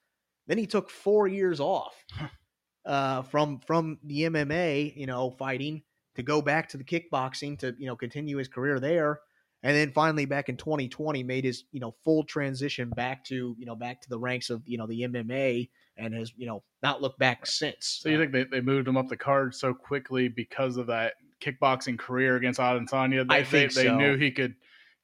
Then 0.46 0.56
he 0.56 0.66
took 0.66 0.88
four 0.88 1.28
years 1.28 1.60
off 1.60 2.02
uh, 2.86 3.22
from 3.22 3.60
from 3.60 3.98
the 4.04 4.22
MMA, 4.22 4.96
you 4.96 5.06
know, 5.06 5.30
fighting 5.32 5.82
to 6.14 6.22
go 6.22 6.40
back 6.40 6.68
to 6.70 6.78
the 6.78 6.84
kickboxing 6.84 7.58
to 7.58 7.74
you 7.78 7.86
know 7.86 7.96
continue 7.96 8.38
his 8.38 8.48
career 8.48 8.80
there. 8.80 9.20
And 9.62 9.76
then 9.76 9.92
finally, 9.92 10.24
back 10.24 10.48
in 10.48 10.56
2020, 10.56 11.22
made 11.22 11.44
his 11.44 11.64
you 11.72 11.80
know 11.80 11.94
full 12.04 12.24
transition 12.24 12.90
back 12.90 13.24
to 13.26 13.54
you 13.58 13.66
know 13.66 13.76
back 13.76 14.00
to 14.02 14.08
the 14.08 14.18
ranks 14.18 14.50
of 14.50 14.62
you 14.66 14.78
know 14.78 14.86
the 14.86 15.02
MMA 15.02 15.68
and 15.96 16.14
has 16.14 16.32
you 16.36 16.46
know 16.46 16.62
not 16.82 17.02
looked 17.02 17.18
back 17.18 17.46
since. 17.46 17.98
So 18.02 18.08
you 18.08 18.18
think 18.18 18.32
they, 18.32 18.44
they 18.44 18.60
moved 18.60 18.88
him 18.88 18.96
up 18.96 19.08
the 19.08 19.16
card 19.16 19.54
so 19.54 19.74
quickly 19.74 20.28
because 20.28 20.76
of 20.78 20.86
that 20.86 21.14
kickboxing 21.40 21.98
career 21.98 22.36
against 22.36 22.58
Adesanya? 22.60 23.28
They, 23.28 23.34
I 23.36 23.44
think 23.44 23.74
they, 23.74 23.82
they 23.82 23.88
so. 23.88 23.96
knew 23.96 24.16
he 24.16 24.30
could 24.30 24.54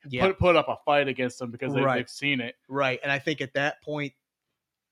yeah, 0.09 0.27
put 0.27 0.39
put 0.39 0.57
up 0.57 0.69
a 0.69 0.77
fight 0.85 1.09
against 1.09 1.41
him 1.41 1.51
because 1.51 1.75
they, 1.75 1.81
Right. 1.83 1.97
they've 1.99 2.09
seen 2.11 2.41
it. 2.41 2.55
Right. 2.69 3.01
And 3.03 3.13
I 3.13 3.19
think 3.19 3.41
at 3.41 3.55
that 3.55 3.83
point, 3.83 4.13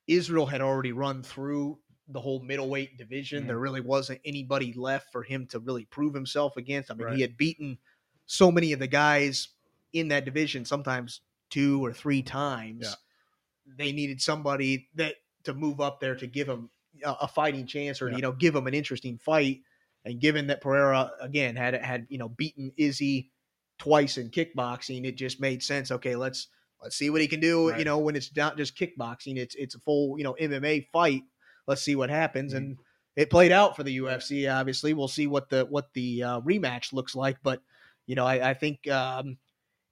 Israel 0.06 0.46
had 0.46 0.60
already 0.60 0.92
run 0.92 1.22
through 1.22 1.78
the 2.08 2.20
whole 2.20 2.40
middleweight 2.40 2.98
division. 2.98 3.44
Mhm. 3.44 3.46
There 3.46 3.58
really 3.58 3.80
wasn't 3.80 4.20
anybody 4.24 4.74
left 4.74 5.10
for 5.10 5.22
him 5.22 5.46
to 5.48 5.58
really 5.58 5.86
prove 5.86 6.12
himself 6.14 6.56
against. 6.58 6.90
I 6.90 6.94
mean, 6.94 7.06
Right. 7.06 7.16
he 7.16 7.22
had 7.22 7.36
beaten 7.38 7.78
so 8.26 8.50
many 8.50 8.72
of 8.72 8.80
the 8.80 8.86
guys 8.86 9.48
in 9.92 10.08
that 10.08 10.24
division, 10.24 10.64
sometimes 10.64 11.20
two 11.50 11.84
or 11.84 11.92
three 11.92 12.22
times. 12.22 12.82
Yeah. 12.86 13.74
They 13.78 13.92
needed 13.92 14.20
somebody 14.20 14.88
that 14.94 15.14
to 15.44 15.54
move 15.54 15.80
up 15.80 16.00
there 16.00 16.16
to 16.16 16.26
give 16.26 16.46
them 16.46 16.70
a, 17.04 17.12
a 17.22 17.28
fighting 17.28 17.66
chance 17.66 18.00
or 18.02 18.10
Yeah. 18.10 18.16
you 18.16 18.22
know 18.22 18.32
give 18.32 18.54
them 18.54 18.66
an 18.66 18.74
interesting 18.74 19.18
fight. 19.18 19.60
And 20.04 20.20
given 20.20 20.48
that 20.48 20.60
Pereira 20.60 21.10
again 21.20 21.56
had 21.56 21.74
had 21.74 22.06
you 22.10 22.18
know 22.18 22.28
beaten 22.28 22.72
Izzy 22.76 23.30
twice 23.78 24.18
in 24.18 24.30
kickboxing, 24.30 25.04
it 25.06 25.16
just 25.16 25.40
made 25.40 25.62
sense. 25.62 25.90
Okay, 25.90 26.14
let's 26.16 26.48
let's 26.82 26.96
see 26.96 27.08
what 27.10 27.20
he 27.22 27.26
can 27.28 27.40
do. 27.40 27.70
Right. 27.70 27.78
You 27.78 27.84
know, 27.86 27.98
when 27.98 28.16
it's 28.16 28.34
not 28.36 28.56
just 28.56 28.76
kickboxing, 28.76 29.36
it's 29.38 29.54
it's 29.54 29.74
a 29.74 29.78
full 29.80 30.18
you 30.18 30.24
know 30.24 30.36
MMA 30.40 30.88
fight. 30.92 31.22
Let's 31.66 31.82
see 31.82 31.96
what 31.96 32.10
happens, 32.10 32.52
Mhm. 32.52 32.56
and 32.58 32.78
it 33.16 33.30
played 33.30 33.52
out 33.52 33.76
for 33.76 33.82
the 33.82 33.96
UFC. 33.98 34.46
Obviously, 34.52 34.92
we'll 34.92 35.08
see 35.08 35.26
what 35.26 35.48
the 35.48 35.64
what 35.64 35.92
the 35.94 36.22
uh, 36.22 36.40
rematch 36.42 36.92
looks 36.92 37.14
like. 37.14 37.38
But 37.42 37.62
you 38.06 38.14
know, 38.14 38.26
I, 38.26 38.50
I 38.50 38.54
think 38.54 38.86
um, 38.88 39.38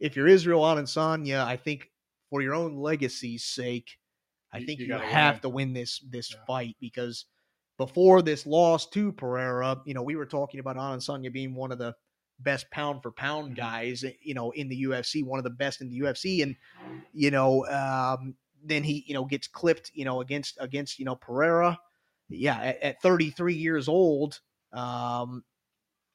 if 0.00 0.16
you're 0.16 0.28
Israel 0.28 0.62
Adesanya, 0.62 1.44
I 1.44 1.56
think 1.56 1.90
for 2.30 2.42
your 2.42 2.54
own 2.54 2.76
legacy's 2.76 3.44
sake, 3.44 3.98
I 4.52 4.60
You- 4.60 4.66
think 4.66 4.80
you 4.80 4.86
you, 4.86 4.98
have 4.98 5.34
win. 5.34 5.40
to 5.42 5.48
win 5.48 5.72
this 5.72 6.00
this 6.00 6.30
Yeah. 6.30 6.44
fight 6.46 6.76
because 6.80 7.26
before 7.78 8.22
this 8.22 8.46
loss 8.46 8.88
to 8.90 9.12
Pereira, 9.12 9.82
you 9.86 9.94
know, 9.94 10.02
we 10.02 10.16
were 10.16 10.26
talking 10.26 10.60
about 10.60 10.76
Adesanya 10.76 11.32
being 11.32 11.54
one 11.54 11.72
of 11.72 11.78
the 11.78 11.94
best 12.40 12.70
pound 12.70 13.02
for 13.02 13.12
pound 13.12 13.52
Mhm. 13.52 13.56
guys, 13.56 14.04
eh, 14.04 14.12
you 14.22 14.34
know, 14.34 14.50
in 14.52 14.68
the 14.68 14.76
UFC, 14.82 15.22
one 15.22 15.38
of 15.38 15.44
the 15.44 15.50
best 15.50 15.80
in 15.80 15.88
the 15.88 15.96
UFC, 16.00 16.42
and 16.42 16.56
you 17.12 17.30
know, 17.30 17.66
um, 17.68 18.36
then 18.64 18.84
he, 18.84 19.04
you 19.06 19.14
know, 19.14 19.24
gets 19.24 19.48
clipped, 19.48 19.90
you 19.94 20.04
know, 20.04 20.20
against 20.20 20.56
against 20.60 20.98
you 20.98 21.04
know 21.04 21.16
Pereira. 21.16 21.78
Yeah, 22.28 22.58
at, 22.60 22.82
at 22.82 23.02
33 23.02 23.54
years 23.54 23.88
old, 23.88 24.40
um, 24.72 25.44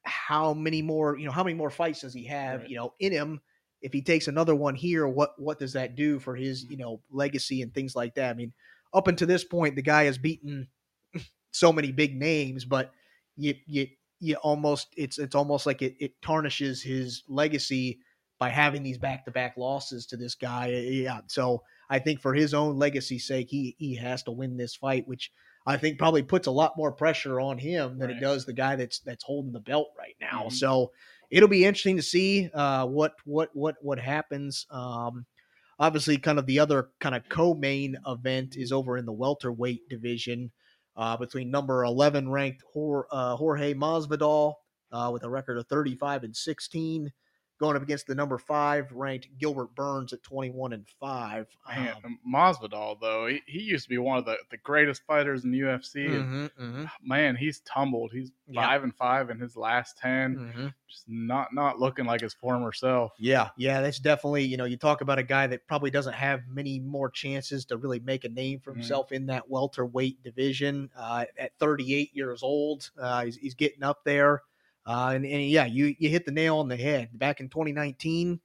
how 0.08 0.54
many 0.54 0.82
more, 0.82 1.18
you 1.18 1.26
know, 1.26 1.32
how 1.32 1.44
many 1.44 1.56
more 1.56 1.70
fights 1.70 2.02
does 2.02 2.14
he 2.14 2.26
have, 2.26 2.62
Right. 2.62 2.70
you 2.70 2.78
know, 2.78 2.94
in 3.00 3.12
him? 3.12 3.42
If 3.82 3.94
he 3.94 4.02
takes 4.02 4.28
another 4.28 4.56
one 4.56 4.74
here, 4.74 5.08
what 5.08 5.40
what 5.40 5.60
does 5.60 5.74
that 5.74 5.96
do 5.96 6.20
for 6.20 6.36
his, 6.36 6.64
you 6.64 6.70
mm-hmm. 6.70 6.82
know, 6.82 7.02
legacy 7.12 7.62
and 7.62 7.74
things 7.74 7.96
like 7.96 8.16
that? 8.16 8.32
I 8.32 8.34
mean, 8.34 8.54
up 8.94 9.08
until 9.08 9.28
this 9.28 9.44
point, 9.44 9.76
the 9.76 9.82
guy 9.82 10.06
has 10.06 10.18
beaten 10.18 10.68
so 11.52 11.72
many 11.72 11.92
big 11.92 12.16
names, 12.16 12.66
but 12.66 12.92
you 13.36 13.54
you 13.68 13.88
you 14.20 14.36
almost 14.38 14.88
it's 14.98 15.20
it's 15.20 15.36
almost 15.36 15.66
like 15.66 15.82
it, 15.82 15.96
it 16.00 16.22
tarnishes 16.22 16.82
his 16.82 17.24
legacy 17.28 18.00
by 18.40 18.50
having 18.50 18.84
these 18.84 18.98
back 18.98 19.26
to 19.26 19.32
back 19.32 19.58
losses 19.58 20.06
to 20.08 20.18
this 20.18 20.36
guy. 20.36 20.68
Yeah, 20.70 21.22
so 21.28 21.64
I 21.90 22.00
think 22.00 22.20
for 22.20 22.34
his 22.34 22.54
own 22.54 22.78
legacy's 22.78 23.28
sake, 23.28 23.48
he 23.50 23.76
he 23.78 23.96
has 23.96 24.24
to 24.24 24.32
win 24.32 24.58
this 24.58 24.76
fight, 24.76 25.08
which 25.08 25.32
I 25.68 25.76
think 25.78 26.00
probably 26.00 26.24
puts 26.24 26.48
a 26.48 26.52
lot 26.52 26.78
more 26.78 26.94
pressure 26.94 27.42
on 27.42 27.58
him 27.58 28.00
than 28.00 28.08
Right. 28.08 28.18
it 28.18 28.22
does 28.22 28.46
the 28.46 28.54
guy 28.54 28.76
that's 28.78 29.00
that's 29.00 29.24
holding 29.24 29.52
the 29.52 29.60
belt 29.60 29.90
right 30.00 30.16
now. 30.22 30.46
Mhm. 30.46 30.54
So 30.54 30.92
it'll 31.30 31.50
be 31.50 31.66
interesting 31.66 31.98
to 31.98 32.02
see 32.02 32.50
uh, 32.54 32.88
what 32.88 33.14
what 33.26 33.50
what 33.54 33.76
what 33.82 34.00
happens. 34.00 34.66
Um, 34.72 35.26
obviously, 35.78 36.18
kind 36.18 36.40
of 36.40 36.46
the 36.46 36.60
other 36.60 36.90
kind 37.02 37.14
of 37.16 37.28
co-main 37.30 37.98
event 38.08 38.56
is 38.56 38.72
over 38.72 38.98
in 38.98 39.06
the 39.06 39.12
welterweight 39.14 39.90
division 39.90 40.52
uh, 40.96 41.18
between 41.18 41.52
number 41.52 41.84
eleven 41.84 42.30
ranked 42.30 42.64
uh, 43.12 43.36
Jorge 43.36 43.74
Masvidal 43.74 44.54
uh, 44.92 45.10
with 45.14 45.24
a 45.24 45.30
record 45.30 45.58
of 45.58 45.68
thirty 45.68 45.96
five 45.96 46.24
and 46.24 46.36
sixteen. 46.36 47.12
Going 47.60 47.76
up 47.76 47.82
against 47.82 48.06
the 48.06 48.14
number 48.14 48.38
five 48.38 48.92
ranked 48.92 49.30
Gilbert 49.40 49.74
Burns 49.74 50.14
at 50.14 50.22
twenty 50.22 50.52
one 50.52 50.74
and 50.74 50.88
five. 51.00 51.48
Man, 51.68 51.96
Um, 52.06 52.20
Masvidal 52.32 53.00
though, 53.02 53.26
he, 53.26 53.42
he 53.48 53.62
used 53.62 53.86
to 53.86 53.90
be 53.90 53.98
one 53.98 54.20
of 54.20 54.26
the, 54.26 54.38
the 54.52 54.58
greatest 54.58 55.02
fighters 55.08 55.44
in 55.44 55.50
the 55.52 55.62
UFC. 55.62 56.06
and 56.16 56.52
mhm, 56.52 56.52
mhm, 56.60 56.90
man, 57.02 57.36
he's 57.36 57.62
tumbled. 57.62 58.12
He's 58.14 58.32
Yeah. 58.48 58.62
five 58.62 58.84
and 58.84 58.96
five 58.96 59.32
in 59.32 59.40
his 59.40 59.58
last 59.58 59.98
10 59.98 60.36
mhm. 60.38 60.74
Just 60.88 61.04
not 61.10 61.52
not 61.54 61.80
looking 61.80 62.06
like 62.06 62.22
his 62.22 62.34
former 62.36 62.72
self. 62.72 63.12
Yeah, 63.18 63.50
yeah, 63.58 63.82
that's 63.82 64.00
definitely, 64.00 64.44
you 64.46 64.56
know, 64.56 64.64
you 64.66 64.78
talk 64.78 65.02
about 65.02 65.18
a 65.20 65.24
guy 65.24 65.48
that 65.48 65.68
probably 65.68 65.90
doesn't 65.92 66.14
have 66.14 66.48
many 66.48 66.80
more 66.80 67.10
chances 67.10 67.66
to 67.66 67.78
really 67.78 68.00
make 68.00 68.24
a 68.24 68.30
name 68.30 68.60
for 68.62 68.72
Mhm. 68.72 68.76
himself 68.78 69.12
in 69.12 69.26
that 69.26 69.50
welterweight 69.50 70.22
division. 70.24 70.90
Uh, 70.96 71.26
at 71.38 71.58
38 71.60 72.16
years 72.16 72.42
old, 72.44 72.90
uh, 73.00 73.26
he's, 73.26 73.36
he's 73.36 73.56
getting 73.56 73.84
up 73.84 74.04
there. 74.06 74.44
Uh, 74.88 75.12
and, 75.14 75.26
and 75.26 75.44
yeah, 75.44 75.66
you, 75.66 75.94
you 76.00 76.08
hit 76.08 76.26
the 76.26 76.32
nail 76.32 76.60
on 76.60 76.70
the 76.70 76.78
head. 76.78 77.10
Back 77.12 77.42
in 77.42 77.50
2019, 77.50 78.40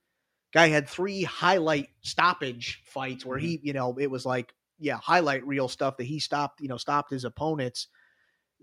guy 0.53 0.69
had 0.69 0.89
three 0.89 1.23
highlight 1.23 1.89
stoppage 2.03 2.83
fights 2.85 3.25
where 3.25 3.39
he, 3.39 3.61
you 3.63 3.73
know, 3.73 3.97
it 3.99 4.11
was 4.11 4.27
like, 4.27 4.53
yeah, 4.81 4.97
highlight 4.97 5.47
reel 5.47 5.69
stuff 5.69 5.97
that 5.99 6.05
he 6.05 6.19
stopped, 6.19 6.61
you 6.61 6.67
know, 6.67 6.77
stopped 6.77 7.13
his 7.13 7.25
opponents. 7.25 7.87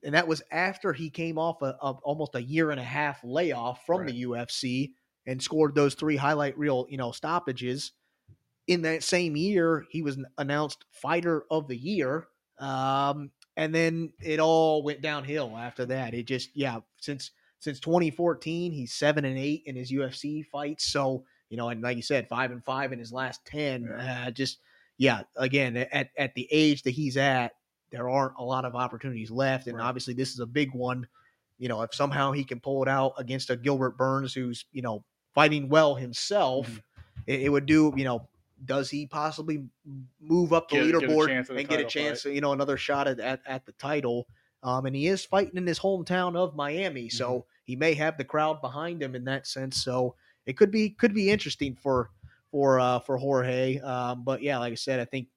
And 0.04 0.14
that 0.14 0.28
was 0.28 0.42
after 0.52 0.92
he 0.92 1.10
came 1.10 1.38
off 1.38 1.62
a, 1.62 1.78
of 1.80 2.00
almost 2.04 2.36
a 2.36 2.44
year 2.44 2.72
and 2.72 2.82
a 2.82 2.84
half 2.84 3.22
layoff 3.24 3.86
from 3.86 4.06
the 4.06 4.24
UFC 4.24 4.92
and 5.26 5.42
scored 5.42 5.74
those 5.74 5.96
three 5.96 6.18
highlight 6.18 6.58
reel, 6.58 6.86
you 6.90 6.98
know, 6.98 7.12
stoppages. 7.12 7.94
In 8.68 8.82
that 8.82 9.04
same 9.04 9.38
year, 9.38 9.86
he 9.90 10.02
was 10.02 10.18
announced 10.38 10.84
fighter 10.92 11.46
of 11.50 11.70
the 11.70 11.78
year. 11.78 12.28
Um, 12.60 13.32
and 13.56 13.74
then 13.74 14.12
it 14.22 14.42
all 14.42 14.84
went 14.84 15.02
downhill 15.02 15.56
after 15.58 15.86
that. 15.88 16.14
It 16.14 16.28
just, 16.28 16.50
yeah, 16.56 16.80
since 16.98 17.32
since 17.60 17.80
2014, 17.80 18.72
he's 18.72 18.93
seven 18.93 19.26
and 19.26 19.38
eight 19.38 19.64
in 19.66 19.76
his 19.76 19.91
UFC 19.91 20.45
fights. 20.45 20.86
So, 20.91 21.24
you 21.49 21.57
know, 21.57 21.70
and 21.70 21.82
like 21.82 21.97
you 21.97 22.03
said, 22.03 22.28
five 22.28 22.51
and 22.51 22.64
five 22.64 22.91
in 22.93 22.99
his 22.99 23.12
last 23.12 23.45
10. 23.45 23.89
Uh, 23.89 24.32
just, 24.32 24.60
yeah, 24.97 25.24
again, 25.36 25.76
at, 25.78 26.10
at 26.18 26.34
the 26.36 26.47
age 26.51 26.84
that 26.84 26.91
he's 26.91 27.18
at, 27.18 27.53
there 27.91 28.10
aren't 28.10 28.34
a 28.38 28.43
lot 28.43 28.66
of 28.66 28.76
opportunities 28.76 29.32
left. 29.32 29.68
And 29.68 29.78
Right. 29.78 29.86
obviously, 29.86 30.14
this 30.14 30.32
is 30.34 30.39
a 30.39 30.45
big 30.45 30.74
one. 30.74 31.07
You 31.57 31.68
know, 31.68 31.82
if 31.82 31.93
somehow 31.93 32.32
he 32.32 32.43
can 32.43 32.60
pull 32.60 32.82
it 32.84 32.88
out 32.88 33.14
against 33.18 33.49
a 33.49 33.55
Gilbert 33.57 33.97
Burns 33.97 34.34
who's, 34.34 34.66
you 34.72 34.82
know, 34.82 35.03
fighting 35.34 35.68
well 35.70 35.95
himself, 35.95 36.70
Mhm. 36.70 36.82
it, 37.28 37.41
it 37.41 37.49
would 37.49 37.66
do, 37.66 37.91
you 37.97 38.03
know, 38.05 38.28
does 38.66 38.89
he 38.89 39.05
possibly 39.05 39.66
move 40.22 40.53
up 40.53 40.70
the 40.70 40.76
Get- 40.76 40.86
get 40.86 40.95
a 40.95 41.07
leaderboard 41.07 41.28
chance 41.28 41.49
and 41.49 41.68
get 41.68 41.80
a 41.80 41.86
chance, 41.86 42.24
fight. 42.24 42.34
you 42.36 42.41
know, 42.41 42.51
another 42.53 42.78
shot 42.78 43.07
at, 43.07 43.20
at, 43.20 43.41
at 43.45 43.66
the 43.66 43.72
title? 43.74 44.28
Um, 44.64 44.86
and 44.86 44.95
he 44.95 45.07
is 45.07 45.26
fighting 45.26 45.57
in 45.57 45.68
his 45.68 45.80
hometown 45.80 46.36
of 46.36 46.55
Miami, 46.55 47.07
Mm-hmm. 47.07 47.18
so 47.18 47.45
he 47.64 47.76
may 47.76 47.93
have 47.93 48.18
the 48.18 48.26
crowd 48.26 48.62
behind 48.62 49.01
him 49.01 49.16
in 49.16 49.24
that 49.26 49.47
sense. 49.47 49.84
So 49.84 50.16
it 50.45 50.57
could 50.57 50.72
be 50.72 50.89
could 50.91 51.14
be 51.14 51.30
interesting 51.30 51.76
for 51.76 52.12
for 52.51 52.80
uh, 52.80 52.99
for 52.99 53.18
Jorge. 53.18 53.80
Um, 53.80 54.24
but 54.24 54.41
yeah, 54.41 54.57
like 54.57 54.72
I 54.72 54.76
said, 54.76 54.99
I 54.99 55.05
think 55.05 55.30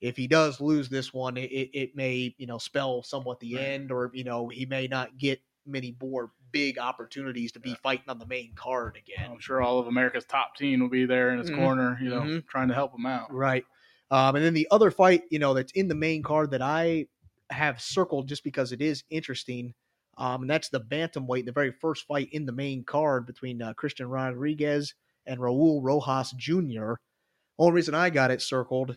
if 0.00 0.16
he 0.16 0.26
does 0.26 0.60
lose 0.60 0.88
this 0.88 1.12
one, 1.12 1.36
it, 1.36 1.50
it, 1.50 1.96
may 1.96 2.34
you 2.38 2.46
know 2.46 2.58
spell 2.58 3.02
somewhat 3.02 3.40
the 3.40 3.54
Right. 3.56 3.62
end, 3.62 3.92
or 3.92 4.10
you 4.14 4.24
know 4.24 4.48
he 4.48 4.66
may 4.66 4.86
not 4.86 5.18
get 5.18 5.40
many 5.66 5.94
more 6.00 6.32
big 6.52 6.78
opportunities 6.78 7.52
to 7.52 7.60
be 7.60 7.70
Yeah. 7.70 7.76
fighting 7.82 8.08
on 8.08 8.18
the 8.18 8.26
main 8.26 8.54
card 8.54 8.96
again. 8.96 9.30
I'm 9.30 9.40
sure 9.40 9.60
all 9.62 9.78
of 9.78 9.86
America's 9.86 10.24
top 10.24 10.56
team 10.56 10.80
will 10.80 10.88
be 10.88 11.04
there 11.06 11.30
in 11.32 11.38
his 11.38 11.50
Mhm. 11.50 11.56
corner, 11.56 11.98
you 12.02 12.08
know, 12.08 12.22
Mhm. 12.22 12.46
trying 12.48 12.68
to 12.68 12.74
help 12.74 12.94
him 12.94 13.06
out. 13.06 13.30
Right. 13.32 13.64
Um, 14.10 14.34
and 14.36 14.44
then 14.44 14.54
the 14.54 14.66
other 14.70 14.90
fight, 14.90 15.24
you 15.30 15.38
know, 15.38 15.54
that's 15.54 15.72
in 15.72 15.86
the 15.86 15.94
main 15.94 16.22
card 16.22 16.50
that 16.50 16.62
I 16.62 17.06
have 17.50 17.80
circled 17.80 18.28
just 18.28 18.44
because 18.44 18.72
it 18.72 18.80
is 18.80 19.04
interesting. 19.10 19.74
Um, 20.18 20.42
and 20.42 20.50
that's 20.50 20.68
the 20.68 20.80
bantamweight, 20.80 21.46
the 21.46 21.52
very 21.52 21.72
first 21.72 22.06
fight 22.06 22.28
in 22.32 22.46
the 22.46 22.52
main 22.52 22.84
card 22.84 23.26
between 23.26 23.62
uh, 23.62 23.72
Christian 23.74 24.08
Rodriguez 24.08 24.94
and 25.26 25.40
Raul 25.40 25.80
Rojas 25.82 26.32
Jr. 26.36 26.94
Only 27.58 27.72
reason 27.74 27.94
I 27.94 28.10
got 28.10 28.30
it 28.30 28.42
circled 28.42 28.96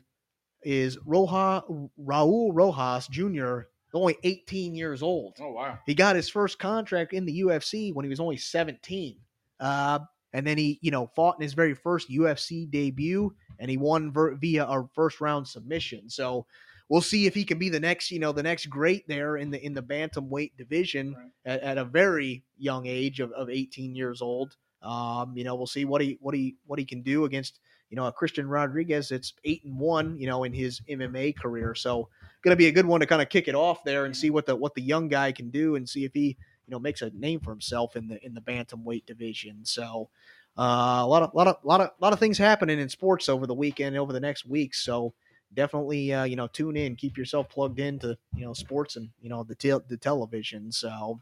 is 0.64 0.97
Roja, 0.99 1.89
Raul 1.99 2.51
Rojas 2.54 3.08
Jr. 3.08 3.62
only 3.93 4.18
18 4.24 4.76
years 4.76 5.04
old. 5.04 5.36
Oh 5.39 5.51
wow. 5.51 5.80
He 5.86 5.93
got 5.93 6.16
his 6.16 6.30
first 6.30 6.60
contract 6.60 7.14
in 7.14 7.26
the 7.26 7.41
UFC 7.41 7.93
when 7.93 8.06
he 8.06 8.10
was 8.10 8.20
only 8.20 8.38
17. 8.38 9.18
Uh, 9.60 9.99
and 10.34 10.47
then 10.47 10.58
he, 10.58 10.80
you 10.82 10.91
know, 10.91 11.08
fought 11.16 11.36
in 11.38 11.43
his 11.43 11.54
very 11.54 11.76
first 11.76 12.10
UFC 12.10 12.70
debut 12.70 13.34
and 13.60 13.70
he 13.70 13.78
won 13.78 14.12
ver- 14.12 14.36
via 14.36 14.66
a 14.66 14.88
first 14.95 15.22
round 15.22 15.47
submission. 15.47 16.10
So 16.10 16.45
we'll 16.90 17.02
see 17.02 17.26
if 17.26 17.34
he 17.34 17.44
can 17.44 17.58
be 17.60 17.70
the 17.70 17.80
next, 17.80 18.12
you 18.12 18.20
know, 18.20 18.32
the 18.32 18.44
next 18.44 18.68
great 18.68 19.08
there 19.08 19.38
in 19.38 19.52
the 19.52 19.64
in 19.64 19.74
the 19.74 19.84
bantamweight 19.84 20.52
division 20.58 21.14
Right. 21.14 21.32
at, 21.46 21.62
at 21.62 21.78
a 21.78 21.86
very 21.86 22.44
young 22.58 22.86
age 22.88 23.20
of, 23.20 23.32
of 23.32 23.50
18 23.50 23.96
years 23.96 24.22
old. 24.22 24.56
Um, 24.82 25.38
you 25.38 25.44
know, 25.46 25.56
we'll 25.56 25.68
see 25.68 25.86
what 25.86 26.02
he 26.02 26.18
what 26.20 26.36
he 26.36 26.56
what 26.66 26.78
he 26.80 26.86
can 26.86 27.02
do 27.02 27.24
against, 27.26 27.60
you 27.90 27.96
know, 27.96 28.06
a 28.06 28.12
Christian 28.12 28.48
Rodriguez 28.50 29.10
that's 29.10 29.34
eight 29.46 29.64
and 29.64 29.80
one, 29.80 30.20
you 30.20 30.28
know, 30.28 30.44
in 30.44 30.52
his 30.54 30.82
MMA 30.90 31.38
career. 31.38 31.74
So 31.74 32.10
gonna 32.44 32.58
be 32.58 32.68
a 32.68 32.72
good 32.72 32.86
one 32.86 33.00
to 33.00 33.06
kind 33.06 33.22
of 33.22 33.30
kick 33.30 33.48
it 33.48 33.56
off 33.56 33.84
there 33.86 34.04
and 34.06 34.16
see 34.16 34.30
what 34.30 34.46
the 34.46 34.56
what 34.56 34.76
the 34.76 34.82
young 34.82 35.08
guy 35.08 35.32
can 35.32 35.50
do 35.50 35.76
and 35.76 35.88
see 35.88 36.04
if 36.04 36.14
he 36.14 36.38
you 36.66 36.72
know 36.72 36.80
makes 36.80 37.02
a 37.02 37.10
name 37.12 37.40
for 37.40 37.52
himself 37.52 37.96
in 37.96 38.08
the 38.10 38.24
in 38.26 38.34
the 38.34 38.42
bantamweight 38.42 39.06
division. 39.06 39.64
So 39.64 40.10
uh, 40.58 41.00
a 41.02 41.08
lot 41.08 41.24
of 41.24 41.34
lot 41.34 41.48
of 41.48 41.56
lot 41.64 41.80
of 41.82 41.92
lot 42.02 42.12
of 42.14 42.20
things 42.20 42.38
happening 42.38 42.78
in 42.78 42.90
sports 42.90 43.30
over 43.30 43.48
the 43.48 43.54
weekend 43.56 43.96
over 43.98 44.12
the 44.12 44.20
next 44.20 44.46
week. 44.46 44.76
So 44.76 45.14
definitely 45.54 46.14
uh, 46.14 46.24
you 46.24 46.36
know 46.36 46.47
tune 46.47 46.78
in, 46.78 46.95
keep 46.95 47.18
yourself 47.18 47.49
plugged 47.49 47.80
into 47.80 48.18
you 48.36 48.45
know 48.45 48.54
sports 48.54 48.95
and 48.95 49.10
you 49.22 49.30
know 49.30 49.43
the 49.43 49.56
tel- 49.56 49.84
the 49.88 49.97
television. 49.97 50.72
So. 50.72 51.22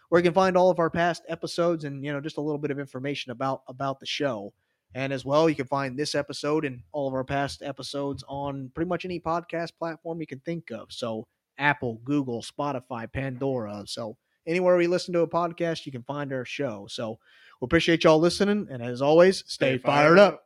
where 0.09 0.19
you 0.19 0.23
can 0.23 0.33
find 0.33 0.57
all 0.57 0.69
of 0.69 0.79
our 0.79 0.89
past 0.89 1.23
episodes 1.29 1.85
and 1.85 2.03
you 2.03 2.11
know 2.11 2.19
just 2.19 2.37
a 2.37 2.41
little 2.41 2.57
bit 2.57 2.71
of 2.71 2.79
information 2.79 3.31
about 3.31 3.61
about 3.67 3.99
the 3.99 4.05
show. 4.05 4.53
And 4.95 5.13
as 5.13 5.23
well, 5.23 5.47
you 5.47 5.55
can 5.55 5.67
find 5.67 5.95
this 5.95 6.15
episode 6.15 6.65
and 6.65 6.81
all 6.91 7.07
of 7.07 7.13
our 7.13 7.23
past 7.23 7.61
episodes 7.61 8.23
on 8.27 8.71
pretty 8.73 8.89
much 8.89 9.05
any 9.05 9.19
podcast 9.19 9.69
platform 9.77 10.19
you 10.19 10.25
can 10.25 10.39
think 10.39 10.71
of. 10.71 10.91
So 10.91 11.27
Apple, 11.59 12.01
Google, 12.03 12.41
Spotify, 12.41 13.11
Pandora. 13.11 13.83
So 13.85 14.17
anywhere 14.47 14.77
we 14.77 14.87
listen 14.87 15.13
to 15.13 15.21
a 15.21 15.27
podcast, 15.27 15.85
you 15.85 15.91
can 15.91 16.03
find 16.03 16.31
our 16.33 16.45
show. 16.45 16.87
So 16.89 17.19
we 17.61 17.65
appreciate 17.65 18.03
y'all 18.03 18.19
listening. 18.19 18.67
And 18.69 18.81
as 18.83 19.01
always, 19.01 19.43
stay, 19.47 19.77
fired 19.77 20.19
up. 20.19 20.45